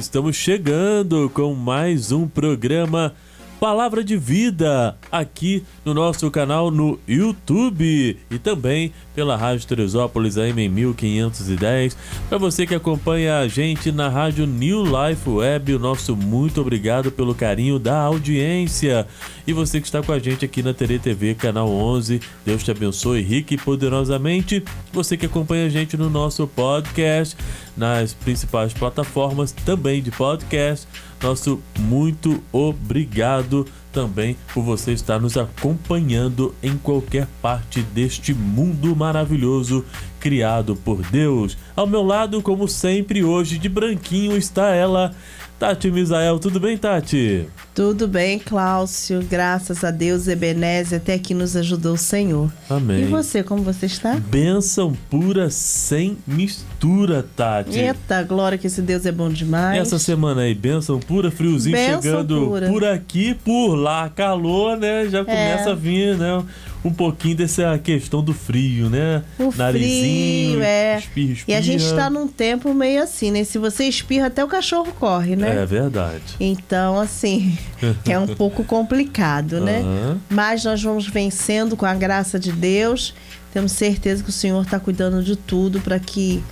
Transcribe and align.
estamos 0.00 0.34
chegando 0.34 1.30
com 1.34 1.54
mais 1.54 2.10
um 2.10 2.26
programa 2.26 3.14
Palavra 3.60 4.02
de 4.02 4.16
Vida 4.16 4.96
aqui 5.12 5.62
no 5.84 5.92
nosso 5.92 6.30
canal 6.30 6.70
no 6.70 6.98
YouTube 7.06 8.16
e 8.30 8.38
também 8.38 8.90
pela 9.14 9.36
Rádio 9.36 9.66
Teresópolis 9.66 10.38
AM 10.38 10.62
em 10.62 10.68
1510. 10.70 11.94
Para 12.30 12.38
você 12.38 12.66
que 12.66 12.74
acompanha 12.74 13.40
a 13.40 13.48
gente 13.48 13.92
na 13.92 14.08
Rádio 14.08 14.46
New 14.46 14.82
Life 14.82 15.28
Web, 15.28 15.74
o 15.74 15.78
nosso 15.78 16.16
muito 16.16 16.62
obrigado 16.62 17.12
pelo 17.12 17.34
carinho 17.34 17.78
da 17.78 18.00
audiência. 18.00 19.06
E 19.46 19.52
você 19.52 19.78
que 19.78 19.86
está 19.86 20.02
com 20.02 20.12
a 20.12 20.18
gente 20.18 20.42
aqui 20.42 20.62
na 20.62 20.72
Tere 20.72 20.98
TV, 20.98 21.34
canal 21.34 21.68
11, 21.68 22.18
Deus 22.46 22.64
te 22.64 22.70
abençoe 22.70 23.20
rique 23.20 23.56
e 23.56 23.58
poderosamente. 23.58 24.64
Você 24.90 25.18
que 25.18 25.26
acompanha 25.26 25.66
a 25.66 25.68
gente 25.68 25.98
no 25.98 26.08
nosso 26.08 26.46
podcast, 26.46 27.36
nas 27.76 28.14
principais 28.14 28.72
plataformas 28.72 29.52
também 29.52 30.02
de 30.02 30.10
podcast 30.10 30.88
nosso 31.22 31.60
muito 31.78 32.42
obrigado 32.52 33.66
também 33.92 34.36
por 34.54 34.62
você 34.62 34.92
estar 34.92 35.20
nos 35.20 35.36
acompanhando 35.36 36.54
em 36.62 36.76
qualquer 36.76 37.26
parte 37.42 37.82
deste 37.82 38.32
mundo 38.32 38.94
maravilhoso 38.94 39.84
criado 40.18 40.76
por 40.76 41.02
Deus. 41.02 41.56
Ao 41.74 41.86
meu 41.86 42.02
lado, 42.02 42.40
como 42.42 42.68
sempre, 42.68 43.24
hoje 43.24 43.58
de 43.58 43.68
branquinho 43.68 44.36
está 44.36 44.74
ela, 44.74 45.14
Tati 45.60 45.90
Misael. 45.90 46.38
Tudo 46.38 46.58
bem, 46.58 46.78
Tati? 46.78 47.46
Tudo 47.74 48.08
bem, 48.08 48.38
Cláudio. 48.38 49.22
Graças 49.28 49.84
a 49.84 49.90
Deus, 49.90 50.26
Ebenezer, 50.26 50.98
até 50.98 51.18
que 51.18 51.34
nos 51.34 51.54
ajudou 51.54 51.92
o 51.92 51.98
Senhor. 51.98 52.50
Amém. 52.70 53.02
E 53.02 53.04
você, 53.04 53.42
como 53.42 53.62
você 53.62 53.84
está? 53.84 54.14
Bênção 54.14 54.96
pura 55.10 55.50
sem 55.50 56.16
mistura, 56.26 57.26
Tati. 57.36 57.78
Eita, 57.78 58.22
glória 58.22 58.56
que 58.56 58.68
esse 58.68 58.80
Deus 58.80 59.04
é 59.04 59.12
bom 59.12 59.28
demais. 59.28 59.78
Essa 59.78 59.98
semana 59.98 60.40
aí, 60.40 60.54
bênção 60.54 60.98
pura, 60.98 61.30
friozinho 61.30 61.76
Bênção 61.76 62.00
chegando 62.00 62.46
pura. 62.46 62.66
por 62.66 62.82
aqui, 62.82 63.34
por 63.44 63.74
lá, 63.74 64.08
calor, 64.08 64.78
né? 64.78 65.08
Já 65.10 65.22
começa 65.26 65.68
É. 65.68 65.72
a 65.72 65.74
vir, 65.74 66.16
né? 66.16 66.42
Um 66.84 66.92
pouquinho 66.92 67.36
dessa 67.36 67.78
questão 67.78 68.22
do 68.22 68.32
frio, 68.32 68.88
né? 68.88 69.22
O 69.38 69.52
Narizinho, 69.54 70.52
frio, 70.52 70.62
é. 70.62 70.98
espirra, 70.98 71.44
E 71.48 71.54
a 71.54 71.60
gente 71.60 71.80
espirra. 71.80 71.98
está 71.98 72.10
num 72.10 72.26
tempo 72.26 72.72
meio 72.72 73.02
assim, 73.02 73.30
né? 73.30 73.44
Se 73.44 73.58
você 73.58 73.84
espirra, 73.84 74.28
até 74.28 74.42
o 74.42 74.48
cachorro 74.48 74.92
corre, 74.98 75.36
né? 75.36 75.62
É 75.62 75.66
verdade. 75.66 76.22
Então, 76.40 76.98
assim, 76.98 77.58
é 78.08 78.18
um 78.18 78.26
pouco 78.26 78.64
complicado, 78.64 79.60
né? 79.60 79.80
Aham. 79.80 80.20
Mas 80.30 80.64
nós 80.64 80.82
vamos 80.82 81.06
vencendo 81.06 81.76
com 81.76 81.84
a 81.84 81.94
graça 81.94 82.38
de 82.38 82.50
Deus. 82.52 83.14
Temos 83.52 83.72
certeza 83.72 84.22
que 84.22 84.30
o 84.30 84.32
Senhor 84.32 84.62
está 84.62 84.78
cuidando 84.80 85.22
de 85.22 85.36
tudo 85.36 85.80
para 85.80 85.98
que 85.98 86.42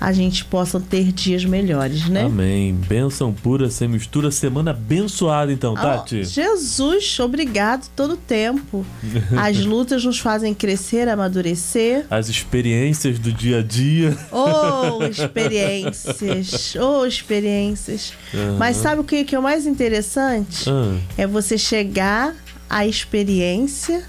a 0.00 0.12
gente 0.12 0.44
possa 0.44 0.78
ter 0.78 1.12
dias 1.12 1.44
melhores, 1.44 2.08
né? 2.08 2.22
Amém. 2.24 2.74
Bênção 2.74 3.32
pura, 3.32 3.68
sem 3.70 3.88
mistura. 3.88 4.30
Semana 4.30 4.70
abençoada, 4.70 5.52
então, 5.52 5.74
Tati. 5.74 6.24
Jesus, 6.24 7.18
obrigado 7.20 7.88
todo 7.96 8.14
o 8.14 8.16
tempo. 8.16 8.84
As 9.36 9.58
lutas 9.64 10.04
nos 10.04 10.18
fazem 10.18 10.54
crescer, 10.54 11.08
amadurecer. 11.08 12.06
As 12.10 12.28
experiências 12.28 13.18
do 13.18 13.32
dia 13.32 13.58
a 13.58 13.62
dia. 13.62 14.16
Oh, 14.30 15.02
experiências! 15.04 16.74
Oh, 16.80 17.04
experiências! 17.04 18.12
Aham. 18.34 18.56
Mas 18.58 18.76
sabe 18.76 19.00
o 19.00 19.04
que, 19.04 19.24
que 19.24 19.34
é 19.34 19.38
o 19.38 19.42
mais 19.42 19.66
interessante? 19.66 20.68
Ah, 20.68 20.96
É 21.16 21.26
você 21.26 21.58
chegar 21.58 22.34
à 22.68 22.86
experiência 22.86 24.04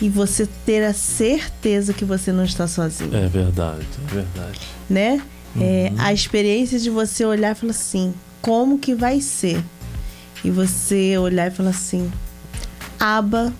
e 0.00 0.08
você 0.08 0.46
ter 0.64 0.84
a 0.84 0.92
certeza 0.94 1.92
que 1.92 2.04
você 2.04 2.32
não 2.32 2.44
está 2.44 2.66
sozinho, 2.68 3.14
é 3.16 3.26
verdade, 3.28 3.86
é 4.10 4.14
verdade. 4.14 4.60
né? 4.88 5.22
É, 5.60 5.92
a 5.98 6.12
experiência 6.12 6.78
de 6.78 6.88
você 6.90 7.24
olhar 7.24 7.52
e 7.52 7.54
falar 7.54 7.70
assim, 7.72 8.14
como 8.40 8.78
que 8.78 8.94
vai 8.94 9.20
ser? 9.20 9.62
E 10.44 10.50
você 10.50 11.18
olhar 11.18 11.48
e 11.48 11.50
falar 11.50 11.70
assim, 11.70 12.12
Aba, 13.00 13.52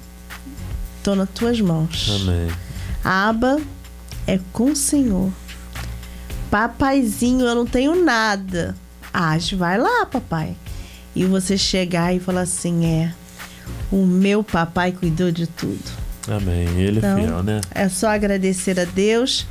tô 1.03 1.15
nas 1.17 1.29
tuas 1.31 1.61
mãos. 1.61 2.09
Amém. 2.21 2.49
Aba 3.03 3.61
é 4.27 4.39
com 4.53 4.73
o 4.73 4.77
Senhor. 4.77 5.33
Papaizinho, 6.51 7.47
eu 7.47 7.55
não 7.55 7.67
tenho 7.67 8.05
nada. 8.05 8.77
Ah, 9.13 9.37
vai 9.57 9.79
lá, 9.79 10.07
papai. 10.07 10.57
E 11.15 11.25
você 11.25 11.59
chegar 11.59 12.15
e 12.15 12.21
falar 12.21 12.43
assim: 12.43 12.87
é, 12.87 13.13
o 13.91 14.07
meu 14.07 14.45
papai 14.45 14.93
cuidou 14.93 15.31
de 15.31 15.47
tudo. 15.47 16.08
Amém. 16.29 16.69
Ele 16.81 16.99
Então, 16.99 17.19
é 17.19 17.23
fiel, 17.23 17.43
né? 17.43 17.61
É 17.75 17.89
só 17.89 18.09
agradecer 18.09 18.79
a 18.79 18.85
Deus 18.85 19.47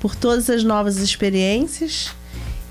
por 0.00 0.14
todas 0.14 0.48
as 0.50 0.64
novas 0.64 0.98
experiências 0.98 2.10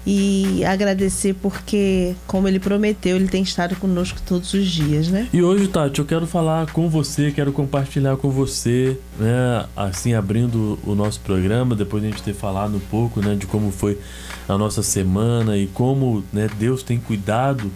e 0.05 0.65
agradecer 0.65 1.35
porque, 1.35 2.15
como 2.25 2.47
ele 2.47 2.59
prometeu, 2.59 3.15
ele 3.15 3.27
tem 3.27 3.43
estado 3.43 3.75
conosco 3.75 4.19
todos 4.25 4.53
os 4.53 4.67
dias, 4.67 5.07
né? 5.09 5.27
E 5.31 5.43
hoje, 5.43 5.67
Tati, 5.67 5.99
eu 5.99 6.05
quero 6.05 6.25
falar 6.25 6.71
com 6.71 6.89
você, 6.89 7.31
quero 7.31 7.51
compartilhar 7.51 8.17
com 8.17 8.29
você, 8.29 8.97
né? 9.19 9.65
Assim, 9.75 10.13
abrindo 10.13 10.79
o 10.83 10.95
nosso 10.95 11.19
programa, 11.19 11.75
depois 11.75 12.01
de 12.01 12.09
a 12.09 12.11
gente 12.11 12.23
ter 12.23 12.33
falado 12.33 12.77
um 12.77 12.79
pouco, 12.79 13.21
né? 13.21 13.35
De 13.35 13.45
como 13.45 13.71
foi 13.71 13.99
a 14.49 14.57
nossa 14.57 14.81
semana 14.81 15.55
e 15.55 15.67
como 15.67 16.23
né, 16.33 16.49
Deus 16.57 16.81
tem 16.81 16.97
cuidado 16.97 17.71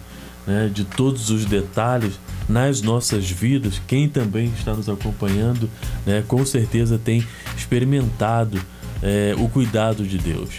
né, 0.46 0.70
de 0.72 0.84
todos 0.84 1.30
os 1.30 1.44
detalhes 1.44 2.18
nas 2.48 2.80
nossas 2.82 3.28
vidas. 3.30 3.80
Quem 3.86 4.08
também 4.08 4.46
está 4.56 4.74
nos 4.74 4.88
acompanhando, 4.88 5.68
né? 6.04 6.22
Com 6.26 6.44
certeza 6.44 6.98
tem 6.98 7.26
experimentado 7.56 8.60
é, 9.02 9.34
o 9.38 9.48
cuidado 9.48 10.04
de 10.04 10.18
Deus. 10.18 10.50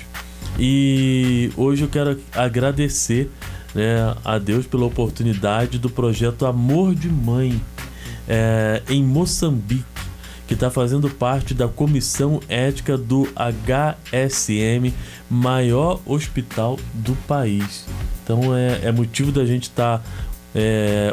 E 0.60 1.52
hoje 1.56 1.84
eu 1.84 1.88
quero 1.88 2.20
agradecer 2.34 3.30
né, 3.76 4.16
a 4.26 4.40
Deus 4.40 4.66
pela 4.66 4.86
oportunidade 4.86 5.78
do 5.78 5.90
projeto 5.90 6.46
Amor 6.46 6.96
de 6.96 7.10
Mãe 7.10 7.62
é, 8.28 8.82
em 8.90 9.04
Moçambique, 9.04 9.86
que 10.48 10.56
está 10.56 10.72
fazendo 10.72 11.10
parte 11.10 11.54
da 11.54 11.68
comissão 11.68 12.40
ética 12.48 12.98
do 12.98 13.28
HSM, 13.36 14.94
maior 15.30 16.00
hospital 16.06 16.80
do 16.94 17.16
país. 17.28 17.86
Então 18.24 18.56
é, 18.56 18.86
é 18.86 18.92
motivo 18.92 19.32
da 19.32 19.46
gente 19.46 19.64
estar 19.64 20.04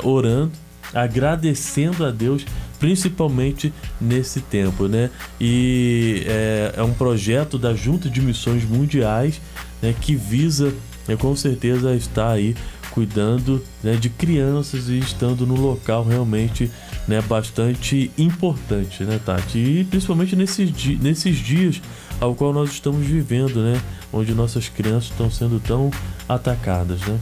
orando, 0.02 0.52
agradecendo 0.94 2.04
a 2.04 2.10
Deus 2.10 2.44
principalmente 2.78 3.72
nesse 4.00 4.40
tempo, 4.40 4.86
né? 4.88 5.10
E 5.40 6.22
é, 6.26 6.74
é 6.76 6.82
um 6.82 6.92
projeto 6.92 7.58
da 7.58 7.74
Junta 7.74 8.10
de 8.10 8.20
Missões 8.20 8.64
Mundiais 8.64 9.40
né, 9.80 9.94
que 9.98 10.14
visa, 10.14 10.72
né, 11.08 11.16
com 11.16 11.34
certeza, 11.34 11.94
estar 11.94 12.30
aí 12.30 12.54
cuidando 12.90 13.62
né, 13.82 13.96
de 13.96 14.08
crianças 14.08 14.88
e 14.88 14.98
estando 14.98 15.46
no 15.46 15.56
local 15.56 16.04
realmente 16.04 16.70
né, 17.08 17.20
bastante 17.22 18.10
importante, 18.16 19.02
né, 19.02 19.18
Tati? 19.24 19.58
E 19.58 19.84
principalmente 19.84 20.36
nesses, 20.36 20.70
di 20.70 20.96
nesses 20.96 21.36
dias 21.38 21.82
ao 22.20 22.34
qual 22.34 22.52
nós 22.52 22.70
estamos 22.70 23.06
vivendo, 23.06 23.62
né? 23.62 23.80
Onde 24.12 24.32
nossas 24.32 24.68
crianças 24.68 25.10
estão 25.10 25.30
sendo 25.30 25.58
tão 25.58 25.90
atacadas, 26.28 27.00
né? 27.00 27.18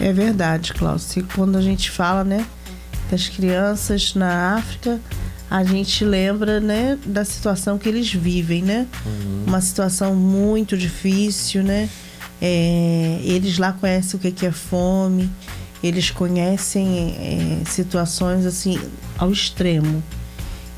É 0.00 0.12
verdade. 0.12 0.72
E 1.16 1.22
quando 1.22 1.56
a 1.56 1.60
gente 1.60 1.90
fala, 1.90 2.24
né, 2.24 2.46
das 3.10 3.28
crianças 3.28 4.14
na 4.14 4.56
África, 4.56 5.00
a 5.50 5.62
gente 5.62 6.04
lembra, 6.04 6.58
né, 6.60 6.98
da 7.04 7.24
situação 7.24 7.78
que 7.78 7.88
eles 7.88 8.12
vivem, 8.12 8.62
né? 8.62 8.86
Uma 9.46 9.60
situação 9.60 10.14
muito 10.14 10.76
difícil, 10.76 11.62
né? 11.62 11.88
É, 12.40 13.20
eles 13.22 13.58
lá 13.58 13.72
conhecem 13.72 14.18
o 14.18 14.20
que 14.20 14.32
que 14.32 14.46
é 14.46 14.52
fome, 14.52 15.30
eles 15.82 16.10
conhecem 16.10 17.14
é, 17.18 17.64
situações 17.70 18.44
assim 18.46 18.78
ao 19.16 19.30
extremo 19.30 20.02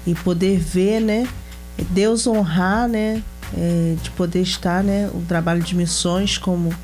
e 0.07 0.15
poder 0.15 0.59
ver, 0.59 1.01
né? 1.01 1.27
Deus 1.91 2.27
honrar, 2.27 2.89
né? 2.89 3.23
é, 3.55 3.97
de 4.03 4.11
poder 4.11 4.41
estar, 4.43 4.83
né? 4.83 5.11
O 5.13 5.23
trabalho 5.23 5.63
de 5.63 5.75
missões 5.75 6.39
como 6.39 6.75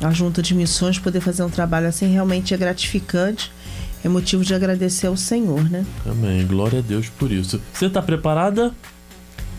a 0.00 0.10
junta 0.10 0.40
de 0.40 0.54
missões 0.54 0.98
poder 0.98 1.20
fazer 1.20 1.42
um 1.42 1.50
trabalho 1.50 1.88
assim 1.88 2.10
realmente 2.10 2.54
é 2.54 2.56
gratificante. 2.56 3.52
É 4.04 4.08
motivo 4.08 4.44
de 4.44 4.54
agradecer 4.54 5.06
ao 5.08 5.16
Senhor, 5.16 5.68
né? 5.70 5.84
Amém. 6.06 6.46
Glória 6.46 6.78
a 6.78 6.82
Deus 6.82 7.08
por 7.08 7.32
isso. 7.32 7.60
Você 7.72 7.88
tá 7.90 8.00
preparada? 8.00 8.72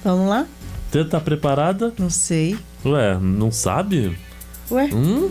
Vamos 0.04 0.30
lá? 0.30 0.46
Você 0.92 1.04
tá 1.04 1.20
preparada? 1.20 1.94
Não 2.00 2.10
sei. 2.10 2.58
Ué, 2.86 3.18
não 3.20 3.52
sabe? 3.52 4.18
Ué? 4.72 4.90
Hum? 4.94 5.30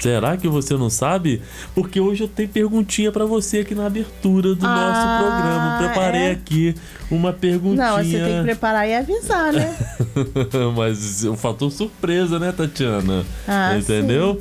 Será 0.00 0.36
que 0.36 0.46
você 0.48 0.74
não 0.76 0.88
sabe? 0.88 1.42
Porque 1.74 1.98
hoje 2.00 2.22
eu 2.22 2.28
tenho 2.28 2.48
perguntinha 2.48 3.10
pra 3.10 3.24
você 3.24 3.58
aqui 3.58 3.74
na 3.74 3.86
abertura 3.86 4.54
do 4.54 4.64
Ah, 4.64 4.74
nosso 4.74 5.24
programa. 5.24 5.78
Preparei 5.78 6.22
é? 6.22 6.30
aqui 6.30 6.74
uma 7.10 7.32
perguntinha. 7.32 7.90
Não, 7.90 7.96
você 7.96 8.18
tem 8.20 8.36
que 8.38 8.42
preparar 8.44 8.88
e 8.88 8.94
avisar, 8.94 9.52
né? 9.52 9.76
Mas 10.76 11.24
o 11.24 11.36
fator 11.36 11.70
surpresa, 11.72 12.38
né, 12.38 12.52
Tatiana? 12.52 13.24
Ah, 13.48 13.76
Entendeu? 13.76 14.40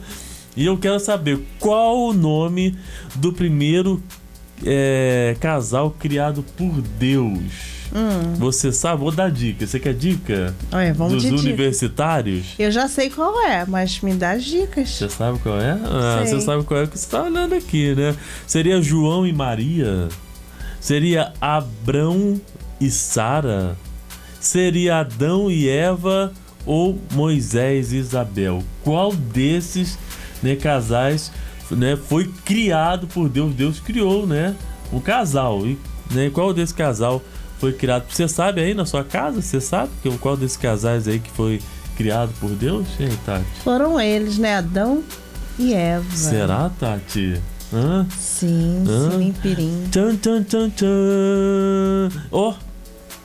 E 0.56 0.66
eu 0.66 0.78
quero 0.78 1.00
saber 1.00 1.40
qual 1.60 1.98
o 1.98 2.14
nome 2.14 2.78
do 3.16 3.34
primeiro 3.34 4.02
é, 4.66 5.36
casal 5.40 5.92
criado 5.92 6.44
por 6.56 6.82
Deus. 6.82 7.74
Hum. 7.96 8.34
Você 8.40 8.72
sabe? 8.72 9.02
Vou 9.02 9.12
dar 9.12 9.30
dica. 9.30 9.68
Você 9.68 9.80
quer 9.80 9.94
dica? 9.94 10.54
Olha, 10.72 10.94
vamos 10.94 11.14
Dos 11.14 11.24
de 11.24 11.30
dica. 11.30 11.42
universitários? 11.42 12.48
Eu 12.58 12.72
já 12.72 12.88
sei 12.88 13.10
qual 13.10 13.40
é, 13.42 13.66
mas 13.68 14.02
me 14.02 14.14
dá 14.14 14.32
as 14.32 14.44
dicas. 14.44 14.90
Você 14.90 15.10
sabe 15.10 15.38
qual 15.40 15.60
é? 15.60 15.72
Ah, 15.72 16.24
você 16.26 16.42
sabe 16.42 16.64
qual 16.64 16.82
é 16.82 16.88
que 16.88 16.98
você 16.98 17.08
tá 17.08 17.24
olhando 17.24 17.54
aqui, 17.54 17.94
né? 17.94 18.16
Seria 18.48 18.82
João 18.82 19.28
e 19.28 19.34
Maria? 19.34 20.10
Seria 20.80 21.34
Abrão 21.40 22.42
e 22.82 22.90
Sara? 22.90 23.78
Seria 24.40 25.00
Adão 25.00 25.50
e 25.50 25.70
Eva 25.70 26.34
ou 26.66 27.00
Moisés 27.14 27.94
e 27.94 27.98
Isabel? 27.98 28.64
Qual 28.84 29.14
desses 29.14 29.98
né, 30.44 30.56
casais 30.56 31.32
né, 31.72 31.96
foi 31.98 32.30
criado 32.46 33.08
por 33.08 33.28
Deus? 33.30 33.54
Deus 33.56 33.80
criou, 33.80 34.28
né? 34.28 34.56
Um 34.92 35.00
casal. 35.00 35.66
E 35.66 35.78
né, 36.12 36.30
qual 36.30 36.54
desse 36.54 36.74
casal 36.74 37.22
foi 37.60 37.74
criado? 37.74 38.04
Você 38.10 38.28
sabe 38.28 38.62
aí 38.62 38.74
na 38.74 38.86
sua 38.86 39.04
casa? 39.04 39.42
Você 39.42 39.60
sabe 39.62 39.90
que- 40.04 40.18
qual 40.18 40.36
desses 40.38 40.58
casais 40.58 41.08
aí 41.08 41.18
que 41.20 41.32
foi 41.32 41.62
criado 41.98 42.32
por 42.40 42.50
Deus? 42.52 42.86
Aí, 43.00 43.10
Tati? 43.26 43.46
Foram 43.64 44.00
eles, 44.00 44.38
né? 44.38 44.58
Adão 44.58 45.04
e 45.58 45.74
Eva. 45.74 46.06
Será, 46.16 46.70
Tati? 46.80 47.40
Hã? 47.74 48.06
Sim, 48.20 48.84
Hã? 48.88 49.12
sim, 49.18 49.34
pirim. 49.42 49.86
Tchan, 49.90 50.16
tchan, 50.18 50.44
tchan, 50.44 50.70
tchan. 50.70 52.10
Ó, 52.32 52.54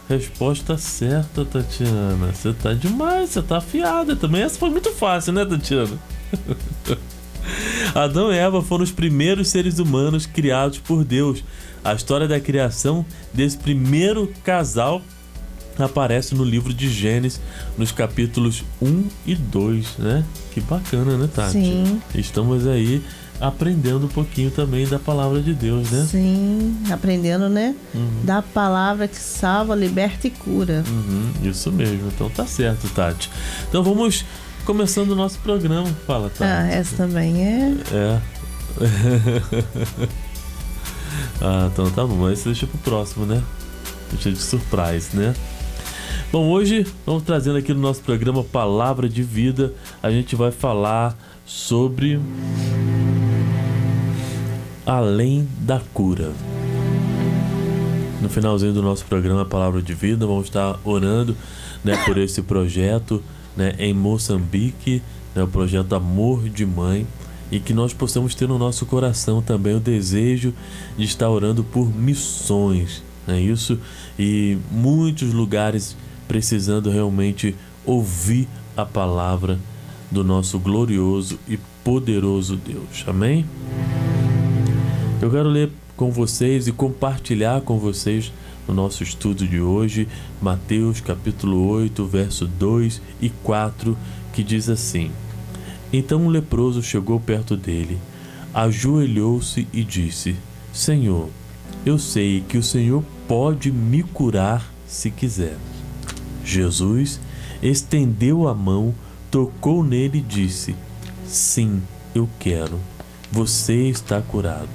resposta 0.08 0.78
certa, 0.78 1.44
Tatiana. 1.44 2.32
Você 2.32 2.52
tá 2.54 2.72
demais, 2.72 3.30
você 3.30 3.42
tá 3.42 3.58
afiada 3.58 4.16
também. 4.16 4.42
Essa 4.42 4.58
foi 4.58 4.70
muito 4.70 4.90
fácil, 4.92 5.32
né, 5.34 5.44
Tatiana? 5.44 5.98
Adão 7.94 8.32
e 8.32 8.36
Eva 8.36 8.62
foram 8.62 8.84
os 8.84 8.90
primeiros 8.90 9.48
seres 9.48 9.78
humanos 9.78 10.26
criados 10.26 10.78
por 10.78 11.04
Deus. 11.04 11.42
A 11.84 11.94
história 11.94 12.28
da 12.28 12.38
criação 12.40 13.04
desse 13.32 13.56
primeiro 13.56 14.32
casal 14.44 15.02
aparece 15.78 16.34
no 16.34 16.44
livro 16.44 16.74
de 16.74 16.90
Gênesis, 16.90 17.40
nos 17.76 17.92
capítulos 17.92 18.64
1 18.82 19.04
e 19.26 19.34
2, 19.34 19.98
né? 19.98 20.24
Que 20.52 20.60
bacana, 20.60 21.16
né, 21.16 21.28
Tati? 21.32 21.52
Sim, 21.52 22.02
Estamos 22.14 22.66
aí 22.66 23.02
aprendendo 23.40 24.06
um 24.06 24.08
pouquinho 24.08 24.50
também 24.50 24.86
da 24.86 24.98
palavra 24.98 25.40
de 25.40 25.54
Deus, 25.54 25.90
né? 25.90 26.04
sim. 26.10 26.76
Aprendendo, 26.90 27.48
né? 27.48 27.74
Uhum. 27.94 28.24
Da 28.24 28.42
palavra 28.42 29.06
que 29.06 29.16
salva, 29.16 29.76
liberta 29.76 30.26
e 30.26 30.30
cura. 30.30 30.82
Uhum, 30.88 31.48
isso 31.48 31.70
mesmo. 31.70 32.08
Então 32.08 32.28
tá 32.28 32.44
certo, 32.44 32.88
Tati. 32.88 33.30
Então 33.68 33.82
vamos 33.82 34.24
começando 34.68 35.12
o 35.12 35.14
nosso 35.14 35.38
programa. 35.38 35.86
Fala, 36.06 36.28
Tati. 36.28 36.42
Ah, 36.42 36.68
essa 36.70 36.94
também 36.94 37.42
é. 37.42 37.74
É. 37.90 38.20
ah, 41.40 41.70
então 41.72 41.90
tá 41.90 42.04
bom. 42.04 42.16
Mas 42.16 42.44
deixa 42.44 42.66
pro 42.66 42.76
próximo, 42.80 43.24
né? 43.24 43.42
Deixa 44.12 44.30
de 44.30 44.36
surprise, 44.36 45.16
né? 45.16 45.34
Bom, 46.30 46.50
hoje 46.50 46.86
vamos 47.06 47.22
trazendo 47.22 47.56
aqui 47.56 47.72
no 47.72 47.80
nosso 47.80 48.02
programa 48.02 48.44
Palavra 48.44 49.08
de 49.08 49.22
Vida. 49.22 49.72
A 50.02 50.10
gente 50.10 50.36
vai 50.36 50.50
falar 50.50 51.16
sobre 51.46 52.20
além 54.84 55.48
da 55.60 55.80
cura. 55.94 56.30
No 58.20 58.28
finalzinho 58.28 58.74
do 58.74 58.82
nosso 58.82 59.06
programa 59.06 59.46
Palavra 59.46 59.80
de 59.80 59.94
Vida, 59.94 60.26
vamos 60.26 60.44
estar 60.44 60.78
orando 60.84 61.34
né, 61.82 61.96
por 62.04 62.18
esse 62.18 62.42
projeto 62.42 63.24
né, 63.58 63.74
em 63.76 63.92
Moçambique, 63.92 65.02
né, 65.34 65.42
o 65.42 65.48
projeto 65.48 65.92
Amor 65.96 66.48
de 66.48 66.64
Mãe, 66.64 67.04
e 67.50 67.58
que 67.58 67.74
nós 67.74 67.92
possamos 67.92 68.36
ter 68.36 68.46
no 68.46 68.56
nosso 68.56 68.86
coração 68.86 69.42
também 69.42 69.74
o 69.74 69.80
desejo 69.80 70.54
de 70.96 71.04
estar 71.04 71.28
orando 71.28 71.64
por 71.64 71.92
missões, 71.92 73.02
é 73.26 73.40
isso? 73.40 73.78
E 74.16 74.56
muitos 74.70 75.32
lugares 75.32 75.96
precisando 76.28 76.88
realmente 76.88 77.56
ouvir 77.84 78.46
a 78.76 78.86
palavra 78.86 79.58
do 80.08 80.22
nosso 80.22 80.56
glorioso 80.58 81.36
e 81.48 81.58
poderoso 81.82 82.54
Deus. 82.54 83.04
Amém? 83.08 83.44
Eu 85.20 85.30
quero 85.30 85.48
ler 85.48 85.70
com 85.96 86.12
vocês 86.12 86.68
e 86.68 86.72
compartilhar 86.72 87.62
com 87.62 87.76
vocês 87.76 88.32
o 88.68 88.72
nosso 88.72 89.02
estudo 89.02 89.46
de 89.46 89.60
hoje, 89.60 90.06
Mateus 90.40 91.00
capítulo 91.00 91.66
8, 91.68 92.04
verso 92.04 92.46
2 92.46 93.00
e 93.20 93.30
4, 93.30 93.96
que 94.32 94.44
diz 94.44 94.68
assim: 94.68 95.10
Então 95.90 96.22
um 96.22 96.28
leproso 96.28 96.82
chegou 96.82 97.18
perto 97.18 97.56
dele, 97.56 97.98
ajoelhou-se 98.52 99.66
e 99.72 99.82
disse: 99.82 100.36
Senhor, 100.72 101.30
eu 101.84 101.98
sei 101.98 102.44
que 102.46 102.58
o 102.58 102.62
Senhor 102.62 103.02
pode 103.26 103.72
me 103.72 104.02
curar 104.02 104.70
se 104.86 105.10
quiser. 105.10 105.56
Jesus 106.44 107.18
estendeu 107.62 108.46
a 108.46 108.54
mão, 108.54 108.94
tocou 109.30 109.82
nele 109.82 110.18
e 110.18 110.22
disse: 110.22 110.76
Sim, 111.26 111.82
eu 112.14 112.28
quero. 112.38 112.78
Você 113.32 113.88
está 113.88 114.20
curado. 114.20 114.68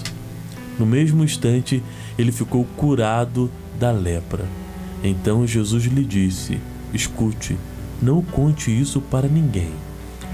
No 0.79 0.85
mesmo 0.85 1.23
instante, 1.23 1.83
ele 2.17 2.31
ficou 2.31 2.65
curado 2.75 3.49
da 3.83 3.91
lepra. 3.91 4.45
Então 5.03 5.45
Jesus 5.45 5.83
lhe 5.83 6.05
disse: 6.05 6.57
Escute, 6.93 7.57
não 8.01 8.21
conte 8.21 8.71
isso 8.71 9.01
para 9.01 9.27
ninguém, 9.27 9.71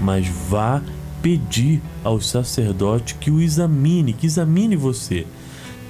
mas 0.00 0.28
vá 0.48 0.80
pedir 1.20 1.82
ao 2.04 2.20
sacerdote 2.20 3.16
que 3.16 3.28
o 3.28 3.40
examine, 3.40 4.12
que 4.12 4.24
examine 4.24 4.76
você. 4.76 5.26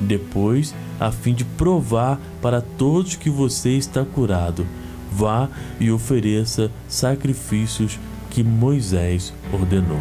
Depois, 0.01 0.75
a 0.99 1.13
fim 1.13 1.35
de 1.35 1.45
provar 1.45 2.19
para 2.41 2.63
todos 2.63 3.15
que 3.15 3.29
você 3.29 3.73
está 3.77 4.07
curado, 4.07 4.67
vá 5.13 5.47
e 5.79 5.91
ofereça 5.91 6.71
sacrifícios 6.89 7.99
que 8.31 8.43
Moisés 8.43 9.35
ordenou. 9.53 10.01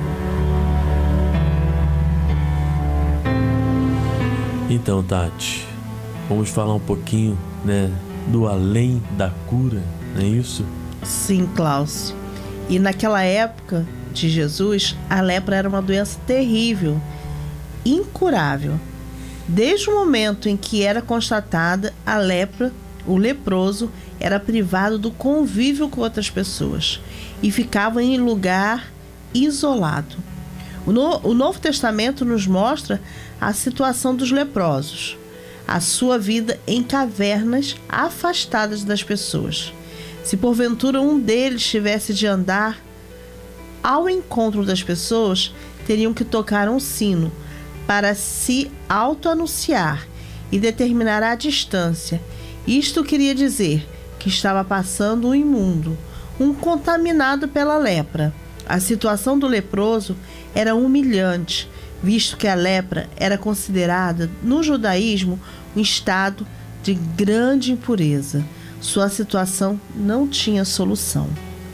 Então, 4.69 5.03
Tati, 5.03 5.67
vamos 6.29 6.49
falar 6.49 6.75
um 6.75 6.79
pouquinho, 6.79 7.37
né, 7.63 7.91
do 8.27 8.47
além 8.47 9.01
da 9.11 9.29
cura, 9.47 9.81
não 10.15 10.21
é 10.21 10.25
isso? 10.25 10.65
Sim, 11.03 11.49
Klaus. 11.55 12.13
E 12.69 12.77
naquela 12.77 13.23
época 13.23 13.85
de 14.13 14.29
Jesus, 14.29 14.95
a 15.09 15.21
lepra 15.21 15.55
era 15.55 15.69
uma 15.69 15.81
doença 15.81 16.19
terrível, 16.25 16.99
incurável. 17.85 18.79
Desde 19.47 19.89
o 19.89 19.95
momento 19.95 20.47
em 20.47 20.55
que 20.55 20.83
era 20.83 21.01
constatada 21.01 21.93
a 22.05 22.17
lepra, 22.17 22.71
o 23.07 23.17
leproso 23.17 23.91
era 24.19 24.39
privado 24.39 24.99
do 24.99 25.09
convívio 25.09 25.89
com 25.89 26.01
outras 26.01 26.29
pessoas 26.29 26.99
e 27.41 27.49
ficava 27.51 28.03
em 28.03 28.17
lugar 28.17 28.91
isolado. 29.33 30.17
O, 30.85 30.91
no, 30.91 31.19
o 31.23 31.33
Novo 31.33 31.59
Testamento 31.59 32.23
nos 32.25 32.45
mostra 32.45 33.01
a 33.39 33.53
situação 33.53 34.15
dos 34.15 34.31
leprosos, 34.31 35.17
a 35.69 35.79
sua 35.79 36.17
vida 36.17 36.59
em 36.65 36.81
cavernas 36.81 37.75
afastadas 37.87 38.83
das 38.83 39.03
pessoas. 39.03 39.71
Se 40.23 40.35
porventura 40.35 40.99
um 40.99 41.19
deles 41.19 41.63
tivesse 41.63 42.11
de 42.11 42.25
andar 42.25 42.81
ao 43.83 44.09
encontro 44.09 44.65
das 44.65 44.81
pessoas, 44.81 45.53
teriam 45.85 46.11
que 46.11 46.25
tocar 46.25 46.67
um 46.67 46.79
sino 46.79 47.31
para 47.85 48.15
se 48.15 48.71
auto-anunciar 48.89 50.07
e 50.51 50.57
determinar 50.57 51.21
a 51.21 51.35
distância. 51.35 52.19
Isto 52.65 53.03
queria 53.03 53.35
dizer 53.35 53.87
que 54.17 54.27
estava 54.27 54.63
passando 54.63 55.27
um 55.27 55.35
imundo, 55.35 55.95
um 56.39 56.51
contaminado 56.51 57.47
pela 57.47 57.77
lepra. 57.77 58.33
A 58.67 58.79
situação 58.79 59.37
do 59.37 59.45
leproso 59.45 60.17
era 60.55 60.73
humilhante, 60.73 61.68
visto 62.03 62.37
que 62.37 62.47
a 62.47 62.55
lepra 62.55 63.09
era 63.17 63.37
considerada 63.37 64.29
no 64.43 64.63
judaísmo 64.63 65.39
um 65.75 65.79
estado 65.79 66.45
de 66.83 66.93
grande 66.93 67.71
impureza. 67.71 68.43
Sua 68.79 69.09
situação 69.09 69.79
não 69.95 70.27
tinha 70.27 70.63
solução. 70.63 71.27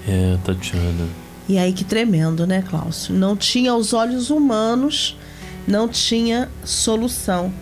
É, 0.07 0.37
Tatiana. 0.43 1.07
E 1.47 1.57
aí 1.57 1.73
que 1.73 1.83
tremendo, 1.83 2.47
né, 2.47 2.63
Cláudio? 2.67 3.13
Não 3.13 3.35
tinha 3.35 3.71
aos 3.71 3.93
olhos 3.93 4.29
humanos, 4.31 5.15
não 5.67 5.87
tinha 5.87 6.49
solução. 6.63 7.53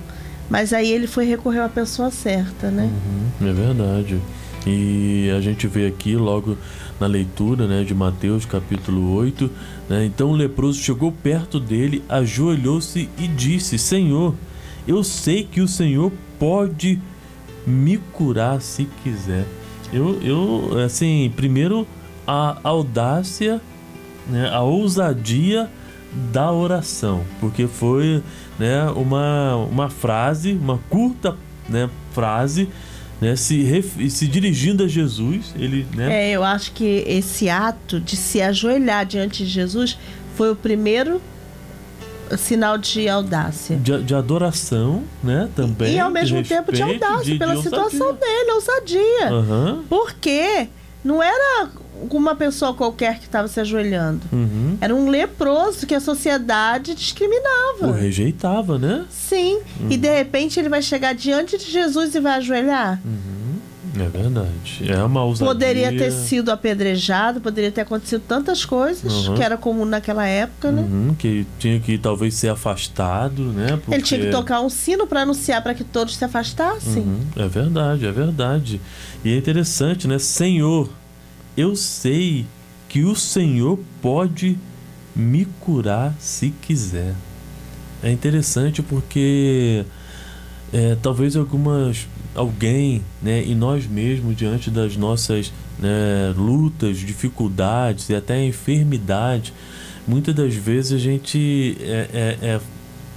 Mas 0.50 0.72
aí 0.72 0.90
ele 0.92 1.08
foi 1.08 1.26
recorrer 1.26 1.62
à 1.62 1.70
pessoa 1.70 2.12
certa, 2.12 2.70
né? 2.70 2.90
Uhum, 3.42 3.50
é 3.50 3.54
verdade. 3.54 4.22
E 4.66 5.30
a 5.36 5.42
gente 5.42 5.68
vê 5.68 5.88
aqui 5.88 6.16
logo 6.16 6.58
na 7.04 7.08
leitura 7.08 7.68
né, 7.68 7.84
de 7.84 7.94
Mateus 7.94 8.46
capítulo 8.46 9.14
8, 9.16 9.52
né, 9.90 10.06
então 10.06 10.32
o 10.32 10.36
leproso 10.36 10.80
chegou 10.80 11.12
perto 11.12 11.60
dele, 11.60 12.02
ajoelhou-se 12.08 13.10
e 13.20 13.28
disse: 13.28 13.78
Senhor, 13.78 14.34
eu 14.88 15.04
sei 15.04 15.44
que 15.44 15.60
o 15.60 15.68
Senhor 15.68 16.14
pode 16.40 17.02
me 17.68 17.98
curar 17.98 18.62
se 18.62 18.88
quiser. 19.04 19.46
Eu, 19.92 20.18
eu 20.22 20.80
assim, 20.80 21.32
primeiro 21.36 21.86
a 22.26 22.58
audácia, 22.64 23.60
né, 24.30 24.50
a 24.50 24.62
ousadia 24.62 25.70
da 26.32 26.54
oração, 26.54 27.26
porque 27.42 27.68
foi 27.68 28.24
né, 28.58 28.86
uma, 28.96 29.58
uma 29.58 29.90
frase, 29.90 30.54
uma 30.54 30.80
curta 30.90 31.36
né, 31.68 31.90
frase 32.14 32.70
né, 33.24 33.36
se, 33.38 34.10
se 34.10 34.28
dirigindo 34.28 34.84
a 34.84 34.88
Jesus, 34.88 35.54
ele, 35.58 35.88
né? 35.96 36.30
É, 36.30 36.32
eu 36.32 36.44
acho 36.44 36.74
que 36.74 37.06
esse 37.08 37.50
ato 37.50 37.98
de 38.00 38.18
se 38.18 38.42
ajoelhar 38.42 39.06
diante 39.06 39.46
de 39.46 39.50
Jesus 39.50 39.98
foi 40.36 40.52
o 40.52 40.56
primeiro 40.56 41.22
sinal 42.38 42.78
de 42.78 43.08
audácia. 43.08 43.78
De, 43.78 44.04
de 44.04 44.14
adoração, 44.14 45.04
né? 45.24 45.50
Também. 45.56 45.96
E 45.96 46.00
ao 46.00 46.12
mesmo 46.12 46.38
respeito, 46.38 46.66
tempo 46.66 46.74
de 46.74 46.82
audácia, 46.82 47.32
de, 47.32 47.40
pela 47.40 47.56
de 47.56 47.64
situação 47.64 48.14
dele, 48.14 48.52
ousadia. 48.52 49.32
Uhum. 49.32 49.84
Porque 49.88 50.68
não 51.02 51.24
era 51.24 51.70
uma 52.10 52.36
pessoa 52.36 52.74
qualquer 52.74 53.20
que 53.20 53.26
estava 53.26 53.48
se 53.48 53.60
ajoelhando. 53.60 54.22
Uhum. 54.32 54.78
Era 54.80 54.94
um 54.94 55.10
leproso 55.10 55.86
que 55.86 55.96
a 55.96 56.00
sociedade 56.00 56.96
discriminava. 56.96 57.88
O 57.88 57.92
rejeitava, 57.92 58.78
né? 58.78 59.06
Sim. 59.10 59.60
Uhum. 59.80 59.88
E 59.90 59.98
de 59.98 60.10
repente 60.10 60.60
ele 60.60 60.70
vai 60.70 60.82
chegar 60.82 61.14
diante 61.14 61.58
de 61.58 61.72
Jesus 61.72 62.16
e 62.16 62.20
vai 62.20 62.38
ajoelhar. 62.38 63.00
Uhum. 63.06 63.44
É 63.96 64.08
verdade. 64.08 64.92
É 64.92 65.04
uma 65.04 65.24
ousadia. 65.24 65.54
Poderia 65.54 65.96
ter 65.96 66.12
sido 66.12 66.52
apedrejado, 66.52 67.40
poderia 67.40 67.72
ter 67.72 67.82
acontecido 67.82 68.24
tantas 68.28 68.66
coisas 68.66 69.28
uhum. 69.28 69.36
que 69.36 69.44
era 69.44 69.56
comum 69.56 69.86
naquela 69.86 70.26
época, 70.26 70.72
né? 70.72 70.82
Uhum, 70.82 71.14
que 71.14 71.46
tinha 71.60 71.80
que 71.80 71.98
talvez 72.00 72.34
ser 72.34 72.50
afastado, 72.50 73.44
né? 73.44 73.78
Porque... 73.78 73.94
Ele 73.94 74.02
tinha 74.02 74.20
que 74.20 74.32
tocar 74.32 74.62
um 74.62 74.70
sino 74.70 75.06
para 75.06 75.22
anunciar 75.22 75.62
para 75.62 75.76
que 75.76 75.84
todos 75.84 76.16
se 76.16 76.26
afastassem. 76.26 77.04
Uhum. 77.04 77.20
É 77.36 77.48
verdade, 77.48 78.08
é 78.08 78.12
verdade. 78.12 78.82
E 79.24 79.32
é 79.32 79.38
interessante, 79.38 80.08
né? 80.08 80.18
Senhor, 80.18 80.90
eu 81.56 81.76
sei 81.76 82.46
que 82.90 83.04
o 83.04 83.16
Senhor 83.16 83.80
pode 84.02 84.58
me 85.16 85.46
curar 85.60 86.16
se 86.20 86.50
quiser. 86.62 87.16
É 88.02 88.12
interessante 88.12 88.82
porque 88.82 89.86
é, 90.72 90.98
talvez 91.02 91.36
algumas 91.36 92.08
alguém, 92.36 93.02
né, 93.22 93.44
e 93.46 93.54
nós 93.54 93.86
mesmos 93.86 94.36
diante 94.36 94.72
das 94.72 94.98
nossas 94.98 95.54
né, 95.80 96.34
lutas, 96.36 96.98
dificuldades 96.98 98.10
e 98.10 98.16
até 98.16 98.44
enfermidade, 98.44 99.54
muitas 100.08 100.34
das 100.34 100.56
vezes 100.56 100.94
a 100.94 100.98
gente 100.98 101.78
é, 101.80 102.10
é, 102.42 102.48
é, 102.48 102.62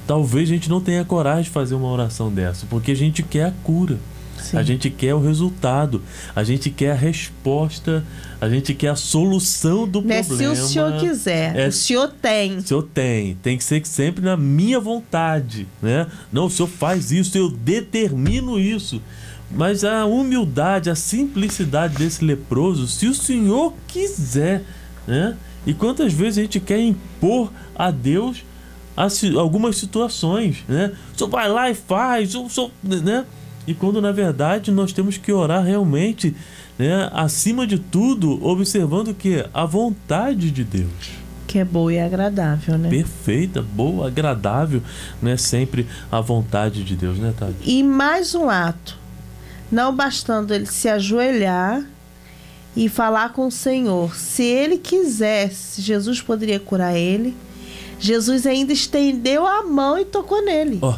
talvez 0.06 0.48
a 0.48 0.52
gente 0.52 0.68
não 0.68 0.80
tenha 0.80 1.04
coragem 1.04 1.44
de 1.44 1.50
fazer 1.50 1.74
uma 1.74 1.88
oração 1.88 2.30
dessa, 2.30 2.66
porque 2.66 2.92
a 2.92 2.96
gente 2.96 3.22
quer 3.22 3.46
a 3.46 3.52
cura. 3.62 3.98
Sim. 4.38 4.56
A 4.56 4.62
gente 4.62 4.90
quer 4.90 5.14
o 5.14 5.20
resultado, 5.20 6.02
a 6.34 6.44
gente 6.44 6.70
quer 6.70 6.92
a 6.92 6.94
resposta, 6.94 8.04
a 8.40 8.48
gente 8.48 8.74
quer 8.74 8.88
a 8.88 8.96
solução 8.96 9.88
do 9.88 10.02
né? 10.02 10.22
problema. 10.22 10.54
Se 10.54 10.62
o 10.62 10.66
senhor 10.66 11.00
quiser, 11.00 11.56
é, 11.56 11.68
o 11.68 11.72
senhor 11.72 12.08
tem. 12.20 12.58
O 12.58 12.62
senhor 12.62 12.82
tem, 12.82 13.34
tem 13.42 13.56
que 13.56 13.64
ser 13.64 13.84
sempre 13.86 14.24
na 14.24 14.36
minha 14.36 14.78
vontade, 14.78 15.66
né? 15.82 16.06
Não, 16.32 16.46
o 16.46 16.50
senhor 16.50 16.68
faz 16.68 17.10
isso, 17.10 17.36
eu 17.36 17.50
determino 17.50 18.58
isso. 18.58 19.02
Mas 19.50 19.84
a 19.84 20.04
humildade, 20.06 20.90
a 20.90 20.94
simplicidade 20.94 21.96
desse 21.96 22.24
leproso, 22.24 22.88
se 22.88 23.06
o 23.06 23.14
senhor 23.14 23.72
quiser, 23.86 24.62
né? 25.06 25.36
E 25.66 25.74
quantas 25.74 26.12
vezes 26.12 26.38
a 26.38 26.42
gente 26.42 26.60
quer 26.60 26.80
impor 26.80 27.52
a 27.74 27.90
Deus 27.90 28.44
algumas 29.38 29.76
situações, 29.76 30.64
né? 30.68 30.92
O 31.14 31.18
senhor 31.18 31.30
vai 31.30 31.48
lá 31.48 31.70
e 31.70 31.74
faz, 31.74 32.34
o 32.34 32.48
senhor, 32.48 32.70
né? 32.82 33.24
E 33.66 33.74
quando 33.74 34.00
na 34.00 34.12
verdade 34.12 34.70
nós 34.70 34.92
temos 34.92 35.16
que 35.16 35.32
orar 35.32 35.64
realmente, 35.64 36.34
né, 36.78 37.08
acima 37.12 37.66
de 37.66 37.78
tudo, 37.78 38.44
observando 38.46 39.14
que 39.14 39.44
a 39.52 39.64
vontade 39.64 40.50
de 40.50 40.62
Deus. 40.62 41.26
Que 41.46 41.60
é 41.60 41.64
boa 41.64 41.92
e 41.92 41.98
agradável, 41.98 42.76
né? 42.76 42.88
Perfeita, 42.88 43.62
boa, 43.62 44.08
agradável, 44.08 44.82
né? 45.22 45.36
Sempre 45.36 45.86
a 46.10 46.20
vontade 46.20 46.82
de 46.82 46.96
Deus, 46.96 47.18
né, 47.18 47.32
Tati? 47.38 47.54
E 47.64 47.82
mais 47.82 48.34
um 48.34 48.50
ato. 48.50 48.98
Não 49.70 49.94
bastando 49.94 50.52
ele 50.52 50.66
se 50.66 50.88
ajoelhar 50.88 51.84
e 52.76 52.88
falar 52.88 53.32
com 53.32 53.46
o 53.46 53.50
Senhor. 53.50 54.14
Se 54.14 54.42
ele 54.42 54.76
quisesse, 54.76 55.80
Jesus 55.80 56.20
poderia 56.20 56.60
curar 56.60 56.96
ele. 56.96 57.34
Jesus 57.98 58.46
ainda 58.46 58.72
estendeu 58.72 59.46
a 59.46 59.62
mão 59.62 59.98
e 59.98 60.04
tocou 60.04 60.44
nele. 60.44 60.78
Oh. 60.82 60.94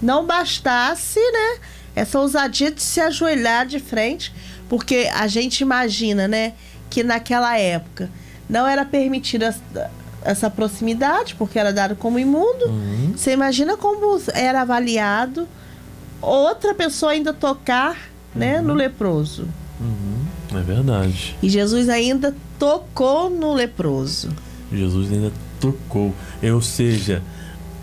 Não 0.00 0.24
bastasse, 0.26 1.20
né? 1.20 1.60
Essa 1.94 2.18
ousadia 2.18 2.70
de 2.70 2.82
se 2.82 3.00
ajoelhar 3.00 3.66
de 3.66 3.78
frente, 3.78 4.32
porque 4.68 5.10
a 5.14 5.26
gente 5.26 5.60
imagina, 5.60 6.26
né, 6.26 6.54
que 6.90 7.02
naquela 7.02 7.58
época 7.58 8.10
não 8.48 8.66
era 8.66 8.84
permitida 8.84 9.54
essa 10.22 10.50
proximidade, 10.50 11.34
porque 11.34 11.58
era 11.58 11.72
dado 11.72 11.96
como 11.96 12.18
imundo. 12.18 12.66
Uhum. 12.66 13.12
Você 13.16 13.32
imagina 13.32 13.76
como 13.76 14.20
era 14.32 14.62
avaliado 14.62 15.46
outra 16.20 16.74
pessoa 16.74 17.12
ainda 17.12 17.32
tocar, 17.32 17.96
né, 18.34 18.60
no 18.60 18.74
leproso. 18.74 19.46
Uhum. 19.80 20.58
É 20.58 20.62
verdade. 20.62 21.36
E 21.42 21.48
Jesus 21.48 21.88
ainda 21.88 22.34
tocou 22.58 23.28
no 23.28 23.52
leproso. 23.52 24.30
Jesus 24.72 25.12
ainda 25.12 25.32
tocou. 25.60 26.14
Ou 26.42 26.62
seja, 26.62 27.22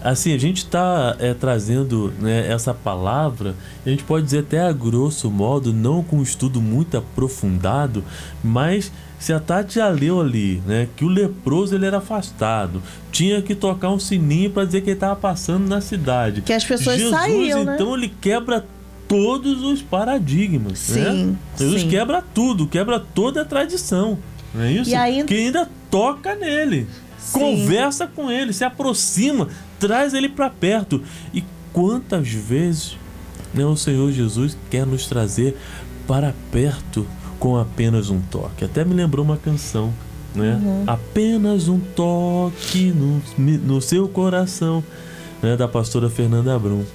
assim, 0.04 0.34
a 0.34 0.38
gente 0.38 0.60
está 0.60 1.16
é, 1.20 1.34
trazendo 1.34 2.14
né, 2.20 2.52
essa 2.52 2.74
palavra, 2.74 3.56
a 3.86 3.90
gente 3.90 4.04
pode 4.04 4.26
dizer 4.26 4.40
até 4.40 4.62
a 4.62 4.72
grosso 4.72 5.30
modo, 5.30 5.72
não 5.72 6.04
com 6.04 6.18
um 6.18 6.24
estudo 6.24 6.62
muito 6.62 6.98
aprofundado, 6.98 8.04
mas 8.44 8.92
se 9.20 9.32
a 9.32 9.40
Tati 9.40 9.76
já 9.76 9.88
leu 9.88 10.20
ali, 10.20 10.62
né, 10.66 10.88
que 10.96 11.06
o 11.06 11.08
leproso 11.08 11.76
ele 11.76 11.86
era 11.86 12.00
afastado, 12.00 12.82
tinha 13.12 13.42
que 13.42 13.54
tocar 13.54 13.92
um 13.92 14.00
sininho 14.00 14.50
para 14.50 14.66
dizer 14.66 14.82
que 14.82 14.90
ele 14.90 14.98
estava 14.98 15.16
passando 15.16 15.68
na 15.68 15.80
cidade. 15.80 16.42
Que 16.42 16.54
as 16.54 16.66
pessoas 16.66 16.98
Jesus, 16.98 17.16
saíam, 17.16 17.64
né? 17.64 17.76
então, 17.76 17.96
ele 17.96 18.12
quebra 18.20 18.66
todos 19.08 19.62
os 19.62 19.82
paradigmas, 19.82 20.90
né? 20.90 21.12
sim, 21.12 21.26
né? 21.26 21.36
Jesus 21.58 21.82
sim. 21.82 21.90
quebra 21.90 22.24
tudo, 22.34 22.66
quebra 22.66 23.00
toda 23.00 23.44
a 23.44 23.46
tradição, 23.46 24.18
não 24.56 24.64
é 24.64 24.72
isso? 24.72 24.90
E 24.90 24.96
ainda... 24.96 25.26
Que 25.26 25.36
ainda 25.36 25.70
toca 25.92 26.34
nele. 26.34 26.88
Sim. 27.20 27.40
Conversa 27.40 28.08
com 28.08 28.32
ele, 28.32 28.52
se 28.52 28.64
aproxima, 28.64 29.50
traz 29.82 30.14
ele 30.14 30.30
para 30.30 30.50
perto. 30.50 31.02
E 31.34 31.44
quantas 31.74 32.30
vezes 32.30 32.96
né, 33.54 33.66
o 33.66 33.76
Senhor 33.76 34.12
Jesus 34.12 34.56
quer 34.70 34.86
nos 34.86 35.08
trazer 35.08 35.58
para 36.08 36.34
perto 36.52 37.06
com 37.40 37.58
apenas 37.58 38.10
um 38.10 38.22
toque? 38.22 38.64
Até 38.64 38.86
me 38.86 38.94
lembrou 38.94 39.26
uma 39.26 39.38
canção. 39.38 39.92
Né? 40.36 40.62
Uhum. 40.64 40.84
Apenas 40.88 41.68
um 41.68 41.80
toque 41.80 42.94
no, 42.94 43.22
no 43.38 43.82
seu 43.82 44.08
coração, 44.08 44.82
né? 45.42 45.58
da 45.58 45.68
pastora 45.68 46.10
Fernanda 46.10 46.58
Brum. 46.58 46.86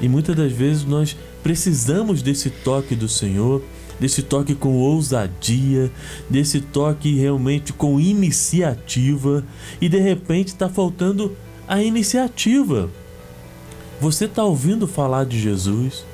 E 0.00 0.08
muitas 0.08 0.36
das 0.36 0.52
vezes 0.52 0.84
nós 0.84 1.16
precisamos 1.42 2.22
desse 2.22 2.48
toque 2.48 2.94
do 2.94 3.08
Senhor, 3.08 3.62
desse 3.98 4.22
toque 4.22 4.54
com 4.54 4.76
ousadia, 4.76 5.90
desse 6.30 6.60
toque 6.60 7.14
realmente 7.16 7.72
com 7.72 7.98
iniciativa, 7.98 9.44
e 9.80 9.88
de 9.88 9.98
repente 9.98 10.48
está 10.48 10.68
faltando 10.68 11.36
a 11.68 11.82
iniciativa. 11.82 12.88
Você 14.00 14.24
está 14.24 14.42
ouvindo 14.42 14.86
falar 14.86 15.24
de 15.24 15.38
Jesus? 15.38 16.04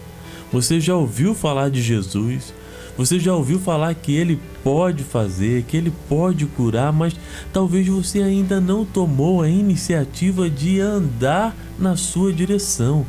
Você 0.53 0.81
já 0.81 0.97
ouviu 0.97 1.35
falar 1.35 1.71
de 1.71 1.81
Jesus? 1.81 2.53
Você 2.97 3.19
já 3.19 3.35
ouviu 3.35 3.59
falar 3.59 3.95
que 3.95 4.15
ele 4.15 4.41
pode 4.63 5.03
fazer, 5.03 5.65
que 5.65 5.77
ele 5.77 5.93
pode 6.09 6.47
curar, 6.47 6.93
mas 6.93 7.15
talvez 7.53 7.87
você 7.87 8.23
ainda 8.23 8.61
não 8.61 8.85
tomou 8.85 9.43
a 9.43 9.49
iniciativa 9.49 10.49
de 10.49 10.81
andar 10.81 11.55
na 11.79 11.97
sua 11.97 12.33
direção, 12.33 13.05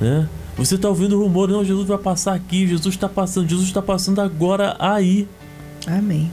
né? 0.00 0.28
Você 0.56 0.74
está 0.74 0.88
ouvindo 0.88 1.18
rumor, 1.18 1.48
não, 1.48 1.64
Jesus 1.64 1.86
vai 1.86 1.98
passar 1.98 2.34
aqui, 2.34 2.66
Jesus 2.66 2.94
está 2.94 3.08
passando, 3.08 3.48
Jesus 3.48 3.68
está 3.68 3.80
passando 3.80 4.20
agora 4.20 4.76
aí. 4.78 5.26
Amém. 5.86 6.30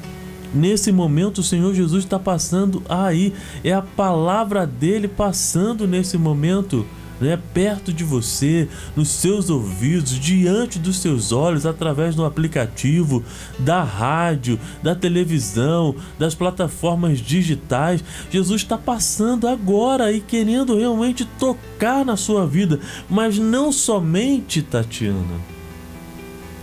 Nesse 0.53 0.91
momento, 0.91 1.39
o 1.39 1.44
Senhor 1.44 1.74
Jesus 1.74 2.03
está 2.03 2.18
passando 2.18 2.82
aí. 2.89 3.34
É 3.63 3.72
a 3.72 3.82
palavra 3.82 4.65
dele 4.65 5.08
passando 5.08 5.88
nesse 5.88 6.18
momento. 6.18 6.86
Né, 7.22 7.38
perto 7.53 7.91
de 7.91 8.01
você, 8.01 8.70
nos 8.96 9.10
seus 9.10 9.50
ouvidos, 9.50 10.18
diante 10.18 10.79
dos 10.79 11.01
seus 11.01 11.34
olhos, 11.34 11.65
através 11.65 12.15
do 12.15 12.24
aplicativo, 12.24 13.22
da 13.60 13.84
rádio, 13.84 14.58
da 14.82 14.96
televisão, 14.96 15.94
das 16.18 16.34
plataformas 16.34 17.20
digitais. 17.20 18.01
Jesus 18.32 18.62
está 18.62 18.77
passando 18.77 19.50
agora 19.50 20.13
e 20.13 20.22
querendo 20.22 20.77
realmente 20.77 21.25
tocar 21.38 22.06
na 22.06 22.15
sua 22.15 22.48
vida, 22.48 22.79
mas 23.10 23.38
não 23.38 23.70
somente, 23.70 24.62
Tatiana. 24.62 25.41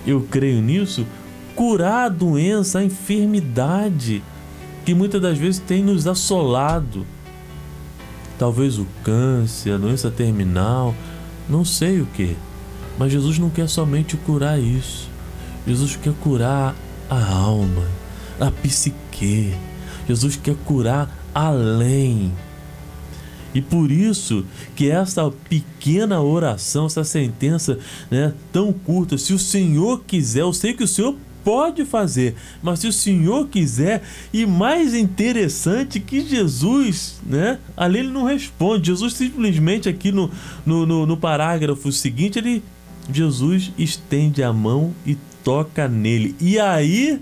Eu 0.07 0.23
creio 0.23 0.63
nisso 0.63 1.05
curar 1.57 2.07
a 2.07 2.09
doença, 2.09 2.79
a 2.79 2.85
enfermidade 2.85 4.23
que 4.85 4.95
muitas 4.95 5.21
das 5.21 5.37
vezes 5.37 5.59
tem 5.59 5.83
nos 5.83 6.07
assolado. 6.07 7.05
Talvez 8.39 8.79
o 8.79 8.87
câncer, 9.03 9.73
a 9.73 9.79
doença 9.79 10.11
terminal, 10.11 10.95
não 11.49 11.65
sei 11.65 12.01
o 12.01 12.07
que. 12.07 12.37
Mas 12.99 13.11
Jesus 13.11 13.39
não 13.39 13.51
quer 13.51 13.69
somente 13.69 14.17
curar 14.17 14.61
isso. 14.61 15.09
Jesus 15.67 15.97
quer 15.97 16.13
curar 16.15 16.77
a 17.11 17.33
alma, 17.33 17.85
a 18.39 18.51
psique. 18.51 19.55
Jesus 20.07 20.37
quer 20.37 20.55
curar 20.65 21.11
além. 21.35 22.33
E 23.55 23.63
por 23.63 23.91
isso 23.91 24.45
que 24.75 24.91
essa 24.91 25.33
pequena 25.49 26.21
oração, 26.21 26.87
essa 26.87 27.03
sentença 27.03 27.79
né, 28.11 28.35
tão 28.53 28.71
curta, 28.73 29.17
se 29.17 29.33
o 29.33 29.39
Senhor 29.39 30.05
quiser, 30.07 30.43
eu 30.43 30.53
sei 30.53 30.75
que 30.75 30.85
o 30.85 30.89
Senhor 30.89 31.17
pode 31.47 31.85
fazer, 31.85 32.35
mas 32.61 32.81
se 32.81 32.89
o 32.89 32.93
Senhor 32.93 33.47
quiser, 33.47 34.03
e 34.33 34.45
mais 34.45 34.95
interessante 34.95 36.01
que 36.01 36.21
Jesus, 36.27 37.21
né? 37.25 37.61
Ali 37.77 38.01
ele 38.01 38.09
não 38.11 38.25
responde. 38.25 38.89
Jesus 38.89 39.15
simplesmente 39.15 39.89
aqui 39.89 40.11
no, 40.11 40.29
no, 40.67 40.85
no, 40.85 41.07
no 41.07 41.17
parágrafo 41.17 41.93
seguinte, 41.93 42.41
ele 42.41 42.65
Jesus 43.13 43.71
estende 43.79 44.43
a 44.43 44.53
mão 44.53 44.93
e 45.07 45.17
toca 45.45 45.87
nele. 45.87 46.35
E 46.41 46.59
aí, 46.59 47.21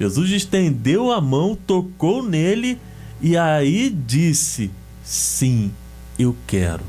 Jesus 0.00 0.32
estendeu 0.32 1.12
a 1.12 1.20
mão, 1.20 1.56
tocou 1.64 2.24
nele 2.24 2.76
e 3.22 3.36
aí 3.36 3.88
disse: 3.88 4.68
Sim, 5.04 5.70
eu 6.18 6.34
quero. 6.44 6.82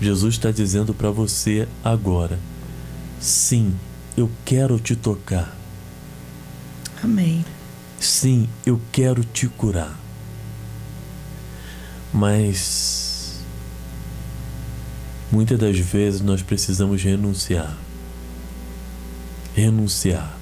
Jesus 0.00 0.36
está 0.36 0.50
dizendo 0.50 0.94
para 0.94 1.10
você 1.10 1.68
agora: 1.84 2.38
Sim, 3.20 3.74
eu 4.16 4.30
quero 4.44 4.78
te 4.78 4.94
tocar. 4.94 5.56
Amém. 7.02 7.44
Sim, 7.98 8.48
eu 8.64 8.80
quero 8.92 9.24
te 9.24 9.46
curar. 9.46 9.98
Mas 12.12 13.40
muitas 15.30 15.58
das 15.58 15.78
vezes 15.78 16.20
nós 16.20 16.42
precisamos 16.42 17.02
renunciar. 17.02 17.76
Renunciar. 19.54 20.36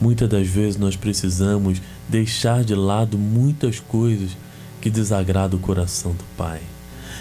Muitas 0.00 0.28
das 0.28 0.46
vezes 0.46 0.76
nós 0.76 0.96
precisamos 0.96 1.80
deixar 2.08 2.62
de 2.62 2.74
lado 2.74 3.18
muitas 3.18 3.80
coisas 3.80 4.36
que 4.80 4.90
desagradam 4.90 5.58
o 5.58 5.62
coração 5.62 6.12
do 6.12 6.24
Pai. 6.36 6.60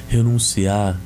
Renunciar 0.07 0.99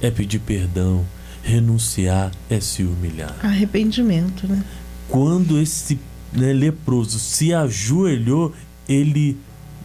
é 0.00 0.10
pedir 0.10 0.38
perdão, 0.38 1.04
Renunciar 1.44 2.32
é 2.48 2.58
se 2.58 2.82
humilhar. 2.82 3.36
Arrependimento, 3.42 4.48
né? 4.48 4.64
Quando 5.08 5.60
esse 5.60 5.98
né, 6.32 6.52
leproso 6.52 7.18
se 7.18 7.52
ajoelhou, 7.52 8.52
ele 8.88 9.36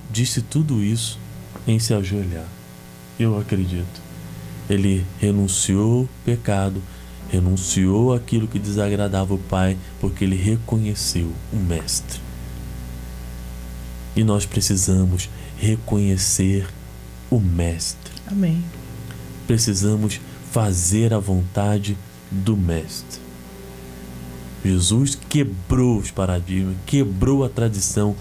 disse 0.10 0.42
tudo 0.42 0.82
isso 0.82 1.20
em 1.68 1.78
se 1.78 1.94
ajoelhar. 1.94 2.48
Eu 3.20 3.38
acredito. 3.38 4.01
Ele 4.70 5.06
renunciou 5.20 6.04
o 6.04 6.10
pecado, 6.24 6.82
renunciou 7.30 8.13
aquilo 8.13 8.48
que 8.48 8.58
desagradava 8.58 9.34
o 9.34 9.38
Pai, 9.38 9.78
porque 10.00 10.24
ele 10.24 10.36
reconheceu 10.36 11.32
o 11.51 11.58
Mestre. 11.58 12.22
E 14.16 14.24
nós 14.24 14.46
precisamos 14.46 15.30
reconhecer 15.58 16.68
o 17.30 17.39
Mestre. 17.39 18.13
Amém. 18.28 18.63
Precisamos 19.46 20.22
fazer 20.51 21.13
a 21.13 21.20
vontade 21.20 21.98
do 22.32 22.56
Mestre. 22.58 23.20
Jesus 24.63 25.15
quebrou 25.15 25.98
os 25.98 26.12
paradigmas, 26.12 26.75
quebrou 26.86 27.44
a 27.44 27.50
tradição. 27.50 28.15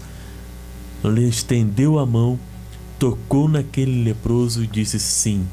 Estendeu 1.27 1.97
a 1.97 2.05
mão, 2.05 2.37
tocou 2.97 3.47
naquele 3.47 4.03
leproso 4.03 4.63
e 4.63 4.67
disse: 4.67 4.99
Sim, 4.99 5.47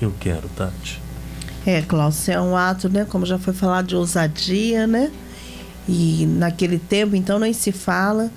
eu 0.00 0.12
quero, 0.20 0.48
Tati. 0.50 1.00
É, 1.64 1.82
Cláudio, 1.82 2.32
é 2.32 2.40
um 2.40 2.56
ato, 2.56 2.88
né? 2.88 3.04
Como 3.04 3.26
já 3.26 3.38
foi 3.38 3.52
falado, 3.52 3.88
de 3.88 3.96
ousadia, 3.96 4.86
né? 4.86 5.10
E 5.88 6.26
naquele 6.26 6.78
tempo, 6.78 7.16
então, 7.16 7.38
nem 7.38 7.52
se 7.52 7.72
fala. 7.72 8.30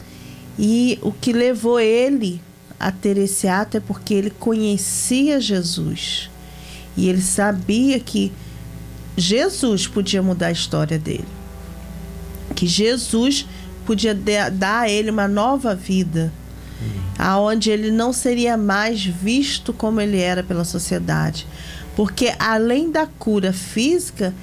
E 0.58 0.98
o 1.02 1.12
que 1.12 1.32
levou 1.32 1.80
ele 1.80 2.42
a 2.80 2.92
ter 2.92 3.18
esse 3.18 3.48
ato 3.48 3.78
é 3.78 3.80
porque 3.80 4.14
ele 4.14 4.32
conhecia 4.32 5.40
Jesus. 5.40 6.29
E 7.00 7.08
ele 7.08 7.22
sabia 7.22 7.98
que 7.98 8.30
Jesus 9.16 9.88
podia 9.88 10.22
mudar 10.22 10.48
a 10.48 10.52
história 10.52 11.00
dele. 11.00 11.24
Que 12.54 12.68
Jesus 12.68 13.48
podia 13.86 14.14
dar 14.14 14.82
a 14.82 14.90
ele 14.90 15.10
uma 15.10 15.26
nova 15.26 15.74
vida, 15.74 16.30
aonde 17.18 17.70
ele 17.70 17.90
não 17.90 18.12
seria 18.12 18.58
mais 18.58 19.02
visto 19.06 19.72
como 19.72 20.02
ele 20.02 20.20
era 20.20 20.44
pela 20.44 20.66
sociedade. 20.66 21.48
Porque 21.96 22.34
além 22.38 22.92
da 22.92 23.08
cura 23.08 23.54
física, 23.54 24.34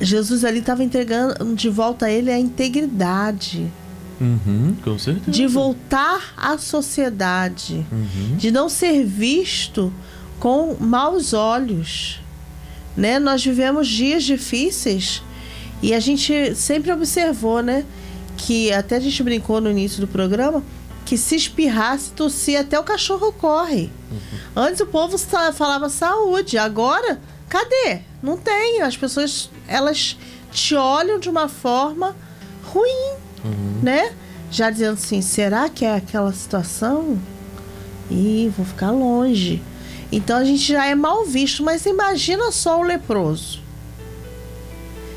Jesus 0.00 0.44
ali 0.44 0.58
estava 0.58 0.82
entregando 0.82 1.54
de 1.54 1.68
volta 1.68 2.06
a 2.06 2.10
ele 2.10 2.28
a 2.28 2.38
integridade. 2.38 3.70
Uhum, 4.20 4.74
com 4.82 4.98
certeza. 4.98 5.30
De 5.30 5.46
voltar 5.46 6.34
à 6.36 6.58
sociedade. 6.58 7.86
Uhum. 7.92 8.36
De 8.36 8.50
não 8.50 8.68
ser 8.68 9.04
visto 9.04 9.92
com 10.38 10.76
maus 10.78 11.32
olhos. 11.32 12.20
Né? 12.96 13.18
Nós 13.18 13.44
vivemos 13.44 13.88
dias 13.88 14.22
difíceis 14.22 15.22
e 15.82 15.92
a 15.92 16.00
gente 16.00 16.54
sempre 16.54 16.92
observou, 16.92 17.62
né? 17.62 17.84
Que 18.36 18.72
até 18.72 18.96
a 18.96 19.00
gente 19.00 19.22
brincou 19.22 19.60
no 19.60 19.70
início 19.70 20.00
do 20.00 20.06
programa 20.06 20.62
que 21.04 21.18
se 21.18 21.36
espirrasse, 21.36 22.10
tossia, 22.12 22.60
até 22.60 22.78
o 22.78 22.82
cachorro 22.82 23.32
corre. 23.32 23.90
Uhum. 24.10 24.38
Antes 24.56 24.80
o 24.80 24.86
povo 24.86 25.18
falava 25.52 25.88
saúde, 25.88 26.56
agora 26.56 27.20
cadê? 27.48 28.00
Não 28.22 28.36
tem. 28.36 28.80
As 28.80 28.96
pessoas 28.96 29.50
elas 29.68 30.16
te 30.50 30.74
olham 30.74 31.18
de 31.18 31.28
uma 31.28 31.48
forma 31.48 32.16
ruim, 32.64 33.16
uhum. 33.44 33.80
né? 33.82 34.14
Já 34.50 34.70
dizendo 34.70 34.94
assim, 34.94 35.20
será 35.20 35.68
que 35.68 35.84
é 35.84 35.94
aquela 35.94 36.32
situação? 36.32 37.18
Ih, 38.10 38.52
vou 38.56 38.64
ficar 38.64 38.90
longe. 38.90 39.62
Então 40.14 40.38
a 40.38 40.44
gente 40.44 40.72
já 40.72 40.86
é 40.86 40.94
mal 40.94 41.24
visto, 41.24 41.64
mas 41.64 41.84
imagina 41.86 42.52
só 42.52 42.78
o 42.78 42.84
leproso. 42.84 43.58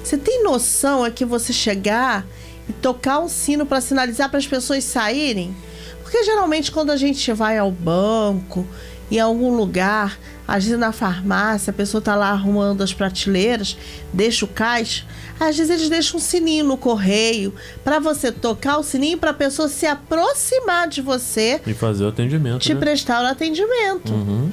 Você 0.03 0.17
tem 0.17 0.43
noção 0.43 1.05
é 1.05 1.11
que 1.11 1.23
você 1.23 1.53
chegar 1.53 2.25
e 2.67 2.73
tocar 2.73 3.19
um 3.19 3.29
sino 3.29 3.63
para 3.63 3.79
sinalizar 3.79 4.27
para 4.27 4.39
as 4.39 4.47
pessoas 4.47 4.83
saírem? 4.83 5.55
Porque 6.01 6.23
geralmente 6.23 6.71
quando 6.71 6.89
a 6.89 6.97
gente 6.97 7.31
vai 7.31 7.59
ao 7.59 7.71
banco, 7.71 8.65
em 9.11 9.19
algum 9.19 9.55
lugar, 9.55 10.17
às 10.47 10.63
vezes 10.63 10.79
na 10.79 10.91
farmácia, 10.91 11.69
a 11.69 11.73
pessoa 11.73 11.99
está 11.99 12.15
lá 12.15 12.29
arrumando 12.31 12.81
as 12.81 12.91
prateleiras, 12.91 13.77
deixa 14.11 14.45
o 14.45 14.47
caixa, 14.47 15.05
às 15.39 15.55
vezes 15.57 15.69
eles 15.69 15.89
deixam 15.89 16.17
um 16.17 16.19
sininho 16.19 16.65
no 16.65 16.75
correio 16.75 17.53
para 17.83 17.99
você 17.99 18.31
tocar 18.31 18.79
o 18.79 18.83
sininho 18.83 19.19
para 19.19 19.29
a 19.29 19.35
pessoa 19.35 19.69
se 19.69 19.85
aproximar 19.85 20.87
de 20.87 21.03
você 21.03 21.61
e 21.67 21.73
fazer 21.75 22.03
o 22.05 22.07
atendimento, 22.07 22.61
te 22.61 22.73
né? 22.73 22.79
prestar 22.79 23.23
o 23.23 23.27
atendimento. 23.27 24.11
Uhum. 24.11 24.51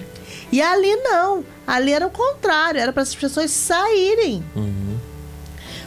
E 0.55 0.63
ali 0.63 0.95
não. 0.95 1.45
Ali 1.67 1.91
era 1.91 2.07
o 2.07 2.11
contrário, 2.11 2.81
era 2.81 2.93
para 2.93 3.03
as 3.03 3.13
pessoas 3.13 3.51
saírem. 3.51 4.45
Uhum. 4.55 4.97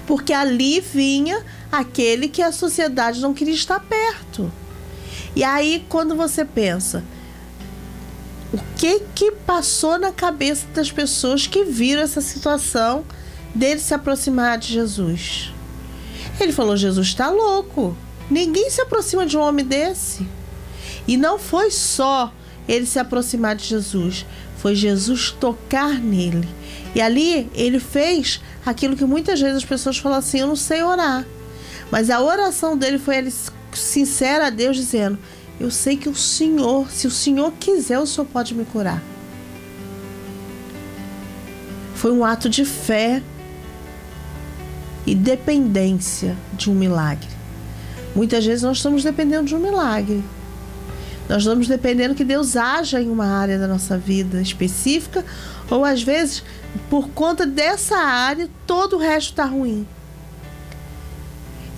Porque 0.06 0.34
ali 0.34 0.82
vinha 0.82 1.42
aquele 1.72 2.28
que 2.28 2.42
a 2.42 2.52
sociedade 2.52 3.22
não 3.22 3.34
queria 3.34 3.54
estar 3.54 3.80
perto. 3.80 4.52
E 5.34 5.42
aí, 5.42 5.86
quando 5.88 6.18
você 6.18 6.44
pensa, 6.44 7.02
o 8.54 8.58
que 8.76 9.04
que 9.16 9.32
passou 9.32 9.98
na 9.98 10.12
cabeça 10.12 10.68
das 10.76 10.92
pessoas 10.92 11.48
que 11.48 11.64
viram 11.64 12.02
essa 12.02 12.20
situação 12.20 13.06
dele 13.56 13.80
se 13.80 13.94
aproximar 13.94 14.58
de 14.58 14.74
Jesus? 14.74 15.54
Ele 16.42 16.52
falou: 16.52 16.76
Jesus 16.76 17.08
está 17.08 17.30
louco. 17.30 17.96
Ninguém 18.30 18.70
se 18.70 18.82
aproxima 18.82 19.26
de 19.26 19.38
um 19.38 19.42
homem 19.42 19.64
desse. 19.64 20.28
E 21.08 21.16
não 21.16 21.40
foi 21.40 21.72
só 21.72 22.34
ele 22.68 22.86
se 22.86 23.00
aproximar 23.00 23.56
de 23.56 23.64
Jesus, 23.64 24.26
foi 24.58 24.76
Jesus 24.76 25.32
tocar 25.32 25.94
nele. 26.00 26.48
E 26.94 27.02
ali 27.02 27.50
ele 27.54 27.80
fez 27.80 28.42
aquilo 28.66 28.96
que 28.96 29.06
muitas 29.06 29.40
vezes 29.40 29.58
as 29.58 29.66
pessoas 29.66 29.98
falam 29.98 30.18
assim: 30.18 30.40
eu 30.40 30.48
não 30.48 30.56
sei 30.56 30.84
orar. 30.84 31.26
Mas 31.92 32.10
a 32.10 32.22
oração 32.22 32.78
dele 32.78 33.00
foi 33.00 33.18
ele 33.18 33.34
sincera 33.74 34.48
a 34.48 34.50
Deus, 34.50 34.76
dizendo: 34.76 35.18
Eu 35.60 35.72
sei 35.72 35.96
que 35.96 36.10
o 36.10 36.16
Senhor, 36.16 36.90
se 36.92 37.08
o 37.08 37.12
Senhor 37.12 37.54
quiser, 37.60 38.00
o 38.00 38.08
Senhor 38.08 38.26
pode 38.26 38.54
me 38.54 38.66
curar. 38.66 39.02
Foi 41.96 42.12
um 42.12 42.24
ato 42.24 42.50
de 42.50 42.64
fé 42.64 43.24
e 45.06 45.16
dependência 45.16 46.36
de 46.54 46.70
um 46.70 46.76
milagre. 46.76 47.28
Muitas 48.16 48.46
vezes 48.46 48.64
nós 48.64 48.78
estamos 48.78 49.04
dependendo 49.04 49.46
de 49.46 49.56
um 49.56 49.60
milagre. 49.60 50.24
Nós 51.30 51.44
vamos 51.44 51.68
dependendo 51.68 52.16
que 52.16 52.24
Deus 52.24 52.56
haja 52.56 53.02
em 53.02 53.10
uma 53.10 53.26
área 53.26 53.60
da 53.60 53.68
nossa 53.68 53.98
vida 53.98 54.42
específica, 54.42 55.26
ou 55.70 55.84
às 55.84 56.02
vezes, 56.02 56.44
por 56.90 57.10
conta 57.10 57.46
dessa 57.46 57.98
área, 57.98 58.50
todo 58.66 58.96
o 58.96 59.00
resto 59.00 59.32
está 59.32 59.46
ruim. 59.46 59.86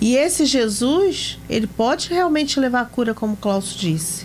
E 0.00 0.16
esse 0.16 0.46
Jesus, 0.46 1.38
ele 1.48 1.66
pode 1.66 2.08
realmente 2.08 2.58
levar 2.58 2.82
a 2.82 2.86
cura, 2.86 3.12
como 3.12 3.36
Klaus 3.36 3.74
disse. 3.74 4.24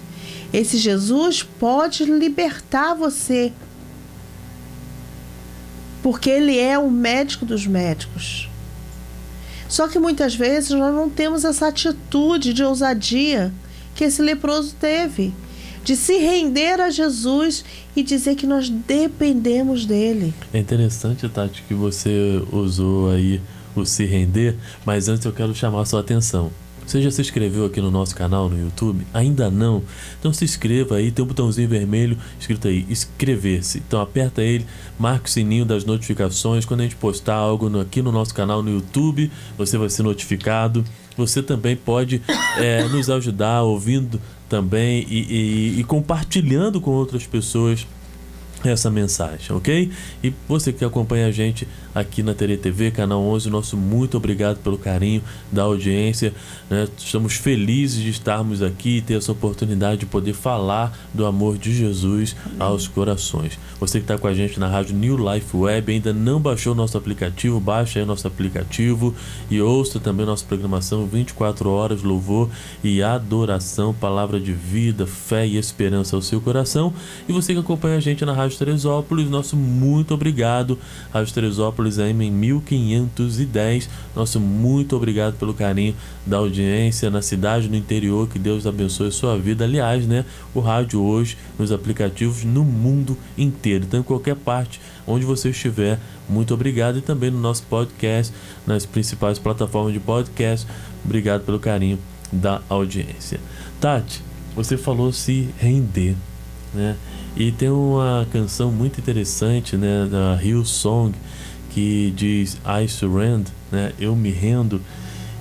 Esse 0.53 0.77
Jesus 0.77 1.43
pode 1.43 2.05
libertar 2.05 2.93
você. 2.93 3.51
Porque 6.01 6.29
ele 6.29 6.57
é 6.57 6.77
o 6.77 6.89
médico 6.89 7.45
dos 7.45 7.65
médicos. 7.67 8.47
Só 9.67 9.87
que 9.87 9.99
muitas 9.99 10.35
vezes 10.35 10.69
nós 10.69 10.93
não 10.93 11.09
temos 11.09 11.43
essa 11.43 11.67
atitude 11.67 12.53
de 12.53 12.63
ousadia 12.63 13.51
que 13.95 14.03
esse 14.03 14.21
leproso 14.21 14.75
teve. 14.79 15.33
de 15.85 15.95
se 15.95 16.17
render 16.17 16.81
a 16.81 16.89
Jesus 16.89 17.63
e 17.95 18.01
dizer 18.01 18.35
que 18.35 18.47
nós 18.47 18.67
dependemos 18.69 19.85
dele. 19.85 20.33
É 20.51 20.57
interessante, 20.57 21.29
Tati, 21.29 21.63
que 21.67 21.75
você 21.75 22.43
usou 22.51 23.11
aí 23.11 23.39
o 23.75 23.85
se 23.85 24.03
render, 24.03 24.57
mas 24.83 25.07
antes 25.07 25.25
eu 25.25 25.31
quero 25.31 25.53
chamar 25.53 25.81
a 25.81 25.85
sua 25.85 25.99
atenção. 25.99 26.51
Você 26.85 27.01
já 27.01 27.09
se 27.09 27.21
inscreveu 27.21 27.65
aqui 27.65 27.81
no 27.81 27.89
nosso 27.89 28.15
canal 28.15 28.47
no 28.47 28.59
YouTube? 28.59 29.05
Ainda 29.13 29.49
não? 29.49 29.83
Então 30.19 30.31
se 30.33 30.43
inscreva 30.45 30.95
aí, 30.95 31.11
tem 31.11 31.23
um 31.23 31.27
botãozinho 31.27 31.67
vermelho 31.67 32.17
escrito 32.39 32.67
aí, 32.67 32.85
inscrever-se. 32.89 33.79
Então 33.87 33.99
aperta 34.01 34.41
ele, 34.43 34.65
marca 34.97 35.25
o 35.25 35.29
sininho 35.29 35.65
das 35.65 35.83
notificações. 35.83 36.63
Quando 36.63 36.81
a 36.81 36.83
gente 36.83 36.95
postar 36.95 37.35
algo 37.35 37.79
aqui 37.79 38.03
no 38.03 38.11
nosso 38.11 38.33
canal 38.35 38.61
no 38.61 38.71
YouTube, 38.71 39.31
você 39.57 39.77
vai 39.77 39.89
ser 39.89 40.03
notificado. 40.03 40.83
Você 41.17 41.41
também 41.41 41.75
pode 41.75 42.21
é, 42.57 42.83
nos 42.89 43.09
ajudar 43.09 43.61
ouvindo 43.63 44.21
também 44.49 45.05
e, 45.09 45.75
e, 45.77 45.79
e 45.79 45.83
compartilhando 45.83 46.79
com 46.81 46.91
outras 46.91 47.25
pessoas 47.25 47.87
essa 48.63 48.89
mensagem, 48.89 49.55
ok? 49.55 49.91
E 50.23 50.33
você 50.47 50.73
que 50.73 50.83
acompanha 50.83 51.27
a 51.27 51.31
gente 51.31 51.67
aqui 51.95 52.21
na 52.21 52.33
Tere 52.33 52.57
TV, 52.57 52.91
canal 52.91 53.21
11, 53.21 53.49
nosso 53.49 53.77
muito 53.77 54.17
obrigado 54.17 54.57
pelo 54.57 54.77
carinho 54.77 55.23
da 55.49 55.63
audiência. 55.63 56.33
Né? 56.69 56.89
Estamos 56.97 57.35
felizes 57.35 58.03
de 58.03 58.09
estarmos 58.09 58.61
aqui 58.61 58.97
e 58.97 59.01
ter 59.01 59.13
essa 59.13 59.31
oportunidade 59.31 60.01
de 60.01 60.05
poder 60.05 60.33
falar 60.33 60.93
do 61.13 61.25
amor 61.25 61.57
de 61.57 61.73
Jesus 61.73 62.35
aos 62.59 62.85
corações. 62.85 63.57
Você 63.79 63.99
que 63.99 64.03
está 64.03 64.17
com 64.17 64.27
a 64.27 64.33
gente 64.33 64.59
na 64.59 64.67
rádio 64.67 64.93
New 64.93 65.15
Life 65.15 65.55
Web, 65.55 65.93
ainda 65.93 66.11
não 66.11 66.41
baixou 66.41 66.75
nosso 66.75 66.97
aplicativo, 66.97 67.61
baixe 67.61 67.99
aí 67.99 68.05
nosso 68.05 68.27
aplicativo 68.27 69.15
e 69.49 69.61
ouça 69.61 69.97
também 69.97 70.25
nossa 70.25 70.43
programação 70.43 71.05
24 71.05 71.69
horas, 71.69 72.03
louvor 72.03 72.49
e 72.83 73.01
adoração, 73.01 73.93
palavra 73.93 74.37
de 74.37 74.51
vida, 74.51 75.07
fé 75.07 75.47
e 75.47 75.57
esperança 75.57 76.15
ao 76.15 76.21
seu 76.21 76.41
coração. 76.41 76.93
E 77.29 77.31
você 77.31 77.53
que 77.53 77.59
acompanha 77.59 77.95
a 77.95 78.01
gente 78.01 78.25
na 78.25 78.33
rádio 78.33 78.57
Teresópolis, 78.57 79.29
nosso 79.29 79.55
muito 79.55 80.13
obrigado. 80.13 80.77
Rádio 81.13 81.33
Teresópolis 81.33 81.84
AM 81.99 82.25
em 82.25 82.31
1510. 82.31 83.89
Nosso 84.15 84.39
muito 84.39 84.95
obrigado 84.95 85.37
pelo 85.37 85.53
carinho 85.53 85.95
da 86.25 86.37
audiência 86.37 87.09
na 87.09 87.21
cidade, 87.21 87.69
no 87.69 87.75
interior. 87.75 88.27
Que 88.27 88.39
Deus 88.39 88.65
abençoe 88.67 89.07
a 89.07 89.11
sua 89.11 89.37
vida. 89.37 89.63
Aliás, 89.63 90.05
né, 90.05 90.25
o 90.53 90.59
rádio 90.59 91.01
hoje 91.01 91.37
nos 91.57 91.71
aplicativos 91.71 92.43
no 92.43 92.63
mundo 92.63 93.17
inteiro. 93.37 93.85
Então, 93.85 93.99
em 93.99 94.03
qualquer 94.03 94.35
parte 94.35 94.81
onde 95.07 95.25
você 95.25 95.49
estiver, 95.49 95.99
muito 96.27 96.53
obrigado. 96.53 96.97
E 96.97 97.01
também 97.01 97.31
no 97.31 97.39
nosso 97.39 97.63
podcast, 97.63 98.33
nas 98.65 98.85
principais 98.85 99.39
plataformas 99.39 99.93
de 99.93 99.99
podcast. 99.99 100.67
Obrigado 101.03 101.45
pelo 101.45 101.59
carinho 101.59 101.99
da 102.31 102.61
audiência. 102.69 103.39
Tati, 103.79 104.21
você 104.55 104.77
falou 104.77 105.11
se 105.11 105.49
render, 105.57 106.15
né? 106.73 106.95
E 107.35 107.51
tem 107.51 107.69
uma 107.69 108.25
canção 108.31 108.71
muito 108.71 108.99
interessante, 108.99 109.75
né, 109.75 110.07
da 110.09 110.41
Hill 110.41 110.63
Song, 110.63 111.13
que 111.75 112.13
diz 112.15 112.57
I 112.65 112.87
surrender, 112.87 113.51
né? 113.69 113.91
Eu 113.99 114.15
me 114.15 114.31
rendo. 114.31 114.81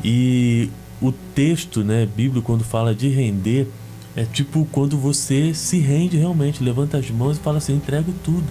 E 0.02 0.68
o 1.00 1.12
texto, 1.12 1.84
né, 1.84 2.04
bíblico 2.04 2.44
quando 2.44 2.64
fala 2.64 2.92
de 2.92 3.08
render, 3.08 3.68
é 4.16 4.24
tipo 4.24 4.66
quando 4.72 4.98
você 4.98 5.54
se 5.54 5.78
rende 5.78 6.16
realmente, 6.16 6.60
levanta 6.60 6.98
as 6.98 7.08
mãos 7.08 7.36
e 7.36 7.40
fala 7.40 7.58
assim, 7.58 7.76
entrego 7.76 8.12
tudo. 8.24 8.42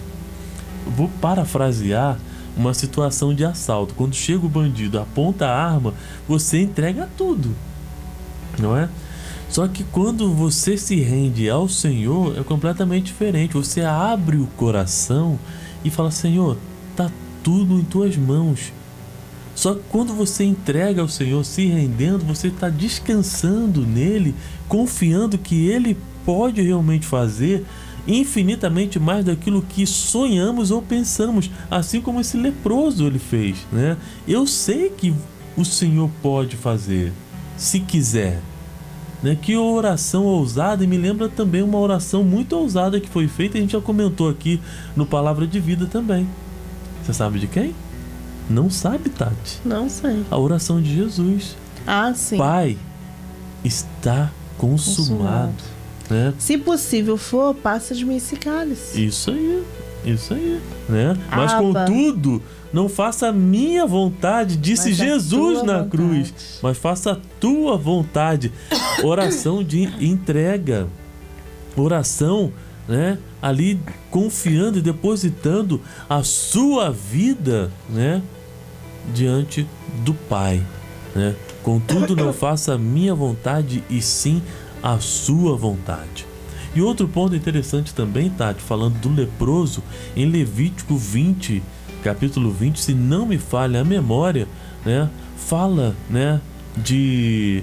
Eu 0.86 0.94
vou 0.94 1.10
parafrasear 1.20 2.18
uma 2.56 2.74
situação 2.74 3.36
de 3.36 3.44
assalto. 3.44 3.94
Quando 3.96 4.16
chega 4.16 4.46
o 4.46 4.50
bandido, 4.50 4.98
aponta 4.98 5.46
a 5.46 5.66
arma, 5.66 5.94
você 6.26 6.62
entrega 6.62 7.10
tudo. 7.18 7.54
Não 8.58 8.78
é? 8.78 8.88
Só 9.50 9.68
que 9.68 9.84
quando 9.84 10.34
você 10.34 10.78
se 10.78 10.96
rende 11.02 11.50
ao 11.50 11.68
Senhor, 11.68 12.40
é 12.40 12.44
completamente 12.44 13.08
diferente. 13.08 13.56
Você 13.56 13.82
abre 13.82 14.38
o 14.38 14.48
coração 14.56 15.38
e 15.84 15.90
fala: 15.90 16.12
Senhor, 16.12 16.58
tudo 17.44 17.80
em 17.80 17.84
tuas 17.84 18.18
mãos. 18.18 18.74
Só 19.54 19.76
que 19.76 19.82
quando 19.90 20.14
você 20.14 20.44
entrega 20.44 21.02
ao 21.02 21.08
Senhor, 21.08 21.44
se 21.46 21.68
rendendo, 21.68 22.26
você 22.26 22.48
está 22.48 22.70
descansando 22.70 23.86
nele, 23.86 24.34
confiando 24.68 25.38
que 25.38 25.68
Ele 25.68 25.96
pode 26.26 26.62
realmente 26.62 27.06
fazer 27.06 27.64
infinitamente 28.08 29.00
mais 29.00 29.24
daquilo 29.26 29.62
que 29.62 29.86
sonhamos 29.86 30.72
ou 30.72 30.82
pensamos, 30.82 31.50
assim 31.70 32.02
como 32.02 32.20
esse 32.20 32.36
leproso 32.36 33.06
ele 33.06 33.20
fez, 33.20 33.66
né? 33.72 33.98
Eu 34.28 34.46
sei 34.46 34.90
que 34.90 35.14
o 35.56 35.64
Senhor 35.64 36.10
pode 36.22 36.58
fazer, 36.58 37.14
se 37.56 37.80
quiser. 37.80 38.42
Né? 39.22 39.38
Que 39.42 39.56
oração 39.56 40.26
ousada, 40.26 40.84
e 40.84 40.88
me 40.88 40.98
lembra 40.98 41.30
também 41.30 41.62
uma 41.62 41.80
oração 41.80 42.26
muito 42.26 42.58
ousada 42.58 43.00
que 43.00 43.08
foi 43.08 43.28
feita, 43.30 43.58
a 43.58 43.62
gente 43.62 43.72
já 43.72 43.80
comentou 43.80 44.30
aqui 44.30 44.60
no 44.98 45.06
Palavra 45.06 45.48
de 45.48 45.62
Vida 45.62 45.86
também. 45.86 46.28
Você 47.04 47.14
sabe 47.14 47.40
de 47.40 47.48
quem? 47.48 47.76
Não 48.50 48.70
sabe, 48.70 49.10
Tati? 49.10 49.60
Não 49.66 49.90
sei. 49.90 50.24
A 50.30 50.38
oração 50.38 50.82
de 50.82 50.96
Jesus. 50.96 51.56
Ah, 51.86 52.14
sim. 52.14 52.38
Pai, 52.38 52.78
está 53.64 54.32
consumado. 54.58 55.54
consumado. 55.54 55.54
Né? 56.10 56.34
Se 56.38 56.58
possível 56.58 57.18
for, 57.18 57.56
passa 57.56 57.96
de 57.96 58.06
mim 58.06 58.18
esse 58.18 58.36
cálice. 58.36 59.06
Isso 59.06 59.32
aí, 59.32 59.64
isso 60.06 60.34
aí. 60.34 60.62
Né? 60.88 61.18
Mas 61.30 61.54
contudo, 61.54 62.42
não 62.72 62.90
faça 62.90 63.28
a 63.28 63.32
minha 63.32 63.86
vontade, 63.86 64.58
disse 64.58 64.90
Mas 64.90 64.98
Jesus 64.98 65.64
na 65.64 65.84
vontade. 65.84 65.90
cruz. 65.90 66.34
Mas 66.62 66.78
faça 66.78 67.14
a 67.14 67.18
tua 67.40 67.78
vontade. 67.78 68.52
Oração 69.04 69.64
de 69.64 69.84
entrega. 70.06 70.88
Oração 71.76 72.52
né? 72.88 73.18
Ali 73.44 73.78
confiando 74.10 74.80
e 74.80 74.82
depositando 74.82 75.82
a 76.10 76.24
sua 76.24 76.90
vida, 76.90 77.70
né? 77.90 78.22
Diante 79.14 79.68
do 80.06 80.14
Pai, 80.14 80.66
né? 81.14 81.36
Contudo, 81.62 82.16
não 82.16 82.32
faça 82.32 82.74
a 82.74 82.78
minha 82.78 83.14
vontade 83.14 83.84
e 83.90 84.02
sim 84.02 84.42
a 84.82 84.98
sua 85.00 85.58
vontade. 85.58 86.26
E 86.74 86.82
outro 86.82 87.08
ponto 87.08 87.36
interessante 87.36 87.94
também, 87.94 88.30
Tati, 88.30 88.62
falando 88.62 88.98
do 89.00 89.10
leproso, 89.10 89.84
em 90.16 90.26
Levítico 90.26 90.96
20, 90.96 91.62
capítulo 92.02 92.50
20, 92.50 92.80
se 92.80 92.94
não 92.94 93.26
me 93.26 93.38
falha 93.38 93.82
a 93.82 93.84
memória, 93.86 94.48
né? 94.86 95.10
Fala, 95.38 95.96
né? 96.10 96.42
De 96.78 97.62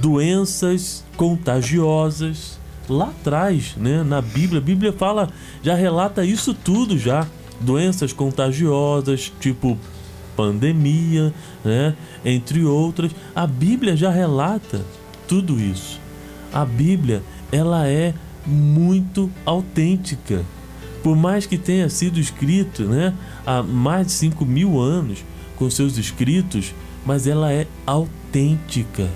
doenças 0.00 1.02
contagiosas, 1.16 2.60
lá 2.92 3.06
atrás, 3.06 3.74
né, 3.76 4.02
na 4.02 4.20
Bíblia. 4.20 4.60
A 4.60 4.64
Bíblia 4.64 4.92
fala, 4.92 5.28
já 5.62 5.74
relata 5.74 6.24
isso 6.24 6.54
tudo 6.54 6.98
já. 6.98 7.26
Doenças 7.60 8.12
contagiosas, 8.12 9.32
tipo 9.40 9.78
pandemia, 10.36 11.32
né, 11.64 11.94
entre 12.24 12.64
outras. 12.64 13.12
A 13.34 13.46
Bíblia 13.46 13.96
já 13.96 14.10
relata 14.10 14.84
tudo 15.26 15.58
isso. 15.60 16.00
A 16.52 16.64
Bíblia, 16.64 17.22
ela 17.50 17.88
é 17.88 18.14
muito 18.46 19.30
autêntica. 19.44 20.44
Por 21.02 21.16
mais 21.16 21.46
que 21.46 21.58
tenha 21.58 21.88
sido 21.88 22.20
escrito 22.20 22.84
né, 22.84 23.14
há 23.44 23.62
mais 23.62 24.06
de 24.06 24.12
5 24.12 24.44
mil 24.44 24.80
anos 24.80 25.24
com 25.56 25.68
seus 25.68 25.98
escritos, 25.98 26.74
mas 27.04 27.26
ela 27.26 27.52
é 27.52 27.66
autêntica. 27.86 29.08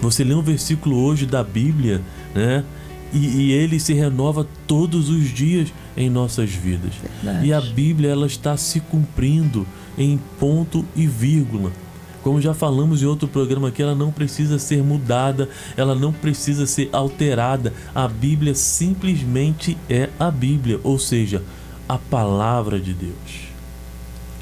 Você 0.00 0.22
lê 0.22 0.34
um 0.34 0.42
versículo 0.42 1.02
hoje 1.02 1.26
da 1.26 1.42
Bíblia, 1.42 2.02
né? 2.36 2.64
E, 3.12 3.18
e, 3.18 3.52
ele 3.52 3.80
se 3.80 3.94
renova 3.94 4.46
todos 4.66 5.08
os 5.08 5.32
dias 5.32 5.72
em 5.96 6.10
nossas 6.10 6.50
vidas. 6.50 6.92
Verdade. 7.22 7.46
E 7.46 7.52
a 7.52 7.60
Bíblia 7.60 8.10
ela 8.10 8.26
está 8.26 8.56
se 8.56 8.80
cumprindo 8.80 9.66
em 9.96 10.18
ponto 10.38 10.84
e 10.94 11.06
vírgula. 11.06 11.72
Como 12.22 12.40
já 12.40 12.52
falamos 12.52 13.02
em 13.02 13.06
outro 13.06 13.28
programa 13.28 13.68
aqui, 13.68 13.80
ela 13.80 13.94
não 13.94 14.10
precisa 14.10 14.58
ser 14.58 14.82
mudada, 14.82 15.48
ela 15.76 15.94
não 15.94 16.12
precisa 16.12 16.66
ser 16.66 16.90
alterada. 16.92 17.72
A 17.94 18.08
Bíblia 18.08 18.54
simplesmente 18.54 19.78
é 19.88 20.10
a 20.18 20.28
Bíblia, 20.28 20.80
ou 20.82 20.98
seja, 20.98 21.42
a 21.88 21.96
palavra 21.96 22.80
de 22.80 22.92
Deus. 22.92 23.46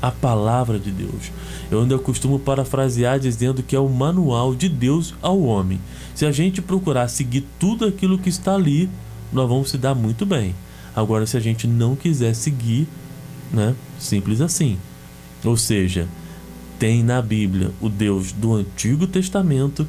A 0.00 0.10
palavra 0.10 0.78
de 0.78 0.90
Deus. 0.90 1.30
Eu 1.70 1.82
ainda 1.82 1.98
costumo 1.98 2.38
parafrasear 2.38 3.20
dizendo 3.20 3.62
que 3.62 3.76
é 3.76 3.78
o 3.78 3.88
manual 3.88 4.54
de 4.54 4.68
Deus 4.68 5.14
ao 5.20 5.42
homem. 5.42 5.78
Se 6.14 6.24
a 6.24 6.32
gente 6.32 6.62
procurar 6.62 7.08
seguir 7.08 7.44
tudo 7.58 7.84
aquilo 7.84 8.18
que 8.18 8.28
está 8.28 8.54
ali, 8.54 8.88
nós 9.32 9.48
vamos 9.48 9.70
se 9.70 9.78
dar 9.78 9.94
muito 9.94 10.24
bem. 10.24 10.54
Agora, 10.94 11.26
se 11.26 11.36
a 11.36 11.40
gente 11.40 11.66
não 11.66 11.96
quiser 11.96 12.34
seguir, 12.34 12.86
né? 13.52 13.74
Simples 13.98 14.40
assim. 14.40 14.78
Ou 15.44 15.56
seja, 15.56 16.08
tem 16.78 17.02
na 17.02 17.20
Bíblia 17.20 17.72
o 17.80 17.88
Deus 17.88 18.32
do 18.32 18.54
Antigo 18.54 19.06
Testamento 19.06 19.88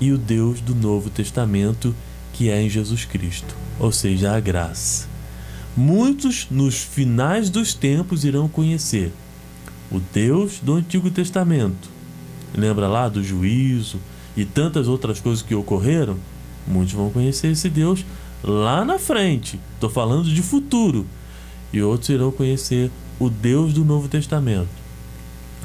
e 0.00 0.10
o 0.10 0.18
Deus 0.18 0.60
do 0.60 0.74
Novo 0.74 1.08
Testamento, 1.10 1.94
que 2.32 2.50
é 2.50 2.60
em 2.60 2.68
Jesus 2.68 3.04
Cristo, 3.04 3.54
ou 3.78 3.92
seja, 3.92 4.34
a 4.34 4.40
graça. 4.40 5.06
Muitos 5.76 6.48
nos 6.50 6.82
finais 6.82 7.48
dos 7.48 7.72
tempos 7.72 8.24
irão 8.24 8.48
conhecer 8.48 9.12
o 9.90 10.00
Deus 10.12 10.58
do 10.60 10.74
Antigo 10.74 11.10
Testamento. 11.10 11.88
Lembra 12.54 12.88
lá 12.88 13.08
do 13.08 13.22
juízo, 13.22 13.98
e 14.36 14.44
tantas 14.44 14.88
outras 14.88 15.20
coisas 15.20 15.42
que 15.42 15.54
ocorreram, 15.54 16.16
Muitos 16.66 16.94
vão 16.94 17.10
conhecer 17.10 17.48
esse 17.48 17.68
Deus 17.68 18.04
lá 18.42 18.84
na 18.84 18.98
frente. 18.98 19.58
Estou 19.74 19.90
falando 19.90 20.28
de 20.28 20.42
futuro. 20.42 21.06
E 21.72 21.82
outros 21.82 22.10
irão 22.10 22.30
conhecer 22.30 22.90
o 23.18 23.30
Deus 23.30 23.72
do 23.72 23.84
Novo 23.84 24.08
Testamento, 24.08 24.68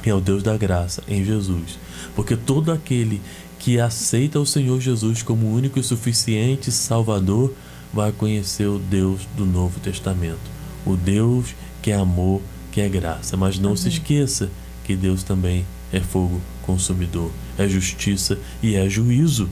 que 0.02 0.10
é 0.10 0.14
o 0.14 0.22
Deus 0.22 0.42
da 0.42 0.56
graça 0.56 1.04
em 1.08 1.24
Jesus. 1.24 1.78
Porque 2.16 2.36
todo 2.36 2.72
aquele 2.72 3.22
que 3.60 3.80
aceita 3.80 4.40
o 4.40 4.46
Senhor 4.46 4.80
Jesus 4.80 5.22
como 5.22 5.52
único 5.52 5.80
e 5.80 5.84
suficiente 5.84 6.72
Salvador 6.72 7.54
vai 7.94 8.12
conhecer 8.12 8.68
o 8.68 8.80
Deus 8.80 9.28
do 9.36 9.46
Novo 9.46 9.80
Testamento. 9.80 10.58
O 10.86 10.96
Deus 10.96 11.54
que 11.82 11.92
é 11.92 11.96
amor, 11.96 12.42
que 12.72 12.80
é 12.80 12.88
graça. 12.88 13.36
Mas 13.36 13.60
não 13.60 13.72
Amém. 13.72 13.78
se 13.78 13.90
esqueça 13.90 14.50
que 14.86 14.96
Deus 14.96 15.24
também 15.24 15.66
é 15.92 16.00
fogo 16.00 16.42
consumidor, 16.64 17.32
é 17.58 17.68
justiça 17.68 18.38
e 18.62 18.76
é 18.76 18.90
juízo. 18.90 19.50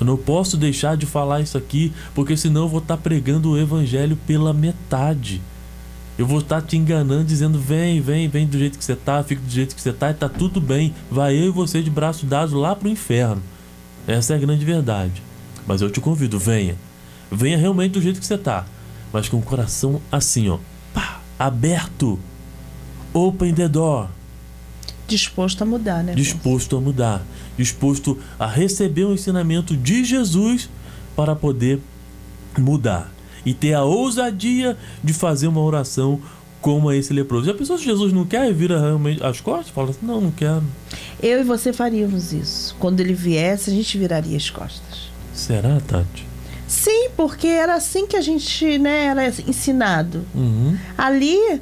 Eu 0.00 0.06
não 0.06 0.16
posso 0.16 0.56
deixar 0.56 0.96
de 0.96 1.06
falar 1.06 1.40
isso 1.40 1.56
aqui, 1.56 1.92
porque 2.14 2.36
senão 2.36 2.62
eu 2.62 2.68
vou 2.68 2.80
estar 2.80 2.96
pregando 2.96 3.50
o 3.50 3.58
evangelho 3.58 4.18
pela 4.26 4.52
metade. 4.52 5.40
Eu 6.18 6.26
vou 6.26 6.40
estar 6.40 6.62
te 6.62 6.76
enganando, 6.76 7.24
dizendo: 7.24 7.58
vem, 7.58 8.00
vem, 8.00 8.28
vem 8.28 8.46
do 8.46 8.58
jeito 8.58 8.78
que 8.78 8.84
você 8.84 8.92
está, 8.92 9.22
fica 9.22 9.40
do 9.40 9.50
jeito 9.50 9.74
que 9.74 9.80
você 9.80 9.90
está 9.90 10.10
e 10.10 10.14
tá 10.14 10.28
tudo 10.28 10.60
bem. 10.60 10.94
Vai 11.10 11.36
eu 11.36 11.46
e 11.46 11.50
você 11.50 11.82
de 11.82 11.90
braço 11.90 12.26
dado 12.26 12.58
lá 12.58 12.74
pro 12.74 12.88
inferno. 12.88 13.42
Essa 14.06 14.34
é 14.34 14.36
a 14.36 14.40
grande 14.40 14.64
verdade. 14.64 15.22
Mas 15.66 15.80
eu 15.80 15.90
te 15.90 16.00
convido, 16.00 16.38
venha. 16.38 16.76
Venha 17.30 17.56
realmente 17.56 17.92
do 17.92 18.02
jeito 18.02 18.20
que 18.20 18.26
você 18.26 18.34
está. 18.34 18.66
Mas 19.12 19.28
com 19.28 19.38
o 19.38 19.42
coração 19.42 20.00
assim, 20.10 20.48
ó. 20.48 20.58
Pá, 20.92 21.20
aberto. 21.38 22.18
Open 23.12 23.54
the 23.54 23.68
door. 23.68 24.08
Disposto 25.06 25.62
a 25.62 25.66
mudar, 25.66 26.02
né? 26.02 26.14
Disposto 26.14 26.76
a 26.76 26.80
mudar. 26.80 27.22
Disposto 27.56 28.18
a 28.38 28.46
receber 28.46 29.04
o 29.04 29.12
ensinamento 29.12 29.76
de 29.76 30.04
Jesus 30.04 30.68
para 31.14 31.34
poder 31.36 31.80
mudar. 32.58 33.12
E 33.44 33.52
ter 33.52 33.74
a 33.74 33.84
ousadia 33.84 34.76
de 35.02 35.12
fazer 35.12 35.46
uma 35.46 35.60
oração 35.60 36.20
como 36.64 36.88
a 36.88 36.96
esse 36.96 37.12
leproso. 37.12 37.44
Já 37.44 37.52
pensou 37.52 37.76
se 37.76 37.84
Jesus 37.84 38.10
não 38.10 38.24
quer 38.24 38.48
e 38.48 38.52
vira 38.54 38.80
realmente 38.80 39.22
as 39.22 39.38
costas? 39.38 39.68
Fala 39.68 39.90
assim, 39.90 40.06
não, 40.06 40.18
não 40.18 40.30
quero. 40.30 40.64
Eu 41.22 41.40
e 41.40 41.44
você 41.44 41.74
faríamos 41.74 42.32
isso. 42.32 42.74
Quando 42.78 43.00
ele 43.00 43.12
viesse, 43.12 43.68
a 43.68 43.72
gente 43.74 43.98
viraria 43.98 44.34
as 44.34 44.48
costas. 44.48 45.10
Será, 45.34 45.78
Tati? 45.86 46.26
Sim, 46.66 47.10
porque 47.16 47.46
era 47.46 47.74
assim 47.74 48.06
que 48.06 48.16
a 48.16 48.20
gente 48.22 48.78
né, 48.78 49.04
era 49.04 49.28
ensinado. 49.28 50.24
Uhum. 50.34 50.76
Ali 50.96 51.60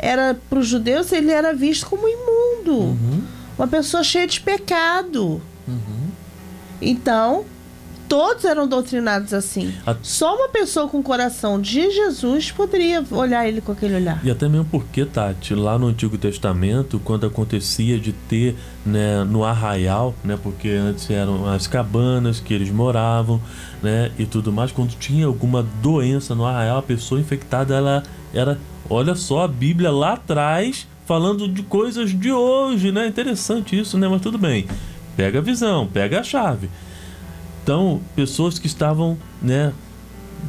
era 0.00 0.34
para 0.48 0.58
os 0.58 0.66
judeus 0.66 1.12
ele 1.12 1.30
era 1.30 1.52
visto 1.52 1.86
como 1.86 2.08
imundo, 2.08 2.74
uhum. 2.74 3.22
uma 3.58 3.68
pessoa 3.68 4.02
cheia 4.02 4.26
de 4.26 4.40
pecado. 4.40 5.40
Uhum. 5.68 6.08
Então 6.80 7.44
todos 8.10 8.44
eram 8.44 8.66
doutrinados 8.66 9.32
assim. 9.32 9.72
A... 9.86 9.94
Só 10.02 10.34
uma 10.34 10.48
pessoa 10.48 10.88
com 10.88 10.98
o 10.98 11.02
coração 11.02 11.60
de 11.60 11.90
Jesus 11.92 12.50
poderia 12.50 13.04
olhar 13.12 13.46
ele 13.46 13.60
com 13.60 13.70
aquele 13.70 13.94
olhar. 13.94 14.20
E 14.24 14.30
até 14.30 14.48
mesmo 14.48 14.66
porque, 14.68 15.04
Tati, 15.04 15.54
lá 15.54 15.78
no 15.78 15.86
Antigo 15.86 16.18
Testamento, 16.18 17.00
quando 17.04 17.24
acontecia 17.24 18.00
de 18.00 18.12
ter 18.12 18.56
né, 18.84 19.22
no 19.22 19.44
arraial, 19.44 20.12
né, 20.24 20.36
porque 20.42 20.70
antes 20.70 21.08
eram 21.08 21.46
as 21.46 21.68
cabanas 21.68 22.40
que 22.40 22.52
eles 22.52 22.68
moravam, 22.68 23.40
né, 23.80 24.10
e 24.18 24.26
tudo 24.26 24.50
mais, 24.50 24.72
quando 24.72 24.90
tinha 24.98 25.26
alguma 25.26 25.62
doença 25.80 26.34
no 26.34 26.44
arraial, 26.44 26.78
a 26.78 26.82
pessoa 26.82 27.20
infectada 27.20 27.74
ela 27.76 28.02
era 28.34 28.58
Olha 28.92 29.14
só 29.14 29.44
a 29.44 29.48
Bíblia 29.48 29.92
lá 29.92 30.14
atrás 30.14 30.88
falando 31.06 31.46
de 31.46 31.62
coisas 31.62 32.10
de 32.10 32.32
hoje, 32.32 32.90
né? 32.90 33.06
Interessante 33.06 33.78
isso, 33.78 33.96
né? 33.96 34.08
Mas 34.08 34.20
tudo 34.20 34.36
bem. 34.36 34.66
Pega 35.16 35.38
a 35.38 35.42
visão, 35.42 35.86
pega 35.86 36.18
a 36.18 36.24
chave. 36.24 36.68
Então, 37.70 38.00
pessoas 38.16 38.58
que 38.58 38.66
estavam, 38.66 39.16
né, 39.40 39.72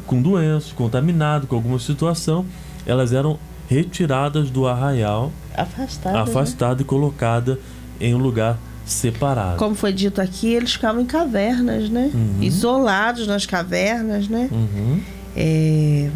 com 0.08 0.20
doenças, 0.20 0.72
contaminadas 0.72 1.48
com 1.48 1.54
alguma 1.54 1.78
situação, 1.78 2.44
elas 2.84 3.12
eram 3.12 3.38
retiradas 3.68 4.50
do 4.50 4.66
arraial, 4.66 5.30
afastadas, 5.56 6.28
afastada 6.28 6.74
né? 6.74 6.80
e 6.80 6.84
colocada 6.84 7.60
em 8.00 8.12
um 8.12 8.18
lugar 8.18 8.58
separado. 8.84 9.56
Como 9.56 9.76
foi 9.76 9.92
dito 9.92 10.20
aqui, 10.20 10.48
eles 10.48 10.72
ficavam 10.72 11.00
em 11.00 11.06
cavernas, 11.06 11.88
né? 11.88 12.10
Uhum. 12.12 12.42
Isolados 12.42 13.28
nas 13.28 13.46
cavernas, 13.46 14.26
né? 14.26 14.48
Uhum. 14.50 15.00
É, 15.36 16.10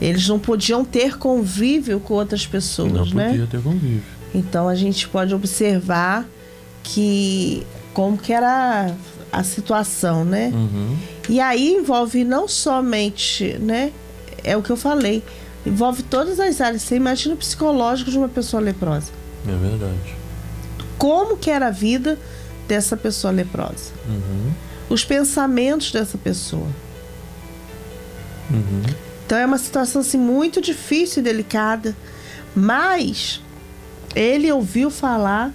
eles 0.00 0.26
não 0.26 0.40
podiam 0.40 0.84
ter 0.84 1.18
convívio 1.18 2.00
com 2.00 2.14
outras 2.14 2.44
pessoas, 2.44 2.92
não 2.92 3.04
né? 3.14 3.26
Não 3.26 3.30
podia 3.30 3.46
ter 3.46 3.62
convívio. 3.62 4.02
Então 4.34 4.68
a 4.68 4.74
gente 4.74 5.08
pode 5.08 5.32
observar 5.32 6.26
que 6.82 7.64
como 7.94 8.18
que 8.18 8.32
era 8.32 8.92
a 9.32 9.42
situação, 9.42 10.24
né? 10.24 10.52
Uhum. 10.52 10.96
E 11.28 11.40
aí 11.40 11.72
envolve 11.72 12.22
não 12.22 12.46
somente, 12.46 13.56
né? 13.58 13.90
É 14.44 14.56
o 14.56 14.62
que 14.62 14.70
eu 14.70 14.76
falei, 14.76 15.22
envolve 15.64 16.02
todas 16.02 16.38
as 16.38 16.60
áreas. 16.60 16.82
Você 16.82 16.96
imagina 16.96 17.34
o 17.34 17.38
psicológico 17.38 18.10
de 18.10 18.18
uma 18.18 18.28
pessoa 18.28 18.62
leprosa. 18.62 19.10
É 19.48 19.56
verdade. 19.56 20.16
Como 20.98 21.36
que 21.36 21.50
era 21.50 21.68
a 21.68 21.70
vida 21.70 22.18
dessa 22.68 22.96
pessoa 22.96 23.32
leprosa? 23.32 23.92
Uhum. 24.06 24.52
Os 24.90 25.04
pensamentos 25.04 25.90
dessa 25.90 26.18
pessoa. 26.18 26.68
Uhum. 28.50 28.82
Então 29.24 29.38
é 29.38 29.46
uma 29.46 29.58
situação 29.58 30.02
assim, 30.02 30.18
muito 30.18 30.60
difícil 30.60 31.22
e 31.22 31.24
delicada. 31.24 31.96
Mas 32.54 33.40
ele 34.14 34.52
ouviu 34.52 34.90
falar 34.90 35.52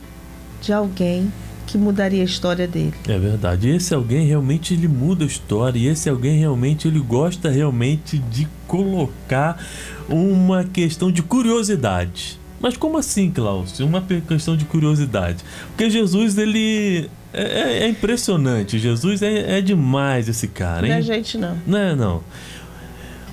de 0.61 0.73
alguém 0.73 1.31
que 1.67 1.77
mudaria 1.77 2.21
a 2.21 2.25
história 2.25 2.65
dele. 2.65 2.93
É 3.07 3.19
verdade. 3.19 3.69
Esse 3.69 3.93
alguém 3.93 4.25
realmente 4.25 4.73
ele 4.73 4.87
muda 4.87 5.25
a 5.25 5.27
história 5.27 5.77
e 5.77 5.87
esse 5.87 6.09
alguém 6.09 6.39
realmente 6.39 6.87
ele 6.87 6.99
gosta 6.99 7.49
realmente 7.49 8.17
de 8.17 8.47
colocar 8.65 9.61
uma 10.09 10.63
questão 10.63 11.11
de 11.11 11.21
curiosidade. 11.21 12.39
Mas 12.59 12.75
como 12.75 12.97
assim, 12.97 13.29
Klaus? 13.29 13.79
Uma 13.81 14.01
questão 14.01 14.57
de 14.57 14.65
curiosidade. 14.65 15.43
Porque 15.67 15.89
Jesus, 15.89 16.37
ele 16.37 17.09
é, 17.33 17.43
é, 17.43 17.83
é 17.83 17.87
impressionante. 17.89 18.79
Jesus 18.79 19.21
é, 19.21 19.57
é, 19.57 19.61
demais 19.61 20.27
esse 20.27 20.47
cara, 20.47 20.87
hein? 20.87 20.93
Não 20.93 20.99
é 20.99 21.01
gente, 21.01 21.37
não. 21.37 21.57
Não 21.67 21.77
é, 21.77 21.95
não. 21.95 22.23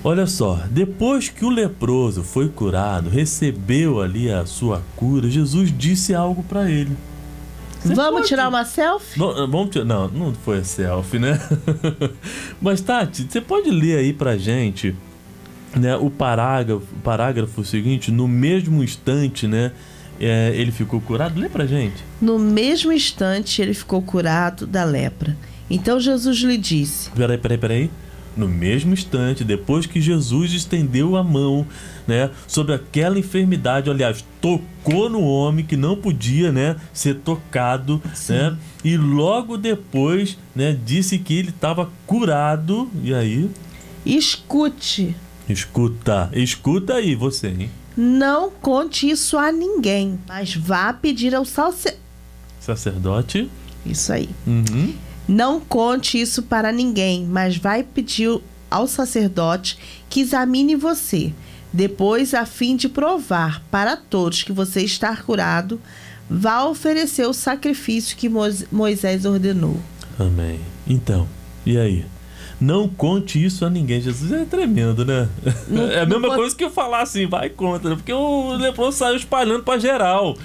Olha 0.03 0.27
só, 0.27 0.61
depois 0.71 1.31
que 1.31 1.47
o 1.47 1.49
leproso 1.49 2.23
foi 2.23 2.51
curado, 2.51 3.09
recebeu 3.09 4.03
ali 4.03 4.31
a 4.31 4.45
sua 4.45 4.83
cura, 4.97 5.31
Jesus 5.31 5.73
disse 5.75 6.15
algo 6.15 6.43
para 6.43 6.71
ele. 6.71 6.95
Você 7.85 7.95
vamos 7.95 8.21
pode... 8.21 8.29
tirar 8.29 8.49
uma 8.49 8.65
selfie? 8.65 9.19
Não, 9.19 9.35
vamos 9.51 9.71
tirar... 9.71 9.85
não, 9.85 10.09
não 10.09 10.35
foi 10.35 10.59
a 10.59 10.65
selfie, 10.65 11.19
né? 11.19 11.39
Mas 12.61 12.81
Tati, 12.81 13.27
você 13.29 13.41
pode 13.41 13.71
ler 13.71 13.99
aí 13.99 14.13
pra 14.13 14.39
gente, 14.39 14.97
né, 15.77 15.95
o 15.97 16.11
parágrafo, 16.11 16.87
parágrafo 17.03 17.65
seguinte, 17.65 18.11
no 18.11 18.27
mesmo 18.27 18.83
instante, 18.83 19.47
né, 19.47 19.73
é, 20.19 20.53
ele 20.55 20.73
ficou 20.73 21.01
curado? 21.01 21.39
Lê 21.39 21.49
pra 21.49 21.67
gente. 21.67 22.03
No 22.21 22.39
mesmo 22.39 22.93
instante 22.93 23.61
ele 23.61 23.75
ficou 23.75 24.01
curado 24.01 24.67
da 24.67 24.85
lepra. 24.85 25.37
Então 25.69 25.99
Jesus 25.99 26.39
lhe 26.39 26.57
disse: 26.57 27.11
Peraí, 27.11 27.37
peraí, 27.37 27.59
peraí 27.59 27.91
no 28.37 28.49
mesmo 28.49 28.93
instante, 28.93 29.45
depois 29.45 29.87
que 29.87 30.01
Jesus 30.01 30.53
estendeu 30.53 31.17
a 31.17 31.23
mão, 31.23 31.67
né, 32.07 32.31
sobre 32.47 32.75
aquela 32.75 33.19
enfermidade, 33.19 33.91
aliás, 33.91 34.25
tocou 34.41 35.09
no 35.09 35.23
homem 35.23 35.65
que 35.65 35.77
não 35.77 35.97
podia, 35.97 36.53
né, 36.53 36.77
ser 36.93 37.17
tocado, 37.17 38.03
Sim. 38.15 38.33
né? 38.35 38.59
E 38.85 38.97
logo 38.97 39.57
depois, 39.57 40.37
né, 40.55 40.77
disse 40.85 41.19
que 41.19 41.35
ele 41.35 41.49
estava 41.49 41.91
curado. 42.07 42.91
E 43.03 43.15
aí? 43.15 43.51
Escute. 44.05 45.17
Escuta, 45.49 46.31
escuta 46.35 46.95
aí 46.95 47.15
você, 47.15 47.49
hein? 47.49 47.71
Não 47.97 48.51
conte 48.51 49.09
isso 49.09 49.39
a 49.39 49.53
ninguém, 49.53 50.19
mas 50.27 50.55
vá 50.55 50.93
pedir 50.93 51.35
ao 51.35 51.45
sacer... 51.45 51.99
sacerdote. 52.59 53.49
Isso 53.87 54.13
aí. 54.13 54.29
Uhum. 54.47 54.95
Não 55.27 55.61
conte 55.61 56.21
isso 56.21 56.43
para 56.43 56.71
ninguém, 56.71 57.25
mas 57.25 57.57
vai 57.57 57.83
pedir 57.83 58.41
ao 58.71 58.87
sacerdote 58.87 59.79
que 60.09 60.21
examine 60.21 60.77
você. 60.77 61.33
Depois, 61.73 62.35
a 62.35 62.47
fim 62.47 62.77
de 62.77 62.89
provar 62.89 63.63
para 63.71 63.97
todos 63.97 64.43
que 64.43 64.53
você 64.53 64.83
está 64.83 65.17
curado, 65.17 65.81
vá 66.29 66.65
oferecer 66.65 67.27
o 67.27 67.33
sacrifício 67.33 68.17
que 68.17 68.31
Moisés 68.71 69.25
ordenou. 69.25 69.81
Amém. 70.19 70.61
Então, 70.87 71.29
e 71.65 71.79
aí? 71.79 72.05
Não 72.61 72.89
conte 72.89 73.43
isso 73.43 73.65
a 73.65 73.71
ninguém. 73.71 74.01
Jesus 74.01 74.31
é 74.31 74.45
tremendo, 74.45 75.05
né? 75.05 75.29
Não, 75.67 75.83
é 75.91 76.01
a 76.01 76.07
mesma 76.07 76.35
coisa 76.35 76.55
que 76.55 76.65
eu 76.65 76.71
falar 76.71 77.03
assim, 77.03 77.27
vai 77.27 77.51
contra, 77.51 77.97
porque 77.97 78.13
o 78.13 78.55
leproso 78.55 78.99
saiu 78.99 79.17
espalhando 79.17 79.65
para 79.65 79.79
geral. 79.79 80.37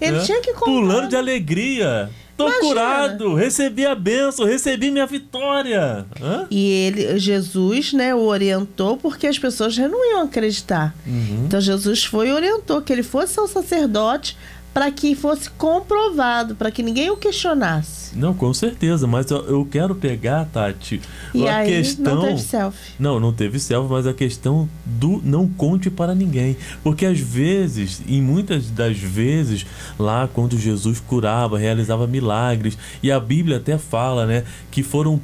Ele 0.00 0.18
né? 0.18 0.24
tinha 0.24 0.40
que 0.40 0.52
contar. 0.52 0.64
Pulando 0.64 1.08
de 1.08 1.16
alegria. 1.16 2.10
Tô 2.42 2.48
Imagina. 2.48 2.68
curado, 2.68 3.34
recebi 3.34 3.86
a 3.86 3.94
benção, 3.94 4.44
recebi 4.44 4.90
minha 4.90 5.06
vitória. 5.06 6.04
Hã? 6.20 6.46
E 6.50 6.70
ele, 6.70 7.18
Jesus, 7.18 7.92
né, 7.92 8.14
o 8.14 8.20
orientou 8.20 8.96
porque 8.96 9.26
as 9.26 9.38
pessoas 9.38 9.74
já 9.74 9.88
não 9.88 10.04
iam 10.12 10.22
acreditar. 10.22 10.94
Uhum. 11.06 11.44
Então 11.46 11.60
Jesus 11.60 12.04
foi 12.04 12.28
e 12.28 12.32
orientou 12.32 12.82
que 12.82 12.92
ele 12.92 13.02
fosse 13.02 13.38
ao 13.38 13.46
sacerdote 13.46 14.36
para 14.72 14.90
que 14.90 15.14
fosse 15.14 15.50
comprovado, 15.50 16.54
para 16.54 16.70
que 16.70 16.82
ninguém 16.82 17.10
o 17.10 17.16
questionasse. 17.16 18.16
Não, 18.16 18.32
com 18.32 18.52
certeza, 18.54 19.06
mas 19.06 19.30
eu, 19.30 19.38
eu 19.44 19.64
quero 19.70 19.94
pegar, 19.94 20.46
Tati, 20.46 21.00
E 21.34 21.46
a 21.48 21.58
aí 21.58 21.68
questão. 21.68 22.16
não 22.16 22.22
teve 22.22 22.40
selfie. 22.40 22.92
Não, 22.98 23.20
não 23.20 23.32
teve 23.32 23.58
selfie, 23.60 23.90
mas 23.90 24.06
a 24.06 24.14
questão 24.14 24.68
do 24.84 25.20
não 25.24 25.46
conte 25.48 25.90
para 25.90 26.14
ninguém. 26.14 26.56
Porque 26.82 27.04
às 27.06 27.18
vezes, 27.18 28.02
e 28.06 28.20
muitas 28.20 28.70
das 28.70 28.96
vezes, 28.98 29.66
lá 29.98 30.28
quando 30.32 30.58
Jesus 30.58 31.00
curava, 31.00 31.58
realizava 31.58 32.06
milagres, 32.06 32.76
e 33.02 33.10
a 33.10 33.20
Bíblia 33.20 33.58
até 33.58 33.76
fala, 33.76 34.26
né, 34.26 34.44
que 34.70 34.82
foram 34.82 35.20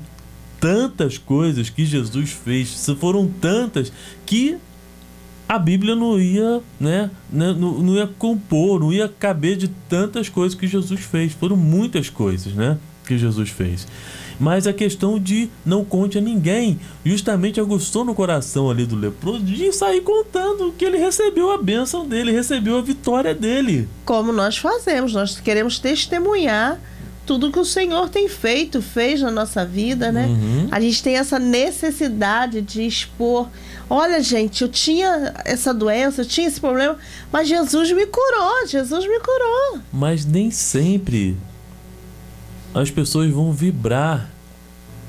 tantas 0.61 1.16
coisas 1.16 1.70
que 1.70 1.84
Jesus 1.87 2.30
fez, 2.30 2.68
se 2.76 2.94
foram 2.96 3.28
tantas 3.40 3.92
que 4.26 4.58
a 5.48 5.58
Bíblia 5.58 5.96
não 5.96 6.20
ia, 6.20 6.61
né, 6.78 7.11
né, 7.32 7.56
não, 7.58 7.78
não 7.78 7.94
ia 7.94 8.06
compor, 8.06 8.80
não 8.80 8.92
ia 8.92 9.08
caber 9.08 9.56
de 9.56 9.68
tantas 9.88 10.28
coisas 10.28 10.58
que 10.58 10.66
Jesus 10.66 11.00
fez. 11.00 11.32
Foram 11.32 11.56
muitas 11.56 12.11
coisas, 12.11 12.52
né, 12.52 12.76
que 13.06 13.16
Jesus 13.16 13.48
fez. 13.48 13.87
Mas 14.38 14.66
a 14.66 14.72
questão 14.72 15.18
de 15.18 15.48
não 15.64 15.84
conte 15.84 16.18
a 16.18 16.20
ninguém, 16.20 16.78
justamente 17.04 17.58
aguçou 17.58 18.04
no 18.04 18.14
coração 18.14 18.70
ali 18.70 18.87
do 18.87 18.94
leproso 18.94 19.40
de 19.40 19.72
sair 19.72 20.00
contando 20.02 20.72
que 20.76 20.84
ele 20.84 20.98
recebeu 20.98 21.50
a 21.50 21.58
bênção 21.58 22.06
dele, 22.06 22.30
recebeu 22.30 22.78
a 22.78 22.82
vitória 22.82 23.34
dele. 23.34 23.88
Como 24.04 24.32
nós 24.32 24.56
fazemos, 24.58 25.12
nós 25.12 25.40
queremos 25.40 25.78
testemunhar 25.78 26.78
tudo 27.26 27.50
que 27.50 27.58
o 27.58 27.64
Senhor 27.64 28.08
tem 28.08 28.28
feito, 28.28 28.80
fez 28.80 29.20
na 29.20 29.30
nossa 29.30 29.64
vida, 29.64 30.11
né? 30.12 30.26
Uhum. 30.26 30.68
A 30.70 30.80
gente 30.80 31.02
tem 31.02 31.16
essa 31.16 31.38
necessidade 31.38 32.62
de 32.62 32.87
expor. 32.87 33.48
Olha, 33.90 34.20
gente, 34.22 34.62
eu 34.62 34.68
tinha 34.68 35.33
essa 35.44 35.72
doença, 35.72 36.20
eu 36.22 36.27
tinha 36.27 36.46
esse 36.46 36.61
problema, 36.61 36.96
mas 37.33 37.48
Jesus 37.48 37.90
me 37.92 38.07
curou, 38.07 38.66
Jesus 38.66 39.07
me 39.09 39.18
curou. 39.20 39.81
Mas 39.92 40.27
nem 40.27 40.51
sempre 40.51 41.37
as 42.74 42.90
pessoas 42.90 43.31
vão 43.31 43.51
vibrar 43.53 44.29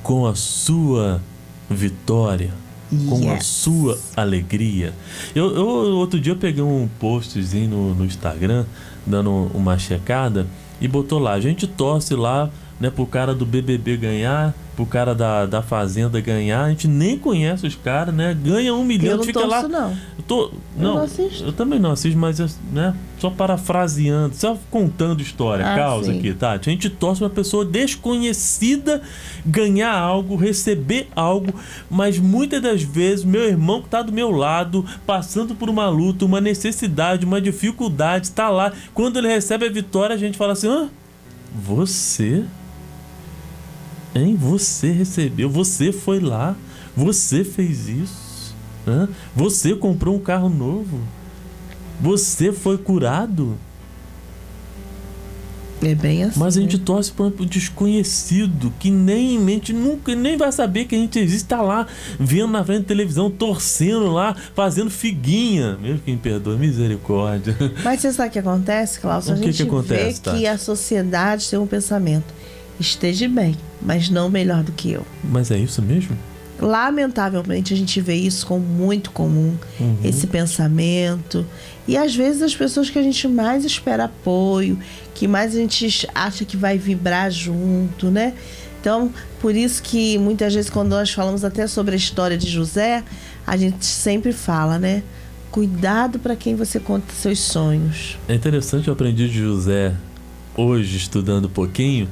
com 0.02 0.26
a 0.26 0.34
sua 0.34 1.22
vitória, 1.70 2.54
com 3.10 3.30
a 3.30 3.34
Yes. 3.34 3.46
sua 3.46 4.00
alegria. 4.16 4.94
Eu, 5.36 5.54
eu- 5.54 5.68
outro 5.98 6.20
dia 6.20 6.32
eu 6.32 6.38
peguei 6.38 6.64
um 6.64 6.88
postzinho 7.00 7.70
no, 7.70 7.96
no 7.96 8.06
Instagram, 8.06 8.66
dando 9.06 9.30
uma 9.54 9.78
checada, 9.78 10.48
e 10.80 10.88
botou 10.88 11.20
lá, 11.20 11.34
a 11.34 11.42
gente 11.42 11.68
torce 11.68 12.16
lá, 12.16 12.50
né, 12.80 12.90
pro 12.90 13.06
cara 13.06 13.34
do 13.36 13.46
BBB 13.46 13.98
ganhar, 13.98 14.54
pro 14.76 14.86
cara 14.86 15.14
da, 15.14 15.46
da 15.46 15.62
Fazenda 15.62 16.22
ganhar, 16.22 16.64
a 16.64 16.70
gente 16.70 16.88
nem 16.88 17.18
conhece 17.20 17.68
os 17.68 17.76
caras, 17.76 18.14
né, 18.16 18.34
ganha 18.42 18.74
um 18.74 18.84
milhão, 18.86 19.12
Eu 19.12 19.18
não 19.18 19.24
fica 19.26 19.46
lá... 19.46 19.68
não. 19.68 19.92
Eu 20.18 20.24
tô, 20.26 20.52
não, 20.78 20.96
não 20.96 21.04
assisto. 21.04 21.44
eu 21.44 21.52
também 21.52 21.80
não 21.80 21.92
assisto, 21.92 22.18
mas 22.18 22.40
né, 22.72 22.96
só 23.18 23.30
parafraseando, 23.30 24.34
só 24.36 24.58
contando 24.72 25.22
história, 25.22 25.66
Ah, 25.66 25.76
causa 25.76 26.12
sim. 26.12 26.20
aqui, 26.20 26.34
tá? 26.34 26.52
A 26.52 26.58
gente 26.58 26.90
torce 26.90 27.22
uma 27.22 27.30
pessoa 27.30 27.66
desconhecida 27.66 29.02
ganhar 29.46 29.94
algo, 29.94 30.36
receber 30.38 31.08
algo, 31.16 31.54
mas 31.90 32.18
muitas 32.18 32.62
das 32.62 32.82
vezes 32.82 33.26
meu 33.26 33.44
irmão 33.44 33.82
que 33.82 33.90
tá 33.90 34.02
do 34.02 34.12
meu 34.14 34.32
lado, 34.32 34.86
passando 35.06 35.56
por 35.56 35.70
uma 35.70 35.90
luta, 35.90 36.24
uma 36.26 36.40
necessidade, 36.40 37.26
uma 37.26 37.42
dificuldade, 37.42 38.32
tá 38.32 38.50
lá. 38.50 38.72
Quando 38.94 39.18
ele 39.18 39.28
recebe 39.28 39.66
a 39.66 39.70
vitória, 39.70 40.14
a 40.16 40.20
gente 40.20 40.38
fala 40.38 40.54
assim: 40.54 40.68
Hã? 40.68 40.90
Você? 41.54 42.46
Hein? 44.14 44.36
Você 44.36 44.92
recebeu, 44.92 45.50
você 45.50 45.92
foi 45.92 46.20
lá, 46.20 46.56
você 46.96 47.44
fez 47.44 47.88
isso. 47.88 48.56
Hã? 48.88 49.08
Você 49.36 49.76
comprou 49.76 50.16
um 50.16 50.20
carro 50.20 50.50
novo. 50.50 51.00
Você 52.02 52.52
foi 52.52 52.78
curado. 52.78 53.58
É 55.82 55.96
bem 55.96 56.26
assim. 56.26 56.38
Mas 56.38 56.58
a 56.58 56.62
gente 56.62 56.78
né? 56.78 56.84
torce 56.86 57.10
para 57.12 57.26
um 57.26 57.30
desconhecido 57.30 58.74
que 58.80 58.92
nem 58.92 59.36
em 59.36 59.40
mente 59.40 59.72
nunca 59.72 60.14
nem 60.14 60.36
vai 60.36 60.52
saber 60.52 60.86
que 60.86 60.96
a 60.96 60.98
gente 60.98 61.18
existe, 61.18 61.48
tá 61.48 61.62
lá 61.62 61.88
vendo 62.20 62.52
na 62.52 62.64
frente 62.66 62.82
da 62.82 62.88
televisão, 62.88 63.32
torcendo 63.32 64.12
lá, 64.12 64.36
fazendo 64.54 64.90
figuinha. 64.90 65.78
Meu 65.82 65.98
quem 66.00 66.18
perdoa, 66.18 66.58
misericórdia. 66.58 67.56
Mas 67.84 68.02
você 68.02 68.12
sabe 68.12 68.30
o 68.30 68.32
que 68.34 68.40
acontece, 68.40 69.00
Cláudio? 69.00 69.30
O 69.32 69.34
A 69.34 69.38
que 69.38 69.46
gente 69.46 69.56
que 69.56 69.64
acontece, 69.64 70.04
vê 70.04 70.20
Tati? 70.20 70.38
que 70.38 70.48
a 70.48 70.58
sociedade 70.58 71.50
tem 71.50 71.58
um 71.58 71.68
pensamento. 71.68 72.34
Esteja 72.80 73.28
bem, 73.28 73.56
mas 73.82 74.10
não 74.10 74.30
melhor 74.30 74.64
do 74.64 74.72
que 74.72 74.92
eu. 74.92 75.06
Mas 75.24 75.52
é 75.52 75.58
isso 75.58 75.82
mesmo? 75.82 76.18
Lamentavelmente, 76.62 77.74
a 77.74 77.78
gente 77.78 78.00
vê 78.02 78.16
isso 78.16 78.46
como 78.46 78.64
muito 78.66 79.12
comum, 79.12 79.56
Uhum. 79.80 79.98
esse 80.04 80.28
pensamento. 80.28 81.46
E 81.88 81.98
às 81.98 82.16
vezes 82.16 82.42
as 82.42 82.56
pessoas 82.56 82.90
que 82.90 83.00
a 83.00 83.04
gente 83.04 83.28
mais 83.28 83.66
espera 83.66 84.06
apoio, 84.06 84.78
que 85.16 85.28
mais 85.28 85.56
a 85.56 85.58
gente 85.60 86.08
acha 86.14 86.46
que 86.46 86.56
vai 86.58 86.78
vibrar 86.78 87.32
junto, 87.32 88.10
né? 88.12 88.34
Então, 88.80 89.12
por 89.42 89.56
isso 89.56 89.82
que 89.84 90.18
muitas 90.18 90.54
vezes 90.54 90.70
quando 90.70 90.90
nós 90.90 91.12
falamos 91.12 91.44
até 91.44 91.68
sobre 91.68 91.94
a 91.96 91.98
história 91.98 92.38
de 92.38 92.50
José, 92.50 93.04
a 93.46 93.58
gente 93.58 93.86
sempre 93.86 94.32
fala, 94.32 94.78
né? 94.80 95.04
Cuidado 95.52 96.20
para 96.20 96.36
quem 96.36 96.56
você 96.56 96.80
conta 96.80 97.12
seus 97.14 97.40
sonhos. 97.40 98.18
É 98.28 98.36
interessante, 98.36 98.88
eu 98.88 98.94
aprendi 98.94 99.28
de 99.28 99.40
José 99.40 99.94
hoje, 100.56 100.96
estudando 100.98 101.46
um 101.46 101.50
pouquinho, 101.50 102.08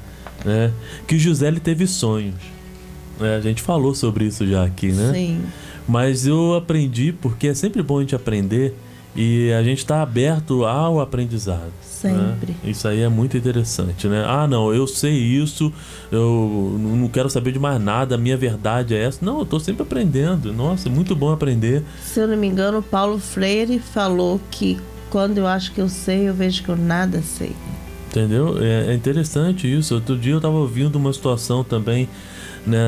né? 0.47 0.71
Que 1.05 1.19
José 1.19 1.47
ele 1.47 1.60
teve 1.60 1.86
sonhos. 1.86 2.36
né? 3.19 3.36
a 3.36 3.41
gente 3.41 3.62
falou 3.62 3.93
sobre 3.93 4.25
isso 4.25 4.47
já 4.47 4.63
aqui, 4.63 4.91
né? 4.91 5.12
Sim. 5.13 5.41
Mas 5.88 6.25
eu 6.25 6.55
aprendi 6.55 7.12
porque 7.12 7.49
é 7.49 7.53
sempre 7.53 7.83
bom 7.83 7.97
a 7.97 8.01
gente 8.01 8.15
aprender 8.15 8.75
e 9.15 9.51
a 9.51 9.63
gente 9.63 9.79
está 9.79 10.01
aberto 10.01 10.65
ao 10.65 10.99
aprendizado. 10.99 11.71
Sempre. 11.81 12.51
né? 12.51 12.57
Isso 12.65 12.88
aí 12.88 13.01
é 13.01 13.10
muito 13.10 13.36
interessante, 13.36 14.07
né? 14.07 14.23
Ah, 14.27 14.47
não, 14.47 14.71
eu 14.73 14.86
sei 14.86 15.13
isso, 15.13 15.73
eu 16.12 16.77
não 16.79 17.07
quero 17.07 17.29
saber 17.29 17.51
de 17.51 17.60
mais 17.60 17.81
nada, 17.81 18.15
a 18.15 18.17
minha 18.17 18.38
verdade 18.38 18.93
é 18.93 19.03
essa. 19.03 19.25
Não, 19.25 19.39
eu 19.39 19.45
tô 19.45 19.60
sempre 19.60 19.81
aprendendo. 19.81 20.53
Nossa, 20.53 20.88
é 20.88 20.91
muito 20.91 21.15
bom 21.15 21.31
aprender. 21.31 21.83
Se 22.03 22.19
eu 22.19 22.27
não 22.27 22.38
me 22.38 22.47
engano, 22.47 22.83
Paulo 22.83 23.17
Freire 23.17 23.79
falou 23.79 24.39
que 24.51 24.77
quando 25.10 25.39
eu 25.39 25.47
acho 25.47 25.71
que 25.71 25.81
eu 25.81 25.89
sei, 25.89 26.29
eu 26.29 26.33
vejo 26.33 26.63
que 26.63 26.69
eu 26.69 26.75
nada 26.75 27.21
sei. 27.21 27.53
Entendeu? 28.09 28.57
É, 28.61 28.91
é 28.91 28.93
interessante 28.93 29.71
isso. 29.71 29.95
Outro 29.95 30.17
dia 30.17 30.33
eu 30.33 30.37
estava 30.37 30.55
ouvindo 30.55 30.95
uma 30.95 31.11
situação 31.11 31.63
também 31.63 32.07
né, 32.65 32.79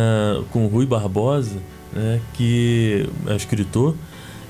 com 0.52 0.66
o 0.66 0.68
Rui 0.68 0.86
Barbosa, 0.86 1.58
né, 1.94 2.20
que 2.34 3.08
é 3.28 3.36
escritor, 3.36 3.96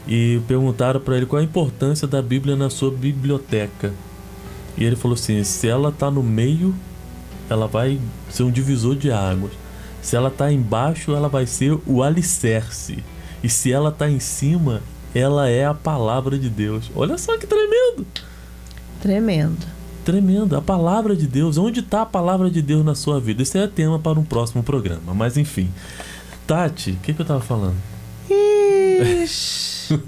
e 0.08 0.41
perguntaram 0.47 0.99
para 0.99 1.17
ele 1.17 1.25
qual 1.25 1.39
a 1.39 1.43
importância 1.43 2.08
da 2.08 2.21
Bíblia 2.21 2.55
na 2.55 2.69
sua 2.69 2.91
biblioteca. 2.91 3.93
E 4.77 4.84
ele 4.84 4.95
falou 4.95 5.15
assim: 5.15 5.43
se 5.43 5.67
ela 5.67 5.89
está 5.89 6.10
no 6.10 6.23
meio, 6.23 6.73
ela 7.49 7.67
vai 7.67 7.99
ser 8.29 8.43
um 8.43 8.51
divisor 8.51 8.95
de 8.95 9.12
águas. 9.12 9.51
Se 10.01 10.15
ela 10.15 10.29
está 10.29 10.51
embaixo, 10.51 11.13
ela 11.13 11.27
vai 11.27 11.45
ser 11.45 11.77
o 11.86 12.01
alicerce. 12.01 13.03
E 13.43 13.49
se 13.49 13.71
ela 13.71 13.89
está 13.89 14.10
em 14.10 14.19
cima, 14.19 14.82
ela 15.13 15.49
é 15.49 15.65
a 15.65 15.73
palavra 15.73 16.38
de 16.38 16.49
Deus. 16.49 16.89
Olha 16.95 17.17
só 17.17 17.38
que 17.38 17.45
tremendo! 17.45 18.05
Tremendo. 19.01 19.79
Tremendo, 20.10 20.58
a 20.58 20.62
palavra 20.62 21.15
de 21.15 21.28
Deus. 21.28 21.56
Onde 21.60 21.82
está 21.82 22.02
a 22.02 22.06
palavra 22.06 22.50
de 22.50 22.63
Deus 22.63 22.84
na 22.84 22.95
sua 22.95 23.19
vida? 23.19 23.43
Esse 23.43 23.60
é 23.60 23.67
tema 23.67 24.00
para 24.00 24.19
um 24.19 24.24
próximo 24.24 24.63
programa. 24.63 25.13
Mas 25.13 25.38
enfim. 25.38 25.69
Tati, 26.48 26.93
o 26.93 26.95
que, 26.95 27.13
que 27.13 27.22
eu 27.22 27.26
tava 27.28 27.41
falando? 27.41 27.76
Ixi. 28.28 30.00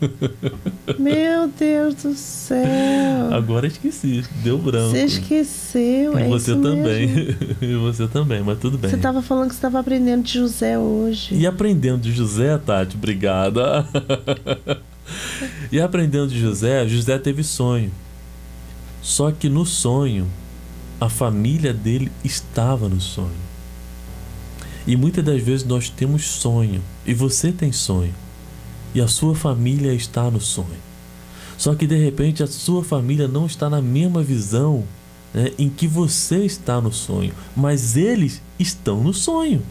Meu 0.97 1.47
Deus 1.49 1.93
do 2.01 2.15
céu. 2.15 3.31
Agora 3.31 3.67
esqueci. 3.67 4.23
Deu 4.43 4.57
branco. 4.57 4.89
Você 4.89 5.05
esqueceu, 5.05 6.17
E 6.17 6.23
é 6.23 6.27
você 6.27 6.53
isso 6.53 6.61
também. 6.63 7.35
e 7.61 7.75
você 7.77 8.07
também, 8.07 8.41
mas 8.41 8.57
tudo 8.57 8.79
bem. 8.79 8.89
Você 8.89 8.95
estava 8.95 9.21
falando 9.21 9.49
que 9.49 9.53
você 9.53 9.59
estava 9.59 9.81
aprendendo 9.81 10.23
de 10.23 10.33
José 10.33 10.79
hoje. 10.79 11.35
E 11.35 11.45
aprendendo 11.45 12.01
de 12.01 12.11
José, 12.11 12.57
Tati, 12.57 12.95
obrigada. 12.95 13.85
e 15.71 15.79
aprendendo 15.79 16.29
de 16.29 16.39
José, 16.39 16.87
José 16.87 17.19
teve 17.19 17.43
sonho. 17.43 17.91
Só 19.01 19.31
que 19.31 19.49
no 19.49 19.65
sonho, 19.65 20.27
a 20.99 21.09
família 21.09 21.73
dele 21.73 22.11
estava 22.23 22.87
no 22.87 23.01
sonho. 23.01 23.51
E 24.85 24.95
muitas 24.95 25.23
das 25.23 25.41
vezes 25.41 25.65
nós 25.65 25.89
temos 25.89 26.25
sonho, 26.25 26.81
e 27.05 27.13
você 27.13 27.51
tem 27.51 27.71
sonho, 27.71 28.13
e 28.93 29.01
a 29.01 29.07
sua 29.07 29.35
família 29.35 29.93
está 29.93 30.29
no 30.29 30.39
sonho. 30.39 30.79
Só 31.57 31.75
que 31.75 31.85
de 31.85 31.95
repente 31.95 32.41
a 32.41 32.47
sua 32.47 32.83
família 32.83 33.27
não 33.27 33.45
está 33.45 33.69
na 33.69 33.81
mesma 33.81 34.23
visão 34.23 34.83
né, 35.33 35.51
em 35.57 35.69
que 35.69 35.87
você 35.87 36.45
está 36.45 36.81
no 36.81 36.91
sonho, 36.91 37.33
mas 37.55 37.95
eles 37.95 38.41
estão 38.59 39.03
no 39.03 39.13
sonho. 39.13 39.61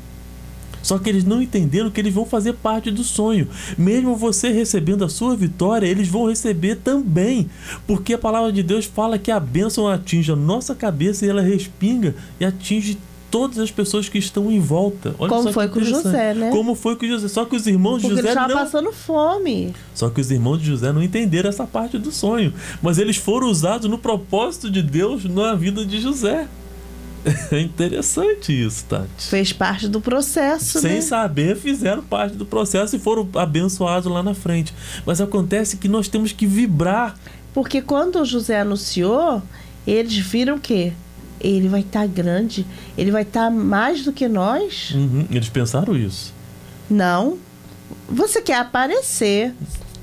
Só 0.82 0.98
que 0.98 1.08
eles 1.08 1.24
não 1.24 1.42
entenderam 1.42 1.90
que 1.90 2.00
eles 2.00 2.14
vão 2.14 2.24
fazer 2.24 2.54
parte 2.54 2.90
do 2.90 3.04
sonho. 3.04 3.48
Mesmo 3.76 4.16
você 4.16 4.50
recebendo 4.50 5.04
a 5.04 5.08
sua 5.08 5.36
vitória, 5.36 5.86
eles 5.86 6.08
vão 6.08 6.28
receber 6.28 6.76
também. 6.76 7.48
Porque 7.86 8.14
a 8.14 8.18
palavra 8.18 8.52
de 8.52 8.62
Deus 8.62 8.84
fala 8.84 9.18
que 9.18 9.30
a 9.30 9.40
bênção 9.40 9.88
atinge 9.88 10.32
a 10.32 10.36
nossa 10.36 10.74
cabeça 10.74 11.24
e 11.24 11.28
ela 11.28 11.42
respinga 11.42 12.14
e 12.38 12.44
atinge 12.44 12.98
todas 13.30 13.58
as 13.58 13.70
pessoas 13.70 14.08
que 14.08 14.18
estão 14.18 14.50
em 14.50 14.58
volta. 14.58 15.14
Olha 15.18 15.28
Como 15.28 15.52
foi 15.52 15.68
com 15.68 15.80
José, 15.80 16.34
né? 16.34 16.50
Como 16.50 16.74
foi 16.74 16.96
com 16.96 17.06
José. 17.06 17.28
Só 17.28 17.44
que 17.44 17.54
os 17.54 17.66
irmãos 17.66 18.02
Porque 18.02 18.16
de 18.16 18.22
José 18.22 18.30
ele 18.32 18.40
não... 18.40 18.54
passando 18.54 18.92
fome. 18.92 19.72
Só 19.94 20.10
que 20.10 20.20
os 20.20 20.30
irmãos 20.30 20.58
de 20.58 20.66
José 20.66 20.92
não 20.92 21.02
entenderam 21.02 21.48
essa 21.48 21.66
parte 21.66 21.96
do 21.96 22.10
sonho. 22.10 22.52
Mas 22.82 22.98
eles 22.98 23.16
foram 23.16 23.48
usados 23.48 23.88
no 23.88 23.98
propósito 23.98 24.70
de 24.70 24.82
Deus 24.82 25.24
na 25.24 25.54
vida 25.54 25.86
de 25.86 26.00
José. 26.00 26.48
É 27.50 27.60
interessante 27.60 28.52
isso, 28.52 28.84
Tati. 28.86 29.26
Fez 29.28 29.52
parte 29.52 29.88
do 29.88 30.00
processo, 30.00 30.80
Sem 30.80 30.94
né? 30.94 31.00
saber, 31.00 31.56
fizeram 31.56 32.02
parte 32.02 32.36
do 32.36 32.46
processo 32.46 32.96
e 32.96 32.98
foram 32.98 33.28
abençoados 33.34 34.10
lá 34.10 34.22
na 34.22 34.34
frente. 34.34 34.74
Mas 35.04 35.20
acontece 35.20 35.76
que 35.76 35.88
nós 35.88 36.08
temos 36.08 36.32
que 36.32 36.46
vibrar. 36.46 37.18
Porque 37.52 37.82
quando 37.82 38.24
José 38.24 38.60
anunciou, 38.60 39.42
eles 39.86 40.16
viram 40.16 40.58
que 40.58 40.92
ele 41.40 41.68
vai 41.68 41.80
estar 41.80 42.00
tá 42.00 42.06
grande, 42.06 42.66
ele 42.96 43.10
vai 43.10 43.22
estar 43.22 43.44
tá 43.44 43.50
mais 43.50 44.04
do 44.04 44.12
que 44.12 44.28
nós. 44.28 44.92
Uhum, 44.94 45.26
eles 45.30 45.48
pensaram 45.48 45.96
isso. 45.96 46.32
Não. 46.88 47.38
Você 48.08 48.40
quer 48.40 48.58
aparecer. 48.58 49.54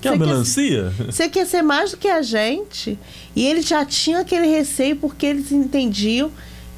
Quer 0.01 0.11
você 0.11 0.17
melancia? 0.17 0.93
Quer, 0.95 1.05
você 1.05 1.29
quer 1.29 1.45
ser 1.45 1.61
mais 1.61 1.91
do 1.91 1.97
que 1.97 2.07
a 2.07 2.21
gente. 2.21 2.97
E 3.35 3.45
eles 3.45 3.67
já 3.67 3.85
tinham 3.85 4.21
aquele 4.21 4.47
receio 4.47 4.95
porque 4.95 5.25
eles 5.25 5.51
entendiam 5.51 6.31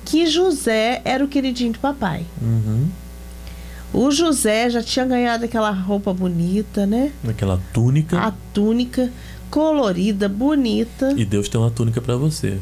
que 0.09 0.25
José 0.25 1.01
era 1.05 1.23
o 1.23 1.27
queridinho 1.27 1.73
do 1.73 1.79
papai. 1.79 2.25
Uhum. 2.41 2.87
O 3.93 4.09
José 4.09 4.69
já 4.69 4.81
tinha 4.81 5.05
ganhado 5.05 5.45
aquela 5.45 5.69
roupa 5.69 6.11
bonita, 6.11 6.87
né? 6.87 7.11
Aquela 7.27 7.61
túnica. 7.71 8.19
A 8.19 8.33
túnica 8.51 9.11
colorida, 9.51 10.27
bonita. 10.27 11.13
E 11.15 11.23
Deus 11.23 11.47
tem 11.47 11.61
uma 11.61 11.69
túnica 11.69 12.01
para 12.01 12.15
você. 12.15 12.57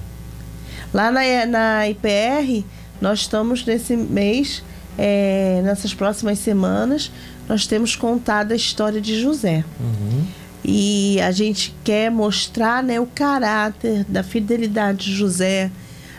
Lá 0.93 1.09
na, 1.09 1.45
na 1.45 1.89
IPR, 1.89 2.65
nós 2.99 3.19
estamos 3.19 3.65
nesse 3.65 3.95
mês, 3.95 4.61
é, 4.97 5.61
nessas 5.63 5.93
próximas 5.93 6.39
semanas, 6.39 7.11
nós 7.47 7.65
temos 7.65 7.95
contado 7.95 8.51
a 8.51 8.55
história 8.55 8.99
de 8.99 9.21
José. 9.21 9.63
Uhum. 9.79 10.25
E 10.65 11.19
a 11.21 11.31
gente 11.31 11.73
quer 11.81 12.11
mostrar 12.11 12.83
né, 12.83 12.99
o 12.99 13.05
caráter 13.05 14.03
da 14.05 14.21
fidelidade 14.21 15.05
de 15.05 15.13
José, 15.13 15.71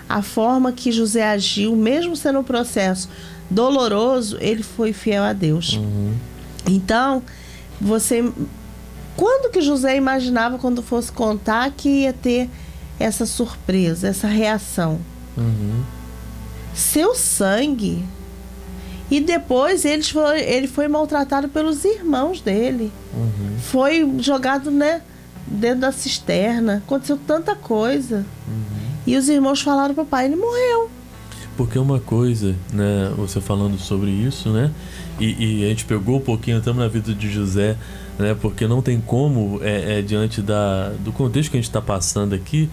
a 0.09 0.23
forma 0.23 0.73
que 0.73 0.91
José 0.91 1.29
agiu, 1.29 1.77
mesmo 1.77 2.17
sendo 2.17 2.39
um 2.41 2.45
processo 2.45 3.09
doloroso, 3.51 4.39
ele 4.41 4.63
foi 4.63 4.93
fiel 4.93 5.23
a 5.23 5.33
Deus. 5.33 5.75
Uhum. 5.75 6.15
Então, 6.67 7.23
você. 7.81 8.25
Quando 9.17 9.51
que 9.51 9.61
José 9.61 9.97
imaginava 9.97 10.59
quando 10.59 10.83
fosse 10.83 11.11
contar 11.11 11.71
que 11.73 11.89
ia 11.89 12.13
ter 12.13 12.49
essa 12.99 13.27
surpresa, 13.27 14.09
essa 14.09 14.29
reação. 14.29 15.01
Uhum. 15.37 15.83
Seu 16.75 17.15
sangue. 17.15 18.05
E 19.11 19.21
depois 19.21 19.85
ele 19.85 20.03
foi, 20.03 20.41
ele 20.41 20.69
foi 20.69 20.87
maltratado 20.87 21.49
pelos 21.49 21.85
irmãos 21.85 22.41
dele. 22.41 22.93
Uhum. 23.15 23.59
Foi 23.59 24.15
jogado 24.21 24.71
né, 24.71 25.01
dentro 25.47 25.81
da 25.81 25.93
cisterna. 25.93 26.83
Aconteceu 26.87 27.19
tanta 27.27 27.55
coisa. 27.55 28.25
Uhum. 28.47 28.78
E 29.09 29.17
os 29.17 29.27
irmãos 29.27 29.63
falaram 29.63 29.95
para 29.95 30.03
o 30.05 30.07
pai, 30.07 30.27
ele 30.27 30.37
morreu. 30.37 30.91
Porque 31.57 31.79
uma 31.79 31.99
coisa, 31.99 32.55
né, 32.71 33.11
você 33.17 33.41
falando 33.41 33.79
sobre 33.79 34.11
isso, 34.11 34.51
né? 34.51 34.71
E, 35.19 35.63
e 35.63 35.65
a 35.65 35.69
gente 35.71 35.87
pegou 35.87 36.19
um 36.19 36.21
pouquinho, 36.21 36.59
estamos 36.59 36.79
na 36.79 36.89
vida 36.89 37.15
de 37.15 37.31
José, 37.33 37.75
né? 38.19 38.37
Porque 38.39 38.67
não 38.67 38.83
tem 38.83 39.01
como, 39.01 39.61
é, 39.63 40.01
é 40.01 40.03
diante 40.03 40.43
da, 40.43 40.91
do 41.01 41.11
contexto 41.11 41.51
que 41.51 41.57
a 41.57 41.61
gente 41.61 41.71
está 41.71 41.81
passando 41.81 42.35
aqui, 42.35 42.69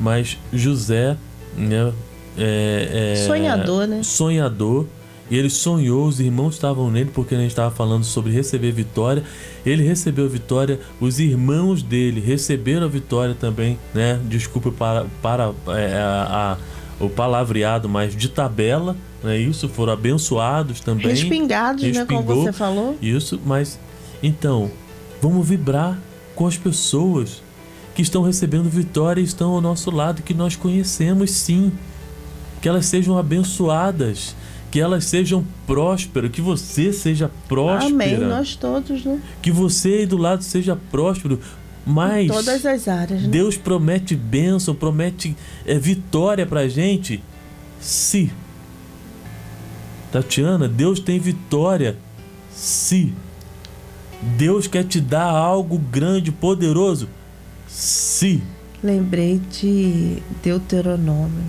mas 0.00 0.36
José, 0.52 1.16
né? 1.56 1.92
É, 2.36 3.14
é, 3.14 3.24
sonhador, 3.24 3.86
né? 3.86 4.02
Sonhador. 4.02 4.86
E 5.30 5.36
ele 5.36 5.50
sonhou, 5.50 6.06
os 6.06 6.20
irmãos 6.20 6.54
estavam 6.54 6.90
nele, 6.90 7.10
porque 7.12 7.34
a 7.34 7.38
gente 7.38 7.50
estava 7.50 7.74
falando 7.74 8.04
sobre 8.04 8.32
receber 8.32 8.70
vitória. 8.70 9.24
Ele 9.64 9.82
recebeu 9.82 10.26
a 10.26 10.28
vitória, 10.28 10.80
os 11.00 11.18
irmãos 11.18 11.82
dele 11.82 12.20
receberam 12.20 12.86
a 12.86 12.88
vitória 12.88 13.34
também, 13.34 13.78
né? 13.92 14.20
Desculpa 14.24 14.70
para, 14.70 15.06
para 15.20 15.52
é, 15.68 15.96
a, 15.96 16.56
a 16.58 16.76
o 17.04 17.10
palavreado, 17.10 17.88
mas 17.88 18.16
de 18.16 18.28
tabela, 18.28 18.96
né? 19.22 19.36
Isso 19.36 19.68
foram 19.68 19.92
abençoados 19.92 20.80
também. 20.80 21.08
Respingados, 21.08 21.82
Respingou, 21.82 22.20
né? 22.20 22.24
Como 22.24 22.42
você 22.42 22.52
falou. 22.52 22.96
Isso, 23.02 23.38
mas 23.44 23.78
então 24.22 24.70
Vamos 25.20 25.48
vibrar 25.48 25.98
com 26.34 26.46
as 26.46 26.56
pessoas 26.56 27.42
que 27.94 28.02
estão 28.02 28.22
recebendo 28.22 28.68
vitória 28.68 29.20
e 29.20 29.24
estão 29.24 29.52
ao 29.52 29.60
nosso 29.60 29.90
lado, 29.90 30.22
que 30.22 30.34
nós 30.34 30.54
conhecemos 30.54 31.30
sim. 31.30 31.72
Que 32.60 32.68
elas 32.68 32.86
sejam 32.86 33.16
abençoadas, 33.16 34.34
que 34.76 34.80
elas 34.80 35.06
sejam 35.06 35.42
prósperas, 35.66 36.30
que 36.30 36.42
você 36.42 36.92
seja 36.92 37.30
próspero. 37.48 37.94
Amém, 37.94 38.18
nós 38.18 38.56
todos, 38.56 39.06
né? 39.06 39.22
Que 39.40 39.50
você 39.50 39.88
aí 39.88 40.06
do 40.06 40.18
lado 40.18 40.44
seja 40.44 40.76
próspero. 40.90 41.40
Mas 41.86 42.26
em 42.26 42.28
todas 42.28 42.66
as 42.66 42.86
áreas, 42.86 43.22
né? 43.22 43.28
Deus 43.28 43.56
promete 43.56 44.14
bênção, 44.14 44.74
promete 44.74 45.34
é, 45.64 45.78
vitória 45.78 46.44
pra 46.44 46.68
gente. 46.68 47.24
Se. 47.80 48.30
Tatiana, 50.12 50.68
Deus 50.68 51.00
tem 51.00 51.18
vitória. 51.18 51.96
Se 52.52 53.14
Deus 54.36 54.66
quer 54.66 54.84
te 54.84 55.00
dar 55.00 55.30
algo 55.30 55.78
grande, 55.78 56.30
poderoso? 56.30 57.08
Sim. 57.66 58.42
Lembrei 58.82 59.40
de 59.50 60.22
Deuteronômio 60.42 61.44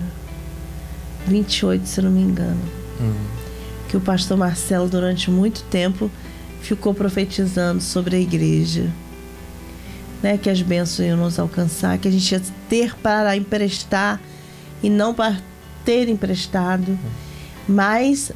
28, 1.26 1.86
se 1.86 2.00
não 2.00 2.10
me 2.10 2.22
engano. 2.22 2.87
Hum. 3.00 3.14
Que 3.88 3.96
o 3.96 4.00
pastor 4.00 4.36
Marcelo, 4.36 4.88
durante 4.88 5.30
muito 5.30 5.62
tempo, 5.64 6.10
ficou 6.60 6.92
profetizando 6.92 7.82
sobre 7.82 8.16
a 8.16 8.20
igreja. 8.20 8.90
Né, 10.20 10.36
que 10.36 10.50
as 10.50 10.60
bênçãos 10.60 11.06
iam 11.06 11.16
nos 11.16 11.38
alcançar, 11.38 11.96
que 11.96 12.08
a 12.08 12.10
gente 12.10 12.32
ia 12.32 12.42
ter 12.68 12.96
para 12.96 13.36
emprestar 13.36 14.20
e 14.82 14.90
não 14.90 15.14
para 15.14 15.40
ter 15.84 16.08
emprestado. 16.08 16.90
Hum. 16.90 17.10
Mas 17.68 18.32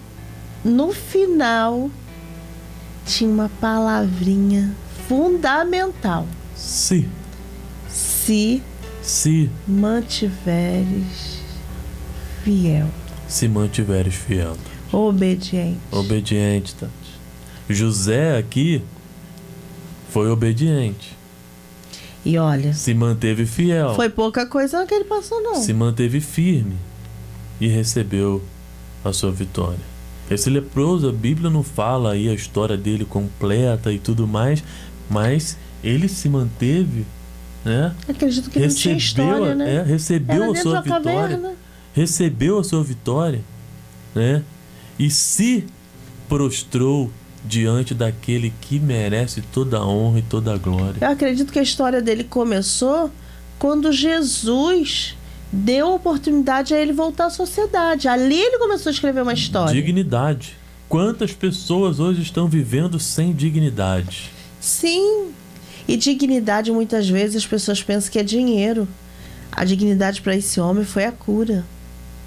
no 0.64 0.92
final 0.92 1.90
tinha 3.04 3.28
uma 3.28 3.50
palavrinha 3.60 4.72
fundamental. 5.08 6.26
Se. 6.54 7.08
Se. 7.88 8.62
Se. 9.02 9.50
Mantiveres 9.66 11.42
fiel. 12.44 12.88
Se 13.32 13.48
mantiveres 13.48 14.14
fiel. 14.14 14.58
Obediente. 14.92 15.78
Obediente, 15.90 16.74
Tati. 16.74 16.92
José 17.66 18.36
aqui 18.36 18.82
foi 20.10 20.30
obediente. 20.30 21.16
E 22.26 22.36
olha. 22.36 22.74
Se 22.74 22.92
manteve 22.92 23.46
fiel. 23.46 23.94
Foi 23.94 24.10
pouca 24.10 24.44
coisa 24.44 24.84
que 24.84 24.92
ele 24.92 25.04
passou, 25.04 25.42
não. 25.42 25.54
Se 25.54 25.72
manteve 25.72 26.20
firme 26.20 26.76
e 27.58 27.68
recebeu 27.68 28.42
a 29.02 29.14
sua 29.14 29.32
vitória. 29.32 29.80
Esse 30.30 30.50
leproso, 30.50 31.08
a 31.08 31.12
Bíblia 31.12 31.48
não 31.48 31.62
fala 31.62 32.12
aí 32.12 32.28
a 32.28 32.34
história 32.34 32.76
dele 32.76 33.06
completa 33.06 33.90
e 33.90 33.98
tudo 33.98 34.28
mais, 34.28 34.62
mas 35.08 35.56
ele 35.82 36.06
se 36.06 36.28
manteve, 36.28 37.06
né? 37.64 37.96
Acredito 38.06 38.50
que 38.50 38.58
recebeu, 38.58 38.68
não 38.68 38.76
tinha 38.76 38.96
história, 38.96 39.54
né? 39.54 39.76
É, 39.76 39.82
recebeu 39.82 40.52
a 40.52 40.54
sua 40.54 40.82
vitória. 40.82 41.56
Recebeu 41.95 42.59
a 42.59 42.64
sua 42.64 42.82
vitória, 42.82 43.40
né? 44.14 44.43
E 44.99 45.11
se 45.11 45.64
prostrou 46.28 47.11
diante 47.45 47.93
daquele 47.93 48.53
que 48.61 48.78
merece 48.78 49.43
toda 49.43 49.78
a 49.78 49.86
honra 49.86 50.20
e 50.20 50.22
toda 50.22 50.55
a 50.55 50.57
glória. 50.57 50.99
Eu 51.01 51.09
acredito 51.09 51.53
que 51.53 51.59
a 51.59 51.62
história 51.62 52.01
dele 52.01 52.24
começou 52.24 53.11
quando 53.59 53.93
Jesus 53.93 55.16
deu 55.53 55.95
oportunidade 55.95 56.72
a 56.72 56.80
ele 56.80 56.93
voltar 56.93 57.26
à 57.26 57.30
sociedade. 57.30 58.09
Ali 58.09 58.40
ele 58.40 58.59
começou 58.59 58.90
a 58.90 58.93
escrever 58.93 59.22
uma 59.22 59.34
história. 59.34 59.74
Dignidade. 59.74 60.57
Quantas 60.88 61.32
pessoas 61.32 62.01
hoje 62.01 62.22
estão 62.22 62.49
vivendo 62.49 62.99
sem 62.99 63.32
dignidade? 63.32 64.30
Sim. 64.61 65.32
E 65.86 65.97
dignidade 65.97 66.70
muitas 66.70 67.09
vezes 67.09 67.36
as 67.36 67.47
pessoas 67.47 67.82
pensam 67.82 68.11
que 68.11 68.18
é 68.18 68.22
dinheiro. 68.22 68.86
A 69.51 69.64
dignidade 69.64 70.22
para 70.22 70.36
esse 70.36 70.61
homem 70.61 70.84
foi 70.84 71.05
a 71.05 71.12
cura. 71.12 71.64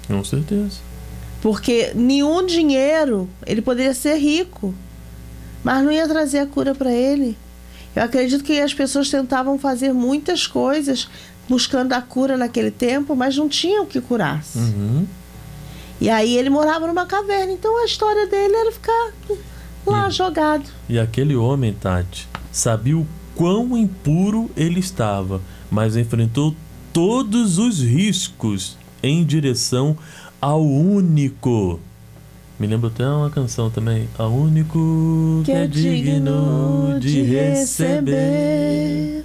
Com 0.06 0.22
certeza. 0.24 0.78
Porque 1.40 1.92
nenhum 1.94 2.44
dinheiro, 2.44 3.28
ele 3.46 3.62
poderia 3.62 3.94
ser 3.94 4.16
rico, 4.16 4.74
mas 5.62 5.84
não 5.84 5.92
ia 5.92 6.08
trazer 6.08 6.40
a 6.40 6.46
cura 6.46 6.74
para 6.74 6.92
ele. 6.92 7.36
Eu 7.94 8.02
acredito 8.02 8.44
que 8.44 8.60
as 8.60 8.74
pessoas 8.74 9.08
tentavam 9.08 9.58
fazer 9.58 9.92
muitas 9.92 10.46
coisas 10.46 11.08
buscando 11.48 11.92
a 11.92 12.00
cura 12.00 12.36
naquele 12.36 12.70
tempo, 12.70 13.14
mas 13.14 13.36
não 13.36 13.48
tinha 13.48 13.82
o 13.82 13.86
que 13.86 14.00
curasse. 14.00 14.58
Uhum. 14.58 15.06
E 16.00 16.10
aí 16.10 16.36
ele 16.36 16.50
morava 16.50 16.86
numa 16.86 17.06
caverna, 17.06 17.52
então 17.52 17.80
a 17.80 17.86
história 17.86 18.26
dele 18.26 18.54
era 18.54 18.72
ficar 18.72 19.12
lá 19.86 20.08
e, 20.08 20.10
jogado. 20.10 20.68
E 20.88 20.98
aquele 20.98 21.34
homem, 21.34 21.72
Tati, 21.72 22.28
sabia 22.52 22.98
o 22.98 23.06
quão 23.34 23.76
impuro 23.76 24.50
ele 24.56 24.80
estava, 24.80 25.40
mas 25.70 25.96
enfrentou 25.96 26.54
todos 26.92 27.58
os 27.58 27.80
riscos 27.80 28.76
em 29.02 29.24
direção 29.24 29.96
ao 30.40 30.62
único 30.62 31.80
Me 32.58 32.66
lembro 32.66 32.88
até 32.88 33.06
uma 33.06 33.30
canção 33.30 33.70
também. 33.70 34.08
A 34.18 34.26
único 34.26 35.42
que, 35.44 35.52
que 35.52 35.56
é 35.58 35.66
digno 35.66 36.98
de 36.98 37.22
receber 37.22 39.24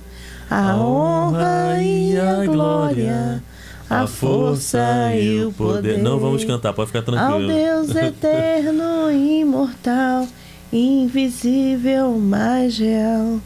a 0.49 0.75
honra 0.75 1.81
e 1.81 2.19
a 2.19 2.45
glória, 2.45 3.41
a 3.89 4.05
força 4.05 5.15
e 5.15 5.45
o 5.45 5.53
poder. 5.53 5.97
Não 5.97 6.19
vamos 6.19 6.43
cantar, 6.43 6.73
pode 6.73 6.87
ficar 6.87 7.03
tranquilo. 7.03 7.49
Ao 7.49 7.57
Deus 7.57 7.95
eterno, 7.95 9.09
imortal, 9.15 10.27
invisível, 10.73 12.19
mais 12.19 12.77
real, 12.77 13.39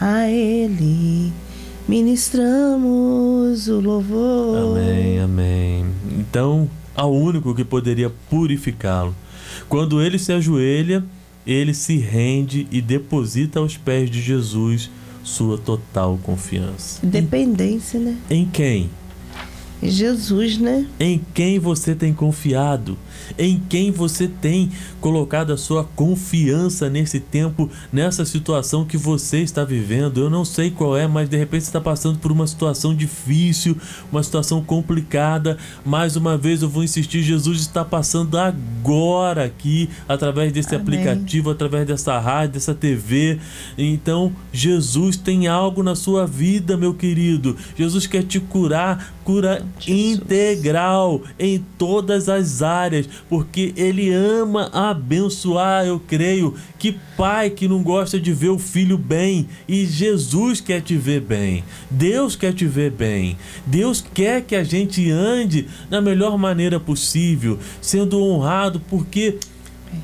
a 0.00 0.28
Ele 0.28 1.32
ministramos 1.88 3.68
o 3.68 3.80
louvor. 3.80 4.78
Amém, 4.78 5.20
amém. 5.20 5.86
Então, 6.18 6.68
ao 6.94 7.12
único 7.12 7.54
que 7.54 7.64
poderia 7.64 8.10
purificá-lo. 8.30 9.14
Quando 9.68 10.02
ele 10.02 10.18
se 10.18 10.32
ajoelha, 10.32 11.04
ele 11.46 11.72
se 11.72 11.96
rende 11.96 12.66
e 12.70 12.80
deposita 12.80 13.60
aos 13.60 13.76
pés 13.76 14.10
de 14.10 14.20
Jesus 14.20 14.90
sua 15.22 15.58
total 15.58 16.18
confiança. 16.22 17.04
Dependência, 17.04 17.98
em, 17.98 18.02
né? 18.02 18.16
Em 18.30 18.46
quem? 18.46 18.90
Jesus, 19.82 20.58
né? 20.58 20.86
Em 20.98 21.20
quem 21.34 21.58
você 21.58 21.94
tem 21.94 22.12
confiado? 22.12 22.96
Em 23.38 23.60
quem 23.68 23.90
você 23.90 24.28
tem 24.28 24.70
colocado 25.00 25.52
a 25.52 25.56
sua 25.56 25.84
confiança 25.84 26.88
nesse 26.88 27.20
tempo, 27.20 27.70
nessa 27.92 28.24
situação 28.24 28.84
que 28.84 28.96
você 28.96 29.40
está 29.40 29.64
vivendo? 29.64 30.20
Eu 30.20 30.30
não 30.30 30.44
sei 30.44 30.70
qual 30.70 30.96
é, 30.96 31.06
mas 31.06 31.28
de 31.28 31.36
repente 31.36 31.64
você 31.64 31.68
está 31.68 31.80
passando 31.80 32.18
por 32.18 32.32
uma 32.32 32.46
situação 32.46 32.94
difícil, 32.94 33.76
uma 34.10 34.22
situação 34.22 34.62
complicada. 34.62 35.58
Mais 35.84 36.16
uma 36.16 36.36
vez 36.36 36.62
eu 36.62 36.68
vou 36.68 36.84
insistir: 36.84 37.22
Jesus 37.22 37.60
está 37.60 37.84
passando 37.84 38.38
agora 38.38 39.44
aqui, 39.44 39.88
através 40.08 40.52
desse 40.52 40.74
Amém. 40.74 40.82
aplicativo, 40.82 41.50
através 41.50 41.86
dessa 41.86 42.18
rádio, 42.18 42.54
dessa 42.54 42.74
TV. 42.74 43.38
Então, 43.76 44.32
Jesus 44.52 45.16
tem 45.16 45.46
algo 45.46 45.82
na 45.82 45.94
sua 45.94 46.26
vida, 46.26 46.76
meu 46.76 46.94
querido. 46.94 47.56
Jesus 47.76 48.06
quer 48.06 48.22
te 48.22 48.40
curar, 48.40 49.12
cura 49.26 49.66
integral 49.88 51.20
em 51.36 51.58
todas 51.76 52.28
as 52.28 52.62
áreas, 52.62 53.08
porque 53.28 53.74
Ele 53.76 54.14
ama 54.14 54.70
abençoar, 54.72 55.84
eu 55.84 55.98
creio. 55.98 56.54
Que 56.78 56.96
pai 57.16 57.50
que 57.50 57.66
não 57.66 57.82
gosta 57.82 58.20
de 58.20 58.32
ver 58.32 58.50
o 58.50 58.58
filho 58.58 58.96
bem 58.96 59.48
e 59.66 59.84
Jesus 59.84 60.60
quer 60.60 60.80
te 60.80 60.96
ver 60.96 61.20
bem, 61.22 61.64
Deus 61.90 62.36
quer 62.36 62.54
te 62.54 62.66
ver 62.66 62.92
bem, 62.92 63.36
Deus 63.66 64.04
quer 64.14 64.42
que 64.42 64.54
a 64.54 64.62
gente 64.62 65.10
ande 65.10 65.66
da 65.90 66.00
melhor 66.00 66.38
maneira 66.38 66.78
possível, 66.78 67.58
sendo 67.80 68.22
honrado, 68.22 68.80
porque 68.88 69.38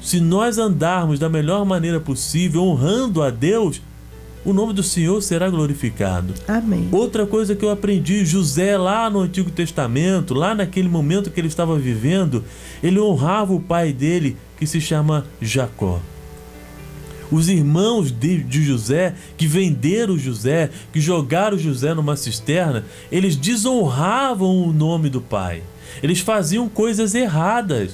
se 0.00 0.18
nós 0.18 0.58
andarmos 0.58 1.20
da 1.20 1.28
melhor 1.28 1.64
maneira 1.64 2.00
possível, 2.00 2.64
honrando 2.64 3.22
a 3.22 3.30
Deus, 3.30 3.80
o 4.44 4.52
nome 4.52 4.72
do 4.72 4.82
Senhor 4.82 5.22
será 5.22 5.48
glorificado. 5.48 6.34
Amém. 6.48 6.88
Outra 6.90 7.26
coisa 7.26 7.54
que 7.54 7.64
eu 7.64 7.70
aprendi, 7.70 8.24
José 8.24 8.76
lá 8.76 9.08
no 9.08 9.20
Antigo 9.20 9.50
Testamento, 9.50 10.34
lá 10.34 10.54
naquele 10.54 10.88
momento 10.88 11.30
que 11.30 11.40
ele 11.40 11.48
estava 11.48 11.78
vivendo, 11.78 12.44
ele 12.82 12.98
honrava 12.98 13.52
o 13.52 13.60
pai 13.60 13.92
dele, 13.92 14.36
que 14.58 14.66
se 14.66 14.80
chama 14.80 15.26
Jacó. 15.40 16.00
Os 17.30 17.48
irmãos 17.48 18.12
de, 18.12 18.42
de 18.42 18.62
José, 18.62 19.14
que 19.36 19.46
venderam 19.46 20.18
José, 20.18 20.70
que 20.92 21.00
jogaram 21.00 21.56
José 21.56 21.94
numa 21.94 22.16
cisterna, 22.16 22.84
eles 23.10 23.36
desonravam 23.36 24.64
o 24.64 24.72
nome 24.72 25.08
do 25.08 25.20
pai. 25.20 25.62
Eles 26.02 26.20
faziam 26.20 26.68
coisas 26.68 27.14
erradas. 27.14 27.92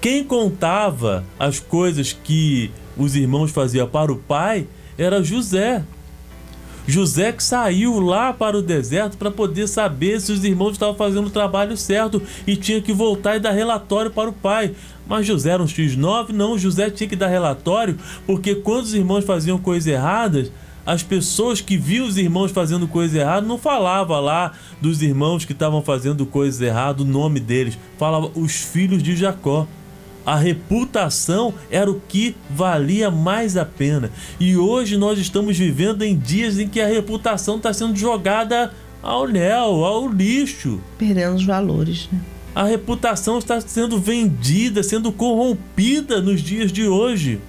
Quem 0.00 0.22
contava 0.22 1.24
as 1.38 1.58
coisas 1.58 2.12
que 2.12 2.70
os 2.96 3.16
irmãos 3.16 3.50
faziam 3.50 3.88
para 3.88 4.12
o 4.12 4.16
pai 4.16 4.66
era 4.98 5.22
José. 5.22 5.84
José 6.86 7.32
que 7.32 7.42
saiu 7.42 7.98
lá 7.98 8.32
para 8.32 8.58
o 8.58 8.62
deserto 8.62 9.16
para 9.16 9.30
poder 9.30 9.66
saber 9.66 10.20
se 10.20 10.30
os 10.32 10.44
irmãos 10.44 10.72
estavam 10.72 10.94
fazendo 10.94 11.28
o 11.28 11.30
trabalho 11.30 11.76
certo 11.76 12.20
e 12.46 12.56
tinha 12.56 12.80
que 12.80 12.92
voltar 12.92 13.36
e 13.36 13.40
dar 13.40 13.52
relatório 13.52 14.10
para 14.10 14.28
o 14.28 14.34
pai. 14.34 14.74
Mas 15.06 15.26
José 15.26 15.50
era 15.50 15.62
um 15.62 15.66
X9? 15.66 16.30
Não, 16.30 16.58
José 16.58 16.90
tinha 16.90 17.08
que 17.08 17.16
dar 17.16 17.28
relatório 17.28 17.98
porque 18.26 18.54
quando 18.54 18.84
os 18.84 18.94
irmãos 18.94 19.24
faziam 19.24 19.58
coisas 19.58 19.86
erradas, 19.86 20.52
as 20.84 21.02
pessoas 21.02 21.62
que 21.62 21.78
viam 21.78 22.06
os 22.06 22.18
irmãos 22.18 22.50
fazendo 22.50 22.86
coisas 22.86 23.16
erradas 23.16 23.48
não 23.48 23.56
falava 23.56 24.20
lá 24.20 24.52
dos 24.80 25.00
irmãos 25.00 25.46
que 25.46 25.52
estavam 25.52 25.82
fazendo 25.82 26.26
coisas 26.26 26.60
erradas, 26.60 27.00
o 27.00 27.08
nome 27.08 27.40
deles, 27.40 27.78
falava 27.98 28.30
os 28.34 28.52
filhos 28.52 29.02
de 29.02 29.16
Jacó. 29.16 29.66
A 30.24 30.36
reputação 30.36 31.52
era 31.70 31.90
o 31.90 32.00
que 32.00 32.34
valia 32.48 33.10
mais 33.10 33.56
a 33.56 33.64
pena. 33.64 34.10
E 34.40 34.56
hoje 34.56 34.96
nós 34.96 35.18
estamos 35.18 35.58
vivendo 35.58 36.02
em 36.02 36.16
dias 36.16 36.58
em 36.58 36.66
que 36.66 36.80
a 36.80 36.86
reputação 36.86 37.56
está 37.56 37.72
sendo 37.72 37.94
jogada 37.96 38.72
ao 39.02 39.24
léu, 39.24 39.84
ao 39.84 40.08
lixo. 40.08 40.80
Perdendo 40.96 41.36
os 41.36 41.44
valores, 41.44 42.08
né? 42.10 42.20
A 42.54 42.64
reputação 42.64 43.38
está 43.38 43.60
sendo 43.60 43.98
vendida, 43.98 44.82
sendo 44.82 45.12
corrompida 45.12 46.22
nos 46.22 46.40
dias 46.40 46.72
de 46.72 46.86
hoje. 46.86 47.40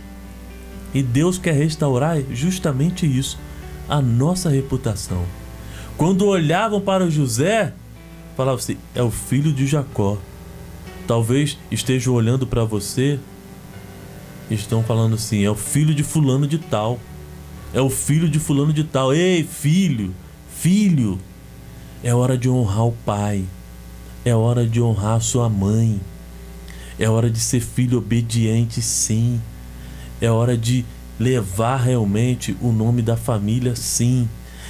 E 0.93 1.03
Deus 1.03 1.38
quer 1.38 1.53
restaurar 1.53 2.17
justamente 2.32 3.05
isso, 3.05 3.38
a 3.88 4.01
nossa 4.01 4.49
reputação. 4.49 5.23
Quando 5.95 6.26
olhavam 6.26 6.82
para 6.82 7.09
José, 7.09 7.73
falavam 8.36 8.59
assim: 8.59 8.78
é 8.95 9.03
o 9.03 9.11
filho 9.11 9.53
de 9.53 9.67
Jacó. 9.67 10.17
Talvez 11.07 11.57
estejam 11.71 12.13
olhando 12.13 12.47
para 12.47 12.63
você 12.63 13.19
estão 14.49 14.83
falando 14.83 15.15
assim: 15.15 15.43
é 15.43 15.49
o 15.49 15.55
filho 15.55 15.93
de 15.93 16.03
fulano 16.03 16.47
de 16.47 16.57
tal. 16.57 16.99
É 17.73 17.81
o 17.81 17.89
filho 17.89 18.29
de 18.29 18.39
fulano 18.39 18.71
de 18.71 18.83
tal. 18.83 19.13
Ei, 19.13 19.43
filho, 19.43 20.13
filho, 20.55 21.19
é 22.03 22.13
hora 22.13 22.37
de 22.37 22.49
honrar 22.49 22.85
o 22.85 22.91
pai. 22.91 23.43
É 24.23 24.33
hora 24.35 24.65
de 24.65 24.81
honrar 24.81 25.21
sua 25.21 25.49
mãe. 25.49 25.99
É 26.97 27.09
hora 27.09 27.29
de 27.29 27.39
ser 27.39 27.59
filho 27.59 27.97
obediente, 27.97 28.81
sim. 28.81 29.41
É 30.21 30.31
hora 30.31 30.57
de 30.57 30.85
levar 31.19 31.77
realmente 31.77 32.55
o 32.61 32.71
nome 32.71 33.01
da 33.01 33.17
família, 33.17 33.75
sim. 33.75 34.29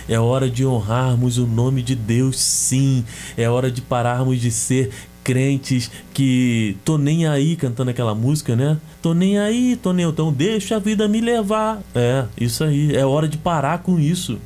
É 0.10 0.20
hora 0.20 0.50
de 0.50 0.66
honrarmos 0.66 1.38
o 1.38 1.46
nome 1.46 1.82
de 1.82 1.96
Deus, 1.96 2.40
sim. 2.40 3.06
É 3.38 3.50
hora 3.50 3.72
de 3.72 3.82
pararmos 3.82 4.42
de 4.42 4.52
ser 4.52 4.92
crentes 5.26 5.90
que 6.14 6.78
tô 6.86 7.00
nem 7.00 7.26
aí 7.26 7.56
cantando 7.56 7.90
aquela 7.90 8.14
música, 8.14 8.56
né? 8.56 8.78
Tô 9.02 9.16
nem 9.16 9.40
aí, 9.40 9.76
tô 9.76 9.92
nem 9.92 10.08
então 10.08 10.32
deixa 10.32 10.76
a 10.76 10.80
vida 10.80 11.08
me 11.08 11.20
levar. 11.20 11.82
É, 11.96 12.26
isso 12.40 12.64
aí, 12.64 12.96
é 12.96 13.04
hora 13.04 13.28
de 13.28 13.36
parar 13.36 13.80
com 13.80 14.00
isso. 14.00 14.38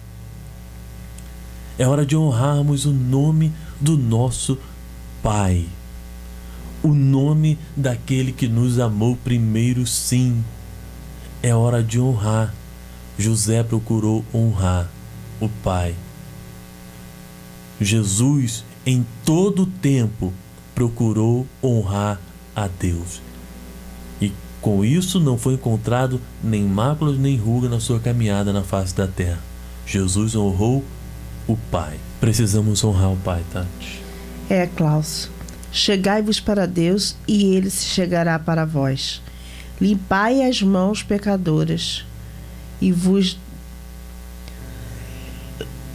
É 1.77 1.85
hora 1.85 2.05
de 2.05 2.15
honrarmos 2.15 2.85
o 2.85 2.93
nome 2.93 3.51
do 3.79 3.97
nosso 3.97 4.57
Pai. 5.21 5.65
O 6.81 6.93
nome 6.93 7.59
daquele 7.75 8.31
que 8.31 8.47
nos 8.47 8.79
amou 8.79 9.17
primeiro, 9.17 9.85
sim. 9.85 10.41
É 11.43 11.53
hora 11.53 11.83
de 11.83 11.99
honrar. 11.99 12.53
José 13.17 13.63
procurou 13.63 14.23
honrar 14.33 14.89
o 15.41 15.49
Pai. 15.49 15.93
Jesus, 17.81 18.63
em 18.85 19.05
todo 19.25 19.63
o 19.63 19.65
tempo, 19.65 20.33
procurou 20.79 21.45
honrar 21.61 22.17
a 22.55 22.65
Deus. 22.69 23.21
E 24.21 24.31
com 24.61 24.85
isso 24.85 25.19
não 25.19 25.37
foi 25.37 25.55
encontrado 25.55 26.21
nem 26.41 26.63
máculas 26.63 27.17
nem 27.17 27.35
ruga 27.35 27.67
na 27.67 27.81
sua 27.81 27.99
caminhada 27.99 28.53
na 28.53 28.63
face 28.63 28.95
da 28.95 29.05
terra. 29.05 29.39
Jesus 29.85 30.37
honrou 30.37 30.81
o 31.45 31.57
Pai. 31.69 31.99
Precisamos 32.21 32.81
honrar 32.81 33.11
o 33.11 33.17
Pai, 33.17 33.43
Tati. 33.51 34.01
É, 34.49 34.67
Klaus. 34.67 35.29
Chegai-vos 35.69 36.39
para 36.39 36.65
Deus 36.65 37.17
e 37.27 37.55
ele 37.55 37.69
se 37.69 37.83
chegará 37.83 38.39
para 38.39 38.63
vós. 38.63 39.21
Limpai 39.81 40.47
as 40.47 40.61
mãos 40.61 41.03
pecadoras 41.03 42.05
e 42.79 42.89
vos. 42.93 43.37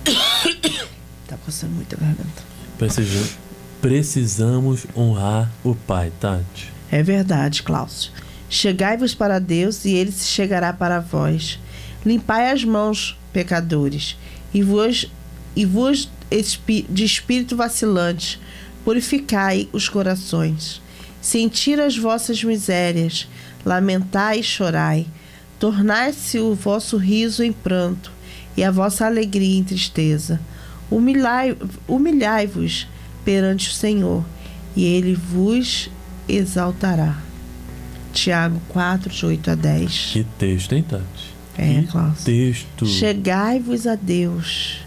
tá 1.26 1.38
coçando 1.42 1.72
muito 1.72 1.96
a 1.96 1.98
garganta. 1.98 2.42
Precisamos 2.76 3.43
precisamos 3.84 4.86
honrar 4.96 5.52
o 5.62 5.74
Pai, 5.74 6.10
Tati. 6.18 6.72
É 6.90 7.02
verdade, 7.02 7.62
Cláudio. 7.62 8.10
Chegai-vos 8.48 9.14
para 9.14 9.38
Deus 9.38 9.84
e 9.84 9.92
ele 9.92 10.10
se 10.10 10.26
chegará 10.26 10.72
para 10.72 11.00
vós. 11.00 11.60
Limpai 12.02 12.50
as 12.50 12.64
mãos, 12.64 13.14
pecadores, 13.30 14.16
e 14.54 14.62
vos, 14.62 15.12
e 15.54 15.66
vos 15.66 16.10
de 16.88 17.04
espírito 17.04 17.58
vacilante, 17.58 18.40
purificai 18.86 19.68
os 19.70 19.86
corações. 19.86 20.80
Sentir 21.20 21.78
as 21.78 21.94
vossas 21.94 22.42
misérias, 22.42 23.28
lamentai 23.66 24.40
e 24.40 24.42
chorai. 24.42 25.06
Tornai-se 25.58 26.38
o 26.38 26.54
vosso 26.54 26.96
riso 26.96 27.44
em 27.44 27.52
pranto 27.52 28.10
e 28.56 28.64
a 28.64 28.70
vossa 28.70 29.04
alegria 29.04 29.58
em 29.58 29.62
tristeza. 29.62 30.40
Humilhai-vos 30.90 31.68
humilhai 31.86 32.46
perante 33.24 33.70
o 33.70 33.72
Senhor, 33.72 34.24
e 34.76 34.84
ele 34.84 35.14
vos 35.14 35.90
exaltará. 36.28 37.18
Tiago 38.12 38.60
4, 38.68 39.12
de 39.12 39.26
8 39.26 39.50
a 39.50 39.54
10. 39.54 40.10
Que 40.12 40.24
texto, 40.38 40.72
hein, 40.72 40.84
Tati? 40.88 41.34
É, 41.56 41.82
que 41.82 41.88
Cláudio. 41.88 42.24
texto. 42.24 42.86
Chegai-vos 42.86 43.86
a 43.86 43.94
Deus, 43.94 44.78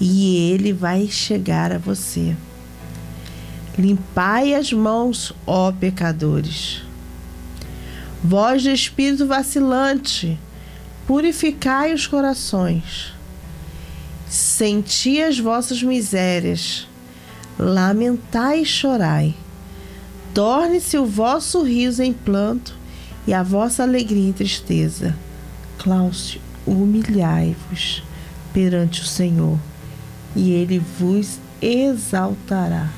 e 0.00 0.50
Ele 0.52 0.72
vai 0.72 1.06
chegar 1.08 1.72
a 1.72 1.78
você. 1.78 2.34
Limpai 3.78 4.54
as 4.54 4.72
mãos, 4.72 5.32
ó 5.46 5.70
pecadores. 5.70 6.82
Vós 8.22 8.62
de 8.62 8.72
espírito 8.72 9.26
vacilante, 9.26 10.38
purificai 11.06 11.94
os 11.94 12.06
corações. 12.06 13.12
Senti 14.28 15.22
as 15.22 15.38
vossas 15.38 15.82
misérias, 15.82 16.87
lamentai 17.58 18.62
e 18.62 18.66
chorai. 18.66 19.34
Torne-se 20.32 20.96
o 20.96 21.04
vosso 21.04 21.62
riso 21.62 22.02
em 22.02 22.12
planto 22.12 22.74
e 23.26 23.34
a 23.34 23.42
vossa 23.42 23.82
alegria 23.82 24.28
em 24.28 24.32
tristeza. 24.32 25.16
Cláudio, 25.78 26.40
humilhai-vos 26.66 28.02
perante 28.52 29.02
o 29.02 29.04
Senhor, 29.04 29.58
e 30.34 30.50
ele 30.52 30.78
vos 30.78 31.38
exaltará. 31.60 32.88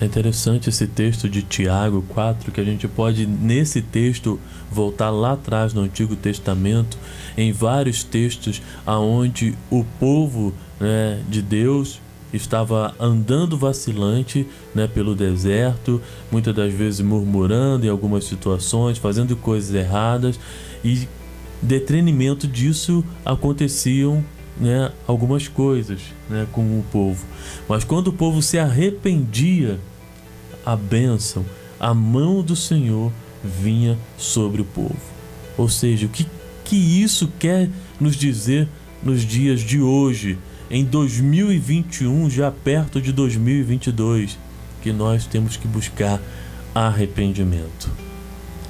É 0.00 0.04
interessante 0.04 0.68
esse 0.68 0.86
texto 0.86 1.28
de 1.28 1.42
Tiago 1.42 2.02
4, 2.08 2.52
que 2.52 2.60
a 2.60 2.64
gente 2.64 2.86
pode, 2.86 3.26
nesse 3.26 3.82
texto, 3.82 4.38
voltar 4.70 5.10
lá 5.10 5.32
atrás 5.32 5.74
no 5.74 5.80
Antigo 5.80 6.14
Testamento, 6.14 6.96
em 7.36 7.52
vários 7.52 8.04
textos 8.04 8.62
aonde 8.86 9.56
o 9.68 9.84
povo 9.98 10.54
né, 10.78 11.20
de 11.28 11.42
Deus 11.42 12.00
estava 12.32 12.94
andando 12.98 13.56
vacilante 13.56 14.46
né, 14.74 14.86
pelo 14.86 15.14
deserto, 15.14 16.00
muitas 16.30 16.54
das 16.54 16.72
vezes 16.72 17.00
murmurando 17.00 17.86
em 17.86 17.88
algumas 17.88 18.24
situações, 18.24 18.98
fazendo 18.98 19.36
coisas 19.36 19.74
erradas, 19.74 20.38
e 20.84 21.08
detrimento 21.62 22.46
disso 22.46 23.04
aconteciam 23.24 24.24
né, 24.60 24.90
algumas 25.06 25.48
coisas 25.48 26.00
né, 26.28 26.46
com 26.52 26.62
o 26.62 26.84
povo. 26.90 27.24
Mas 27.68 27.84
quando 27.84 28.08
o 28.08 28.12
povo 28.12 28.42
se 28.42 28.58
arrependia, 28.58 29.78
a 30.64 30.76
bênção, 30.76 31.44
a 31.80 31.94
mão 31.94 32.42
do 32.42 32.54
Senhor 32.54 33.10
vinha 33.42 33.96
sobre 34.16 34.60
o 34.60 34.64
povo. 34.64 34.98
Ou 35.56 35.68
seja, 35.68 36.06
o 36.06 36.08
que, 36.08 36.26
que 36.64 36.76
isso 36.76 37.32
quer 37.38 37.70
nos 38.00 38.16
dizer 38.16 38.68
nos 39.02 39.22
dias 39.22 39.60
de 39.60 39.80
hoje, 39.80 40.38
em 40.70 40.84
2021, 40.84 42.28
já 42.28 42.50
perto 42.50 43.00
de 43.00 43.12
2022, 43.12 44.38
que 44.82 44.92
nós 44.92 45.26
temos 45.26 45.56
que 45.56 45.66
buscar 45.66 46.20
arrependimento. 46.74 47.90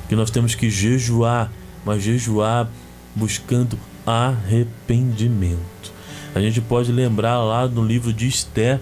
Que 0.09 0.15
nós 0.15 0.31
temos 0.31 0.55
que 0.55 0.71
jejuar, 0.71 1.51
mas 1.85 2.03
jejuar 2.03 2.69
buscando 3.15 3.79
arrependimento. 4.07 5.93
A 6.35 6.41
gente 6.41 6.61
pode 6.61 6.93
lembrar 6.93 7.39
lá 7.39 7.67
no 7.67 7.85
livro 7.85 8.13
de 8.13 8.29
Esté, 8.29 8.81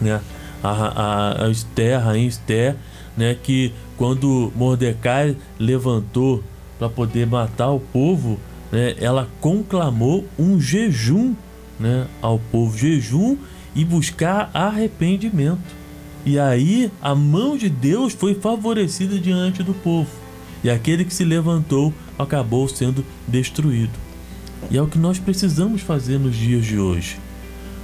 né? 0.00 0.20
A, 0.62 0.70
a, 0.70 1.44
a 1.46 1.50
Esther, 1.50 1.96
a 1.96 2.00
rainha 2.00 2.76
né? 3.16 3.36
Que 3.42 3.72
quando 3.96 4.52
Mordecai 4.54 5.36
levantou 5.58 6.42
para 6.78 6.88
poder 6.88 7.26
matar 7.26 7.70
o 7.70 7.80
povo, 7.80 8.38
né? 8.70 8.94
Ela 8.98 9.28
conclamou 9.40 10.26
um 10.38 10.60
jejum, 10.60 11.34
né? 11.78 12.06
Ao 12.20 12.38
povo, 12.38 12.76
jejum 12.76 13.36
e 13.74 13.84
buscar 13.84 14.50
arrependimento. 14.54 15.74
E 16.24 16.38
aí 16.38 16.90
a 17.00 17.14
mão 17.14 17.56
de 17.56 17.68
Deus 17.68 18.12
foi 18.12 18.34
favorecida 18.34 19.18
diante 19.18 19.62
do 19.62 19.74
povo. 19.74 20.10
E 20.64 20.70
aquele 20.70 21.04
que 21.04 21.14
se 21.14 21.24
levantou 21.24 21.92
acabou 22.18 22.66
sendo 22.68 23.04
destruído. 23.28 23.92
E 24.70 24.76
é 24.76 24.82
o 24.82 24.88
que 24.88 24.98
nós 24.98 25.18
precisamos 25.18 25.82
fazer 25.82 26.18
nos 26.18 26.34
dias 26.34 26.64
de 26.64 26.78
hoje: 26.78 27.18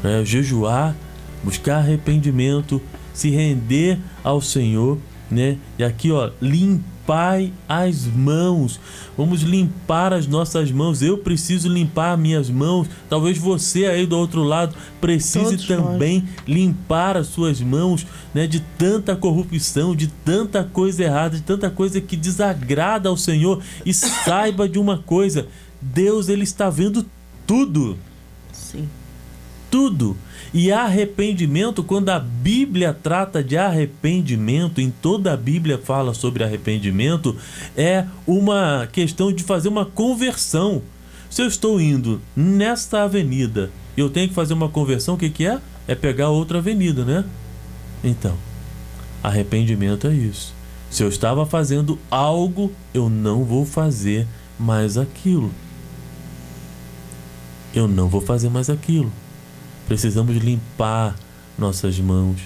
né? 0.02 0.24
jejuar, 0.24 0.96
buscar 1.44 1.78
arrependimento, 1.78 2.80
se 3.12 3.30
render 3.30 3.98
ao 4.24 4.40
Senhor, 4.40 4.98
né? 5.30 5.56
E 5.78 5.84
aqui, 5.84 6.10
ó, 6.10 6.30
limpai 7.02 7.52
as 7.68 8.06
mãos. 8.06 8.80
Vamos 9.16 9.42
limpar 9.42 10.12
as 10.12 10.26
nossas 10.26 10.70
mãos. 10.70 11.02
Eu 11.02 11.18
preciso 11.18 11.68
limpar 11.68 12.16
minhas 12.16 12.48
mãos. 12.48 12.88
Talvez 13.08 13.36
você 13.38 13.86
aí 13.86 14.06
do 14.06 14.16
outro 14.16 14.42
lado 14.42 14.74
precise 15.00 15.56
Todos 15.56 15.66
também 15.66 16.20
nós. 16.20 16.46
limpar 16.46 17.16
as 17.16 17.26
suas 17.26 17.60
mãos, 17.60 18.06
né? 18.32 18.46
De 18.46 18.60
tanta 18.78 19.16
corrupção, 19.16 19.94
de 19.94 20.06
tanta 20.06 20.64
coisa 20.64 21.02
errada, 21.02 21.36
de 21.36 21.42
tanta 21.42 21.70
coisa 21.70 22.00
que 22.00 22.16
desagrada 22.16 23.08
ao 23.08 23.16
Senhor. 23.16 23.60
E 23.84 23.92
saiba 23.92 24.68
de 24.68 24.78
uma 24.78 24.98
coisa: 24.98 25.46
Deus 25.80 26.28
ele 26.28 26.44
está 26.44 26.70
vendo 26.70 27.04
tudo. 27.46 27.98
Tudo. 29.72 30.18
E 30.52 30.70
arrependimento, 30.70 31.82
quando 31.82 32.10
a 32.10 32.18
Bíblia 32.18 32.92
trata 32.92 33.42
de 33.42 33.56
arrependimento, 33.56 34.82
em 34.82 34.90
toda 34.90 35.32
a 35.32 35.36
Bíblia 35.36 35.78
fala 35.78 36.12
sobre 36.12 36.44
arrependimento, 36.44 37.34
é 37.74 38.04
uma 38.26 38.86
questão 38.92 39.32
de 39.32 39.42
fazer 39.42 39.68
uma 39.68 39.86
conversão. 39.86 40.82
Se 41.30 41.40
eu 41.40 41.46
estou 41.46 41.80
indo 41.80 42.20
nesta 42.36 43.04
avenida 43.04 43.70
e 43.96 44.00
eu 44.02 44.10
tenho 44.10 44.28
que 44.28 44.34
fazer 44.34 44.52
uma 44.52 44.68
conversão, 44.68 45.14
o 45.14 45.18
que, 45.18 45.30
que 45.30 45.46
é? 45.46 45.58
É 45.88 45.94
pegar 45.94 46.28
outra 46.28 46.58
avenida, 46.58 47.02
né? 47.02 47.24
Então, 48.04 48.36
arrependimento 49.22 50.06
é 50.06 50.12
isso. 50.12 50.54
Se 50.90 51.02
eu 51.02 51.08
estava 51.08 51.46
fazendo 51.46 51.98
algo, 52.10 52.70
eu 52.92 53.08
não 53.08 53.42
vou 53.42 53.64
fazer 53.64 54.26
mais 54.58 54.98
aquilo. 54.98 55.50
Eu 57.74 57.88
não 57.88 58.06
vou 58.06 58.20
fazer 58.20 58.50
mais 58.50 58.68
aquilo. 58.68 59.10
Precisamos 59.86 60.36
limpar 60.36 61.16
nossas 61.58 61.98
mãos, 61.98 62.40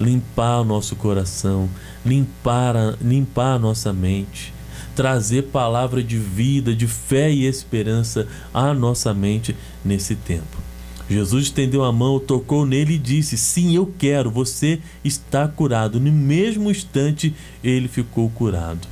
limpar 0.00 0.60
o 0.60 0.64
nosso 0.64 0.96
coração, 0.96 1.68
limpar 2.04 2.76
a, 2.76 2.94
limpar 3.00 3.54
a 3.54 3.58
nossa 3.58 3.92
mente, 3.92 4.52
trazer 4.94 5.44
palavra 5.44 6.02
de 6.02 6.18
vida, 6.18 6.74
de 6.74 6.86
fé 6.86 7.30
e 7.30 7.46
esperança 7.46 8.26
à 8.52 8.74
nossa 8.74 9.12
mente 9.14 9.56
nesse 9.84 10.14
tempo. 10.14 10.62
Jesus 11.08 11.44
estendeu 11.44 11.84
a 11.84 11.92
mão, 11.92 12.18
tocou 12.18 12.64
nele 12.64 12.94
e 12.94 12.98
disse: 12.98 13.36
Sim, 13.36 13.74
eu 13.74 13.92
quero, 13.98 14.30
você 14.30 14.80
está 15.04 15.46
curado. 15.46 16.00
No 16.00 16.10
mesmo 16.10 16.70
instante, 16.70 17.34
ele 17.62 17.88
ficou 17.88 18.30
curado. 18.30 18.88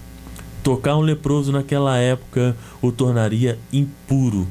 Tocar 0.63 0.97
um 0.97 1.01
leproso 1.01 1.51
naquela 1.51 1.97
época 1.97 2.55
o 2.83 2.93
tornaria 2.93 3.59
impuro. 3.73 4.47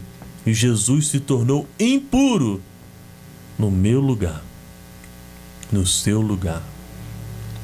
E 0.45 0.53
Jesus 0.53 1.07
se 1.07 1.19
tornou 1.19 1.67
impuro 1.79 2.59
no 3.59 3.69
meu 3.69 3.99
lugar, 3.99 4.41
no 5.69 5.85
seu 5.85 6.21
lugar. 6.21 6.63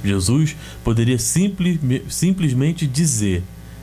Jesus 0.03 0.55
poderia 0.83 1.17
simples, 1.17 1.79
simplesmente 2.09 2.85
dizer: 2.85 3.41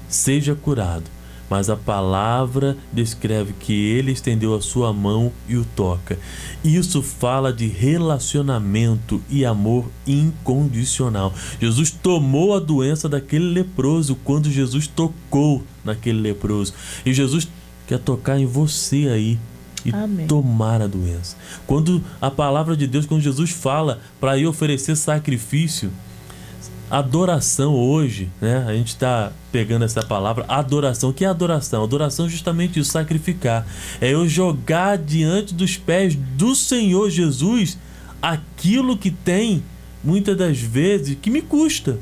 seja 0.08 0.54
curado, 0.54 1.10
mas 1.48 1.68
a 1.68 1.76
palavra 1.76 2.76
descreve 2.92 3.54
que 3.54 3.72
ele 3.72 4.12
estendeu 4.12 4.54
a 4.54 4.60
sua 4.60 4.92
mão 4.92 5.32
e 5.48 5.56
o 5.56 5.64
toca. 5.64 6.18
Isso 6.62 7.02
fala 7.02 7.52
de 7.52 7.66
relacionamento 7.66 9.20
e 9.28 9.44
amor 9.44 9.90
incondicional. 10.06 11.34
Jesus 11.60 11.90
tomou 11.90 12.54
a 12.54 12.60
doença 12.60 13.08
daquele 13.08 13.46
leproso 13.46 14.16
quando 14.22 14.50
Jesus 14.50 14.86
tocou 14.86 15.64
naquele 15.84 16.20
leproso. 16.20 16.74
E 17.04 17.12
Jesus 17.12 17.48
quer 17.86 17.98
tocar 17.98 18.38
em 18.38 18.46
você 18.46 19.08
aí 19.08 19.38
e 19.84 19.90
Amém. 19.90 20.26
tomar 20.26 20.80
a 20.80 20.86
doença. 20.86 21.36
Quando 21.66 22.02
a 22.20 22.30
palavra 22.30 22.76
de 22.76 22.86
Deus, 22.86 23.06
quando 23.06 23.20
Jesus 23.20 23.50
fala 23.50 24.00
para 24.20 24.36
ir 24.38 24.46
oferecer 24.46 24.96
sacrifício, 24.96 25.90
adoração 26.90 27.74
hoje, 27.74 28.30
né? 28.38 28.66
A 28.68 28.74
gente 28.74 28.88
está 28.88 29.32
pegando 29.50 29.82
essa 29.82 30.02
palavra, 30.02 30.44
adoração. 30.46 31.08
O 31.08 31.12
que 31.12 31.24
é 31.24 31.28
adoração? 31.28 31.82
Adoração 31.82 32.26
é 32.26 32.28
justamente 32.28 32.78
isso, 32.78 32.90
sacrificar. 32.90 33.66
É 33.98 34.12
eu 34.12 34.28
jogar 34.28 34.98
diante 34.98 35.54
dos 35.54 35.78
pés 35.78 36.14
do 36.14 36.54
Senhor 36.54 37.08
Jesus 37.08 37.78
aquilo 38.20 38.96
que 38.96 39.10
tem, 39.10 39.64
muitas 40.04 40.36
das 40.36 40.60
vezes, 40.60 41.16
que 41.20 41.30
me 41.30 41.40
custa. 41.40 41.98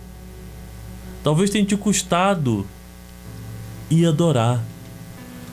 Talvez 1.23 1.51
tenha 1.51 1.65
te 1.65 1.77
custado 1.77 2.67
e 3.89 4.05
adorar. 4.05 4.61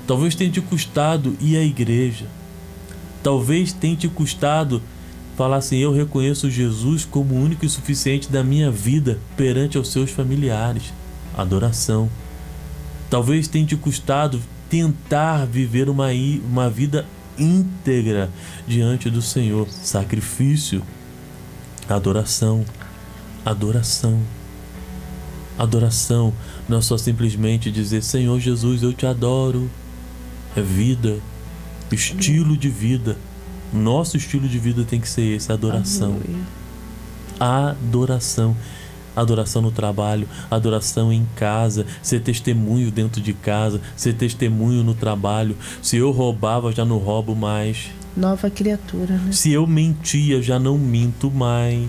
Talvez 0.07 0.33
tenha 0.33 0.49
te 0.49 0.61
custado 0.61 1.35
ir 1.41 1.57
à 1.57 1.61
igreja. 1.61 2.25
Talvez 3.21 3.73
tenha 3.73 3.97
te 3.97 4.07
custado 4.07 4.81
falar 5.35 5.57
assim: 5.57 5.75
Eu 5.75 5.91
reconheço 5.91 6.49
Jesus 6.49 7.03
como 7.03 7.35
o 7.35 7.43
único 7.43 7.65
e 7.65 7.69
suficiente 7.69 8.31
da 8.31 8.41
minha 8.41 8.71
vida 8.71 9.19
perante 9.35 9.77
aos 9.77 9.91
seus 9.91 10.09
familiares. 10.09 10.93
Adoração. 11.37 12.09
Talvez 13.09 13.49
tenha 13.49 13.65
te 13.65 13.75
custado 13.75 14.41
tentar 14.69 15.45
viver 15.45 15.89
uma, 15.89 16.07
uma 16.49 16.69
vida 16.69 17.05
íntegra 17.37 18.29
diante 18.65 19.09
do 19.09 19.21
Senhor. 19.21 19.67
Sacrifício. 19.69 20.81
Adoração. 21.89 22.65
Adoração. 23.45 24.21
Adoração 25.57 26.33
não 26.69 26.77
é 26.77 26.81
só 26.81 26.97
simplesmente 26.97 27.71
dizer 27.71 28.03
Senhor 28.03 28.39
Jesus, 28.39 28.83
eu 28.83 28.93
te 28.93 29.05
adoro. 29.05 29.69
É 30.57 30.61
vida, 30.61 31.19
estilo 31.91 32.57
de 32.57 32.67
vida. 32.67 33.15
Nosso 33.71 34.17
estilo 34.17 34.47
de 34.47 34.57
vida 34.57 34.83
tem 34.83 34.99
que 34.99 35.07
ser 35.07 35.35
esse, 35.35 35.51
adoração. 35.51 36.19
Adoração. 37.39 38.57
Adoração 39.15 39.61
no 39.61 39.71
trabalho, 39.71 40.27
adoração 40.49 41.13
em 41.13 41.27
casa, 41.35 41.85
ser 42.01 42.21
testemunho 42.21 42.89
dentro 42.89 43.21
de 43.21 43.33
casa, 43.33 43.79
ser 43.95 44.13
testemunho 44.13 44.83
no 44.83 44.95
trabalho. 44.95 45.55
Se 45.79 45.97
eu 45.97 46.09
roubava, 46.09 46.71
já 46.71 46.83
não 46.83 46.97
roubo 46.97 47.35
mais. 47.35 47.91
Nova 48.15 48.49
criatura, 48.49 49.13
né? 49.15 49.31
Se 49.31 49.51
eu 49.51 49.67
mentia, 49.67 50.41
já 50.41 50.57
não 50.57 50.75
minto 50.75 51.29
mais. 51.29 51.87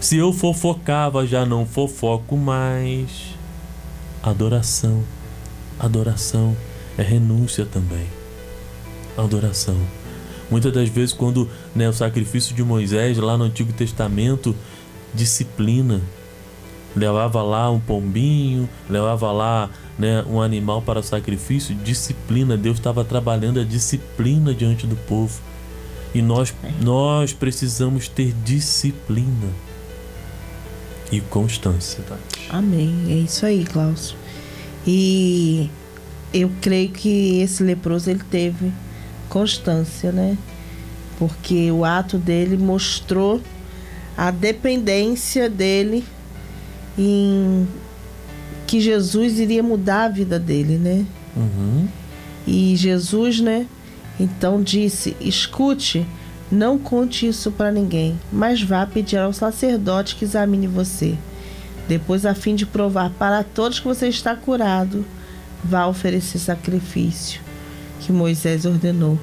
Se 0.00 0.16
eu 0.16 0.32
fofocava, 0.32 1.26
já 1.26 1.44
não 1.44 1.66
fofoco 1.66 2.36
mais. 2.36 3.34
Adoração. 4.22 5.02
Adoração 5.80 6.56
é 6.96 7.02
renúncia 7.02 7.66
também. 7.66 8.06
Adoração. 9.16 9.76
Muitas 10.50 10.72
das 10.72 10.88
vezes, 10.88 11.12
quando 11.12 11.48
né, 11.74 11.88
o 11.88 11.92
sacrifício 11.92 12.54
de 12.54 12.62
Moisés, 12.62 13.16
lá 13.18 13.36
no 13.36 13.44
Antigo 13.44 13.72
Testamento, 13.72 14.54
disciplina. 15.14 16.00
Levava 16.94 17.42
lá 17.42 17.70
um 17.70 17.80
pombinho, 17.80 18.68
levava 18.88 19.32
lá 19.32 19.68
né, 19.98 20.22
um 20.28 20.40
animal 20.40 20.80
para 20.80 21.02
sacrifício, 21.02 21.74
disciplina. 21.74 22.56
Deus 22.56 22.78
estava 22.78 23.04
trabalhando 23.04 23.58
a 23.58 23.64
disciplina 23.64 24.54
diante 24.54 24.86
do 24.86 24.94
povo. 24.94 25.40
E 26.14 26.22
nós, 26.22 26.54
nós 26.80 27.32
precisamos 27.32 28.08
ter 28.08 28.32
disciplina 28.44 29.48
e 31.10 31.20
constância. 31.20 32.04
Amém. 32.48 33.06
É 33.08 33.14
isso 33.14 33.44
aí, 33.44 33.64
Klaus. 33.64 34.14
E 34.86 35.68
eu 36.34 36.50
creio 36.60 36.90
que 36.90 37.40
esse 37.40 37.62
leproso 37.62 38.10
ele 38.10 38.22
teve 38.28 38.72
constância, 39.28 40.10
né? 40.10 40.36
Porque 41.16 41.70
o 41.70 41.84
ato 41.84 42.18
dele 42.18 42.56
mostrou 42.56 43.40
a 44.16 44.32
dependência 44.32 45.48
dele 45.48 46.04
em 46.98 47.68
que 48.66 48.80
Jesus 48.80 49.38
iria 49.38 49.62
mudar 49.62 50.04
a 50.04 50.08
vida 50.08 50.38
dele, 50.38 50.76
né? 50.76 51.06
Uhum. 51.36 51.86
E 52.44 52.74
Jesus, 52.74 53.38
né? 53.38 53.66
Então 54.18 54.60
disse: 54.60 55.16
escute, 55.20 56.04
não 56.50 56.76
conte 56.78 57.28
isso 57.28 57.52
para 57.52 57.70
ninguém, 57.70 58.18
mas 58.32 58.60
vá 58.60 58.84
pedir 58.84 59.18
ao 59.18 59.32
sacerdote 59.32 60.16
que 60.16 60.24
examine 60.24 60.66
você. 60.66 61.16
Depois, 61.86 62.26
a 62.26 62.34
fim 62.34 62.56
de 62.56 62.66
provar 62.66 63.10
para 63.10 63.44
todos 63.44 63.78
que 63.78 63.86
você 63.86 64.08
está 64.08 64.34
curado, 64.34 65.04
vá 65.64 65.86
oferecer 65.86 66.38
sacrifício 66.38 67.40
que 68.00 68.12
Moisés 68.12 68.64
ordenou. 68.64 69.18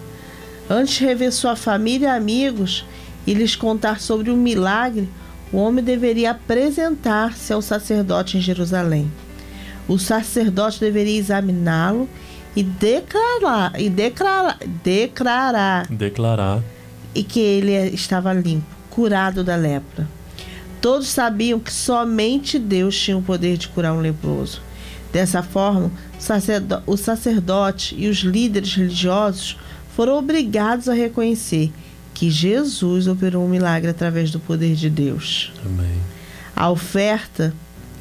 Antes 0.69 0.95
de 0.95 1.05
rever 1.05 1.31
sua 1.31 1.55
família 1.55 2.07
e 2.07 2.17
amigos 2.17 2.85
e 3.27 3.33
lhes 3.33 3.55
contar 3.55 3.99
sobre 3.99 4.31
o 4.31 4.37
milagre, 4.37 5.07
o 5.51 5.57
homem 5.57 5.83
deveria 5.83 6.31
apresentar-se 6.31 7.51
ao 7.51 7.61
sacerdote 7.61 8.37
em 8.37 8.41
Jerusalém. 8.41 9.11
O 9.87 9.99
sacerdote 9.99 10.79
deveria 10.79 11.19
examiná-lo 11.19 12.09
e 12.55 12.63
declarar 12.63 13.79
e 13.79 13.89
declarar 13.89 14.57
declarar 14.83 15.87
declarar 15.89 16.61
e 17.13 17.23
que 17.23 17.39
ele 17.39 17.73
estava 17.93 18.33
limpo, 18.33 18.65
curado 18.89 19.43
da 19.43 19.55
lepra. 19.55 20.07
Todos 20.79 21.09
sabiam 21.09 21.59
que 21.59 21.71
somente 21.71 22.57
Deus 22.57 22.97
tinha 22.97 23.17
o 23.17 23.21
poder 23.21 23.57
de 23.57 23.67
curar 23.67 23.93
um 23.93 23.99
leproso. 23.99 24.61
Dessa 25.11 25.43
forma, 25.43 25.91
o 26.85 26.97
sacerdote 26.97 27.95
e 27.97 28.07
os 28.07 28.17
líderes 28.17 28.75
religiosos 28.75 29.57
foram 29.95 30.17
obrigados 30.17 30.87
a 30.87 30.93
reconhecer 30.93 31.71
que 32.13 32.29
Jesus 32.29 33.07
operou 33.07 33.45
um 33.45 33.49
milagre 33.49 33.89
através 33.89 34.29
do 34.29 34.39
poder 34.39 34.75
de 34.75 34.89
Deus. 34.89 35.51
Amém. 35.65 35.99
A 36.55 36.69
oferta 36.69 37.53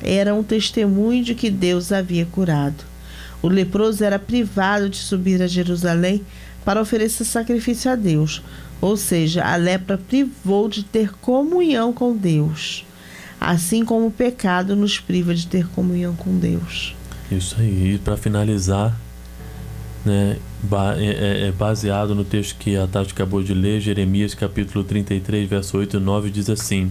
era 0.03 0.35
um 0.35 0.43
testemunho 0.43 1.25
de 1.25 1.35
que 1.35 1.51
Deus 1.51 1.93
havia 1.93 2.27
curado. 2.27 2.85
O 3.43 3.49
leproso 3.49 4.05
era 4.05 4.18
privado 4.18 4.91
de 4.91 4.99
subir 4.99 5.41
a 5.41 5.47
Jerusalém 5.47 6.25
para 6.64 6.81
oferecer 6.81 7.25
sacrifício 7.25 7.91
a 7.91 7.97
Deus, 7.97 8.43
ou 8.81 8.97
seja, 8.97 9.43
a 9.45 9.57
lepra 9.57 9.97
privou 9.97 10.68
de 10.68 10.83
ter 10.83 11.12
comunhão 11.14 11.93
com 11.93 12.14
Deus, 12.14 12.85
assim 13.41 13.85
como 13.85 14.07
o 14.07 14.12
pecado 14.12 14.77
nos 14.77 15.01
priva 15.01 15.35
de 15.35 15.47
ter 15.47 15.66
comunhão 15.68 16.14
com 16.14 16.37
Deus. 16.37 16.95
Isso 17.31 17.57
aí, 17.59 17.95
e 17.95 17.99
para 17.99 18.16
finalizar, 18.16 18.99
né, 20.05 20.37
é, 20.99 21.05
é, 21.05 21.49
é, 21.49 21.53
baseado 21.53 22.14
no 22.14 22.24
texto 22.24 22.57
que 22.59 22.76
a 22.76 22.87
Tati 22.87 23.12
acabou 23.12 23.43
de 23.43 23.55
ler, 23.55 23.81
Jeremias 23.81 24.35
capítulo 24.35 24.83
33, 24.83 25.49
verso 25.49 25.78
8 25.78 25.97
e 25.97 26.01
9, 26.01 26.31
diz 26.31 26.51
assim: 26.51 26.91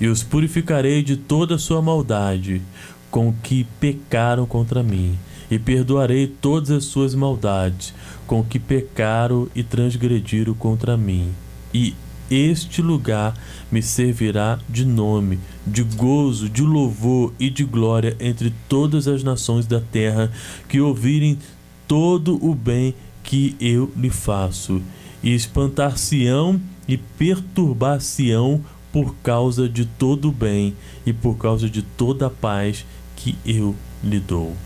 E 0.00 0.06
os 0.06 0.22
purificarei 0.22 1.02
de 1.02 1.16
toda 1.16 1.56
a 1.56 1.58
sua 1.58 1.82
maldade, 1.82 2.62
com 3.10 3.32
que 3.42 3.64
pecaram 3.80 4.46
contra 4.46 4.82
mim, 4.82 5.18
e 5.50 5.58
perdoarei 5.58 6.26
todas 6.26 6.70
as 6.70 6.84
suas 6.84 7.14
maldades, 7.14 7.92
com 8.26 8.44
que 8.44 8.58
pecaram 8.58 9.48
e 9.54 9.62
transgrediram 9.62 10.54
contra 10.54 10.96
mim. 10.96 11.32
E 11.74 11.94
este 12.30 12.82
lugar 12.82 13.34
me 13.70 13.82
servirá 13.82 14.58
de 14.68 14.84
nome, 14.84 15.38
de 15.66 15.82
gozo, 15.82 16.48
de 16.48 16.62
louvor 16.62 17.32
e 17.38 17.48
de 17.48 17.64
glória 17.64 18.16
entre 18.20 18.52
todas 18.68 19.08
as 19.08 19.22
nações 19.22 19.66
da 19.66 19.80
terra 19.80 20.30
que 20.68 20.80
ouvirem 20.80 21.38
todo 21.86 22.38
o 22.44 22.54
bem 22.54 22.94
que 23.22 23.56
eu 23.60 23.90
lhe 23.96 24.10
faço, 24.10 24.80
e 25.22 25.34
espantar-se-ão 25.34 26.60
e 26.86 26.96
perturbar-se-ão 26.96 28.64
por 28.92 29.14
causa 29.16 29.68
de 29.68 29.84
todo 29.84 30.28
o 30.28 30.32
bem 30.32 30.74
e 31.04 31.12
por 31.12 31.36
causa 31.36 31.68
de 31.68 31.82
toda 31.82 32.26
a 32.26 32.30
paz 32.30 32.86
que 33.16 33.36
eu 33.44 33.74
lhe 34.02 34.18
dou. 34.18 34.56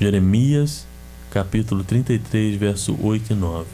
Jeremias, 0.00 0.86
capítulo 1.30 1.82
33, 1.82 2.56
verso 2.56 2.96
8 3.00 3.32
e 3.32 3.36
9. 3.36 3.66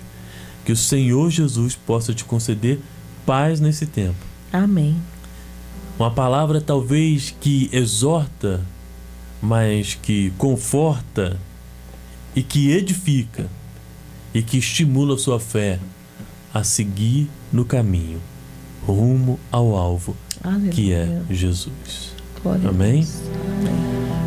Que 0.65 0.73
o 0.73 0.77
Senhor 0.77 1.31
Jesus 1.31 1.75
possa 1.75 2.15
te 2.15 2.25
conceder 2.25 2.81
paz 3.25 3.61
nesse 3.61 3.87
tempo. 3.87 4.17
Amém. 4.53 4.97
Uma 5.99 6.11
palavra 6.11 6.61
talvez 6.61 7.35
que 7.41 7.69
exorta, 7.73 8.61
mas 9.41 9.95
que 10.01 10.33
conforta 10.39 11.39
e 12.35 12.43
que 12.43 12.71
edifica 12.71 13.47
e 14.33 14.43
que 14.43 14.59
estimula 14.59 15.15
a 15.15 15.19
sua 15.19 15.39
fé 15.39 15.79
a 16.53 16.65
seguir 16.65 17.29
no 17.53 17.65
caminho 17.65 18.21
rumo 18.87 19.39
ao 19.51 19.77
alvo 19.77 20.17
Aleluia. 20.43 20.71
que 20.71 20.93
é 20.93 21.23
Jesus. 21.31 22.13
Glória 22.43 22.69
Amém? 22.69 23.07
Amém. 23.61 24.24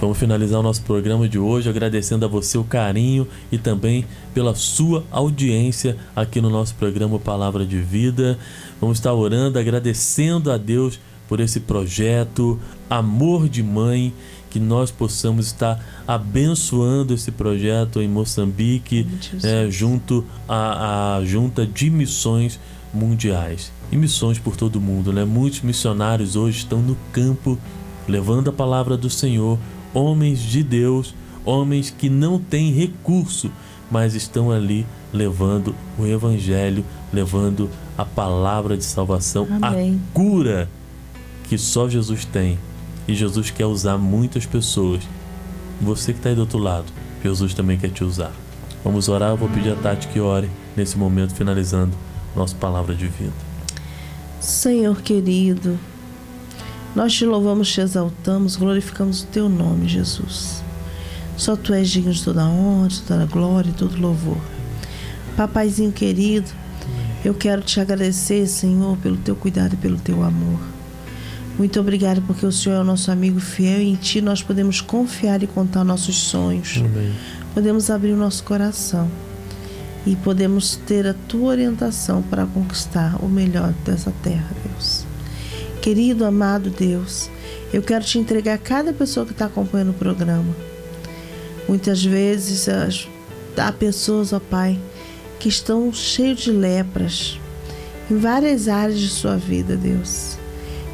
Vamos 0.00 0.16
finalizar 0.16 0.60
o 0.60 0.62
nosso 0.62 0.80
programa 0.80 1.28
de 1.28 1.38
hoje 1.38 1.68
agradecendo 1.68 2.24
a 2.24 2.28
você 2.28 2.56
o 2.56 2.64
carinho 2.64 3.28
e 3.52 3.58
também 3.58 4.06
pela 4.32 4.54
sua 4.54 5.04
audiência 5.10 5.94
aqui 6.16 6.40
no 6.40 6.48
nosso 6.48 6.74
programa 6.76 7.18
Palavra 7.18 7.66
de 7.66 7.78
Vida. 7.78 8.38
Vamos 8.80 8.96
estar 8.96 9.12
orando, 9.12 9.58
agradecendo 9.58 10.50
a 10.50 10.56
Deus 10.56 10.98
por 11.28 11.38
esse 11.38 11.60
projeto 11.60 12.58
Amor 12.88 13.46
de 13.46 13.62
Mãe 13.62 14.10
que 14.48 14.58
nós 14.58 14.90
possamos 14.90 15.48
estar 15.48 15.78
abençoando 16.08 17.12
esse 17.12 17.30
projeto 17.30 18.00
em 18.00 18.08
Moçambique, 18.08 19.06
é, 19.44 19.70
junto 19.70 20.24
à, 20.48 21.16
à 21.18 21.24
Junta 21.26 21.66
de 21.66 21.90
Missões 21.90 22.58
Mundiais. 22.92 23.70
E 23.92 23.96
missões 23.98 24.38
por 24.38 24.56
todo 24.56 24.76
o 24.76 24.80
mundo, 24.80 25.12
né? 25.12 25.26
Muitos 25.26 25.60
missionários 25.60 26.36
hoje 26.36 26.58
estão 26.58 26.80
no 26.80 26.96
campo 27.12 27.58
levando 28.08 28.48
a 28.48 28.52
palavra 28.52 28.96
do 28.96 29.08
Senhor, 29.08 29.58
homens 29.92 30.40
de 30.40 30.62
Deus, 30.62 31.14
homens 31.44 31.90
que 31.90 32.08
não 32.08 32.38
têm 32.38 32.72
recurso, 32.72 33.50
mas 33.90 34.14
estão 34.14 34.50
ali 34.50 34.86
levando 35.12 35.74
o 35.98 36.06
Evangelho, 36.06 36.84
levando 37.12 37.68
a 37.98 38.04
palavra 38.04 38.76
de 38.76 38.84
salvação, 38.84 39.46
Amém. 39.60 40.00
a 40.00 40.14
cura 40.14 40.68
que 41.48 41.58
só 41.58 41.88
Jesus 41.88 42.24
tem 42.24 42.58
e 43.08 43.14
Jesus 43.14 43.50
quer 43.50 43.66
usar 43.66 43.98
muitas 43.98 44.46
pessoas. 44.46 45.02
Você 45.80 46.12
que 46.12 46.18
está 46.20 46.28
aí 46.28 46.34
do 46.34 46.42
outro 46.42 46.58
lado, 46.58 46.86
Jesus 47.22 47.54
também 47.54 47.76
quer 47.76 47.90
te 47.90 48.04
usar. 48.04 48.32
Vamos 48.84 49.08
orar, 49.08 49.30
eu 49.30 49.36
vou 49.36 49.48
pedir 49.48 49.72
a 49.72 49.76
Tati 49.76 50.08
que 50.08 50.20
ore 50.20 50.48
nesse 50.76 50.96
momento, 50.96 51.34
finalizando 51.34 51.92
nossa 52.34 52.54
palavra 52.54 52.94
de 52.94 53.06
vida. 53.08 53.32
Senhor 54.40 55.02
querido, 55.02 55.78
nós 56.94 57.12
te 57.12 57.24
louvamos, 57.24 57.70
te 57.72 57.80
exaltamos, 57.80 58.56
glorificamos 58.56 59.22
o 59.22 59.26
teu 59.26 59.48
nome, 59.48 59.88
Jesus. 59.88 60.62
Só 61.36 61.56
tu 61.56 61.72
és 61.72 61.88
digno 61.88 62.12
de 62.12 62.22
toda 62.22 62.44
honra, 62.46 62.88
de 62.88 63.02
toda 63.02 63.26
glória 63.26 63.70
e 63.70 63.72
todo 63.72 64.00
louvor. 64.00 64.38
Papaizinho 65.36 65.92
querido, 65.92 66.50
eu 67.24 67.32
quero 67.32 67.62
te 67.62 67.80
agradecer, 67.80 68.46
Senhor, 68.46 68.96
pelo 68.98 69.16
teu 69.16 69.36
cuidado 69.36 69.74
e 69.74 69.76
pelo 69.76 69.98
teu 69.98 70.22
amor. 70.22 70.60
Muito 71.56 71.78
obrigada 71.78 72.22
porque 72.26 72.44
o 72.44 72.52
Senhor 72.52 72.76
é 72.76 72.80
o 72.80 72.84
nosso 72.84 73.10
amigo 73.10 73.38
fiel 73.38 73.80
e 73.80 73.90
em 73.90 73.94
Ti 73.94 74.20
nós 74.20 74.42
podemos 74.42 74.80
confiar 74.80 75.42
e 75.42 75.46
contar 75.46 75.84
nossos 75.84 76.16
sonhos. 76.16 76.78
Amém. 76.78 77.12
Podemos 77.54 77.90
abrir 77.90 78.12
o 78.12 78.16
nosso 78.16 78.42
coração 78.44 79.10
e 80.06 80.16
podemos 80.16 80.76
ter 80.76 81.06
a 81.06 81.14
Tua 81.14 81.50
orientação 81.50 82.22
para 82.22 82.46
conquistar 82.46 83.16
o 83.22 83.28
melhor 83.28 83.72
dessa 83.84 84.12
terra, 84.22 84.50
Deus. 84.64 84.99
Querido, 85.80 86.26
amado 86.26 86.68
Deus, 86.68 87.30
eu 87.72 87.82
quero 87.82 88.04
te 88.04 88.18
entregar 88.18 88.58
cada 88.58 88.92
pessoa 88.92 89.24
que 89.24 89.32
está 89.32 89.46
acompanhando 89.46 89.92
o 89.92 89.94
programa. 89.94 90.54
Muitas 91.66 92.04
vezes 92.04 92.68
há 93.56 93.72
pessoas, 93.72 94.32
ó 94.34 94.40
Pai, 94.40 94.78
que 95.38 95.48
estão 95.48 95.90
cheios 95.90 96.40
de 96.40 96.52
lepras 96.52 97.40
em 98.10 98.18
várias 98.18 98.68
áreas 98.68 98.98
de 98.98 99.08
sua 99.08 99.36
vida, 99.36 99.74
Deus. 99.74 100.36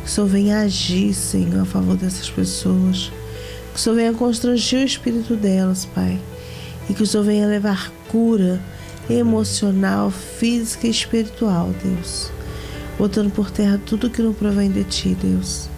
Que 0.03 0.07
o 0.07 0.09
Senhor 0.09 0.28
venha 0.28 0.61
agir, 0.61 1.12
Senhor, 1.14 1.62
a 1.62 1.64
favor 1.64 1.97
dessas 1.97 2.30
pessoas. 2.30 3.11
Que 3.72 3.80
o 3.80 3.82
Senhor 3.82 3.97
venha 3.97 4.12
constranger 4.12 4.82
o 4.82 4.87
espírito 4.87 5.34
delas, 5.34 5.84
Pai. 5.84 6.20
E 6.89 6.95
que 6.95 7.03
o 7.03 7.07
Senhor 7.07 7.24
venha 7.24 7.47
levar 7.49 7.91
cura 8.07 8.61
emocional, 9.11 10.12
física 10.12 10.87
e 10.87 10.91
espiritual, 10.91 11.74
Deus. 11.82 12.36
Botando 12.99 13.30
por 13.30 13.51
terra 13.51 13.80
tudo 13.84 14.11
que 14.11 14.22
não 14.22 14.32
provém 14.32 14.70
de 14.70 14.84
Ti, 14.84 15.16
Deus. 15.20 15.68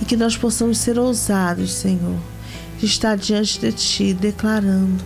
E 0.00 0.04
que 0.04 0.16
nós 0.16 0.36
possamos 0.36 0.78
ser 0.78 0.98
ousados, 0.98 1.72
Senhor, 1.72 2.16
de 2.78 2.86
estar 2.86 3.16
diante 3.16 3.60
de 3.60 3.72
Ti, 3.72 4.14
declarando 4.14 5.04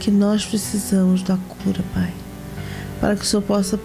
que 0.00 0.10
nós 0.10 0.44
precisamos 0.44 1.22
da 1.22 1.36
cura, 1.36 1.84
Pai. 1.94 2.12
Para 3.00 3.14
que 3.14 3.22
o 3.22 3.26
Senhor 3.26 3.42
possa 3.42 3.78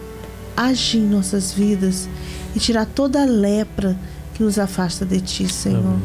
agir 0.56 1.00
em 1.00 1.10
nossas 1.10 1.52
vidas 1.52 2.08
e 2.56 2.60
tirar 2.60 2.86
toda 2.86 3.22
a 3.22 3.26
lepra 3.26 3.98
que 4.34 4.42
nos 4.42 4.58
afasta 4.58 5.06
de 5.06 5.20
Ti, 5.20 5.48
Senhor. 5.52 5.80
Amém. 5.80 6.02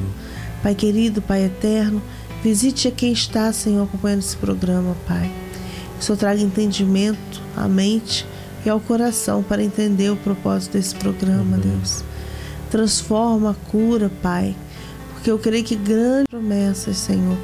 Pai 0.62 0.74
querido, 0.74 1.22
Pai 1.22 1.44
eterno, 1.44 2.02
visite 2.42 2.88
a 2.88 2.90
quem 2.90 3.12
está, 3.12 3.52
Senhor, 3.52 3.84
acompanhando 3.84 4.20
esse 4.20 4.36
programa, 4.36 4.96
Pai. 5.06 5.30
Que 5.96 6.02
o 6.02 6.04
Senhor 6.04 6.18
traga 6.18 6.40
entendimento 6.40 7.40
à 7.56 7.66
mente 7.68 8.26
e 8.64 8.70
ao 8.70 8.80
coração 8.80 9.42
para 9.42 9.62
entender 9.62 10.10
o 10.10 10.16
propósito 10.16 10.72
desse 10.72 10.94
programa, 10.94 11.56
Amém. 11.56 11.60
Deus. 11.60 12.04
Transforma 12.70 13.50
a 13.50 13.70
cura, 13.70 14.10
Pai, 14.22 14.54
porque 15.12 15.30
eu 15.30 15.38
creio 15.38 15.64
que 15.64 15.76
grandes 15.76 16.26
promessas, 16.28 16.96
Senhor, 16.96 17.36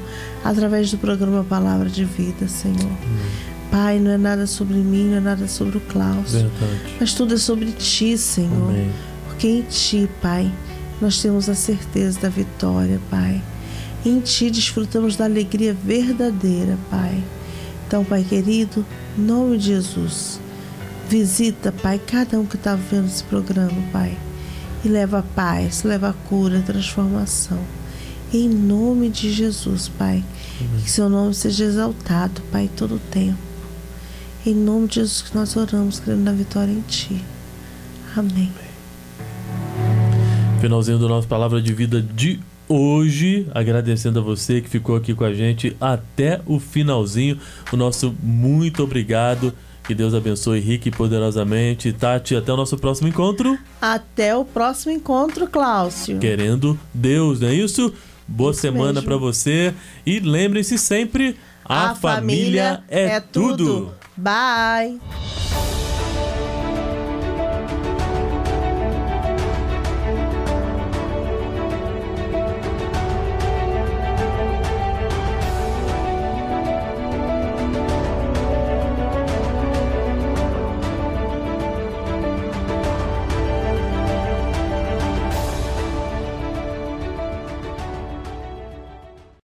através 0.43 0.89
do 0.91 0.97
programa 0.97 1.43
Palavra 1.43 1.89
de 1.89 2.05
Vida, 2.05 2.47
Senhor. 2.47 2.79
Amém. 2.81 3.57
Pai, 3.69 3.99
não 3.99 4.11
é 4.11 4.17
nada 4.17 4.47
sobre 4.47 4.77
mim, 4.77 5.09
não 5.09 5.17
é 5.17 5.19
nada 5.19 5.47
sobre 5.47 5.77
o 5.77 5.81
Klaus. 5.81 6.31
Verdade. 6.31 6.95
Mas 6.99 7.13
tudo 7.13 7.33
é 7.33 7.37
sobre 7.37 7.71
Ti, 7.73 8.17
Senhor. 8.17 8.69
Amém. 8.69 8.91
Porque 9.27 9.47
em 9.47 9.61
Ti, 9.63 10.09
Pai, 10.21 10.51
nós 11.01 11.21
temos 11.21 11.49
a 11.49 11.55
certeza 11.55 12.19
da 12.21 12.29
vitória, 12.29 12.99
Pai. 13.09 13.41
Em 14.05 14.19
Ti 14.21 14.49
desfrutamos 14.49 15.15
da 15.15 15.25
alegria 15.25 15.75
verdadeira, 15.83 16.77
Pai. 16.89 17.21
Então, 17.85 18.03
Pai 18.03 18.25
querido, 18.27 18.85
em 19.17 19.21
nome 19.21 19.57
de 19.57 19.67
Jesus, 19.67 20.39
visita, 21.07 21.71
Pai, 21.71 21.99
cada 21.99 22.39
um 22.39 22.45
que 22.45 22.55
está 22.55 22.75
vendo 22.75 23.07
esse 23.07 23.23
programa, 23.23 23.81
Pai. 23.91 24.17
E 24.83 24.87
leva 24.87 25.25
paz, 25.35 25.83
leva 25.83 26.15
cura, 26.27 26.61
transformação. 26.65 27.59
Em 28.33 28.47
nome 28.49 29.09
de 29.09 29.31
Jesus, 29.31 29.87
Pai. 29.87 30.23
Amém. 30.59 30.81
Que 30.83 30.91
seu 30.91 31.09
nome 31.09 31.33
seja 31.33 31.65
exaltado, 31.65 32.41
Pai, 32.51 32.69
todo 32.75 32.95
o 32.95 32.99
tempo. 32.99 33.37
Em 34.45 34.53
nome 34.53 34.87
de 34.87 34.95
Jesus 34.95 35.23
que 35.23 35.35
nós 35.35 35.55
oramos, 35.55 35.99
crendo 35.99 36.21
na 36.21 36.31
vitória 36.31 36.71
em 36.71 36.81
Ti. 36.81 37.23
Amém. 38.15 38.51
Finalzinho 40.61 40.99
da 40.99 41.07
nossa 41.07 41.27
palavra 41.27 41.61
de 41.61 41.73
vida 41.73 42.01
de 42.01 42.39
hoje, 42.67 43.47
agradecendo 43.53 44.19
a 44.19 44.21
você 44.21 44.59
que 44.59 44.69
ficou 44.69 44.95
aqui 44.95 45.13
com 45.13 45.23
a 45.23 45.33
gente 45.33 45.75
até 45.79 46.41
o 46.45 46.59
finalzinho. 46.59 47.37
O 47.71 47.77
nosso 47.77 48.13
muito 48.21 48.83
obrigado. 48.83 49.53
Que 49.87 49.95
Deus 49.95 50.13
abençoe 50.13 50.59
rique 50.59 50.89
e 50.89 50.91
poderosamente. 50.91 51.93
Tati, 51.93 52.35
até 52.35 52.51
o 52.51 52.57
nosso 52.57 52.77
próximo 52.77 53.07
encontro. 53.07 53.57
Até 53.81 54.35
o 54.35 54.43
próximo 54.43 54.91
encontro, 54.91 55.47
Cláudio. 55.47 56.19
Querendo 56.19 56.77
Deus, 56.93 57.39
não 57.39 57.47
é 57.47 57.53
isso? 57.53 57.93
Boa 58.27 58.51
isso 58.51 58.59
semana 58.59 59.01
para 59.01 59.15
você. 59.15 59.73
E 60.05 60.19
lembre-se 60.19 60.77
sempre: 60.77 61.37
a, 61.63 61.91
a 61.91 61.95
família, 61.95 62.81
família, 62.81 62.83
é, 62.89 63.03
é 63.15 63.19
tudo. 63.21 63.55
tudo. 63.55 63.93
Bye. 64.17 64.99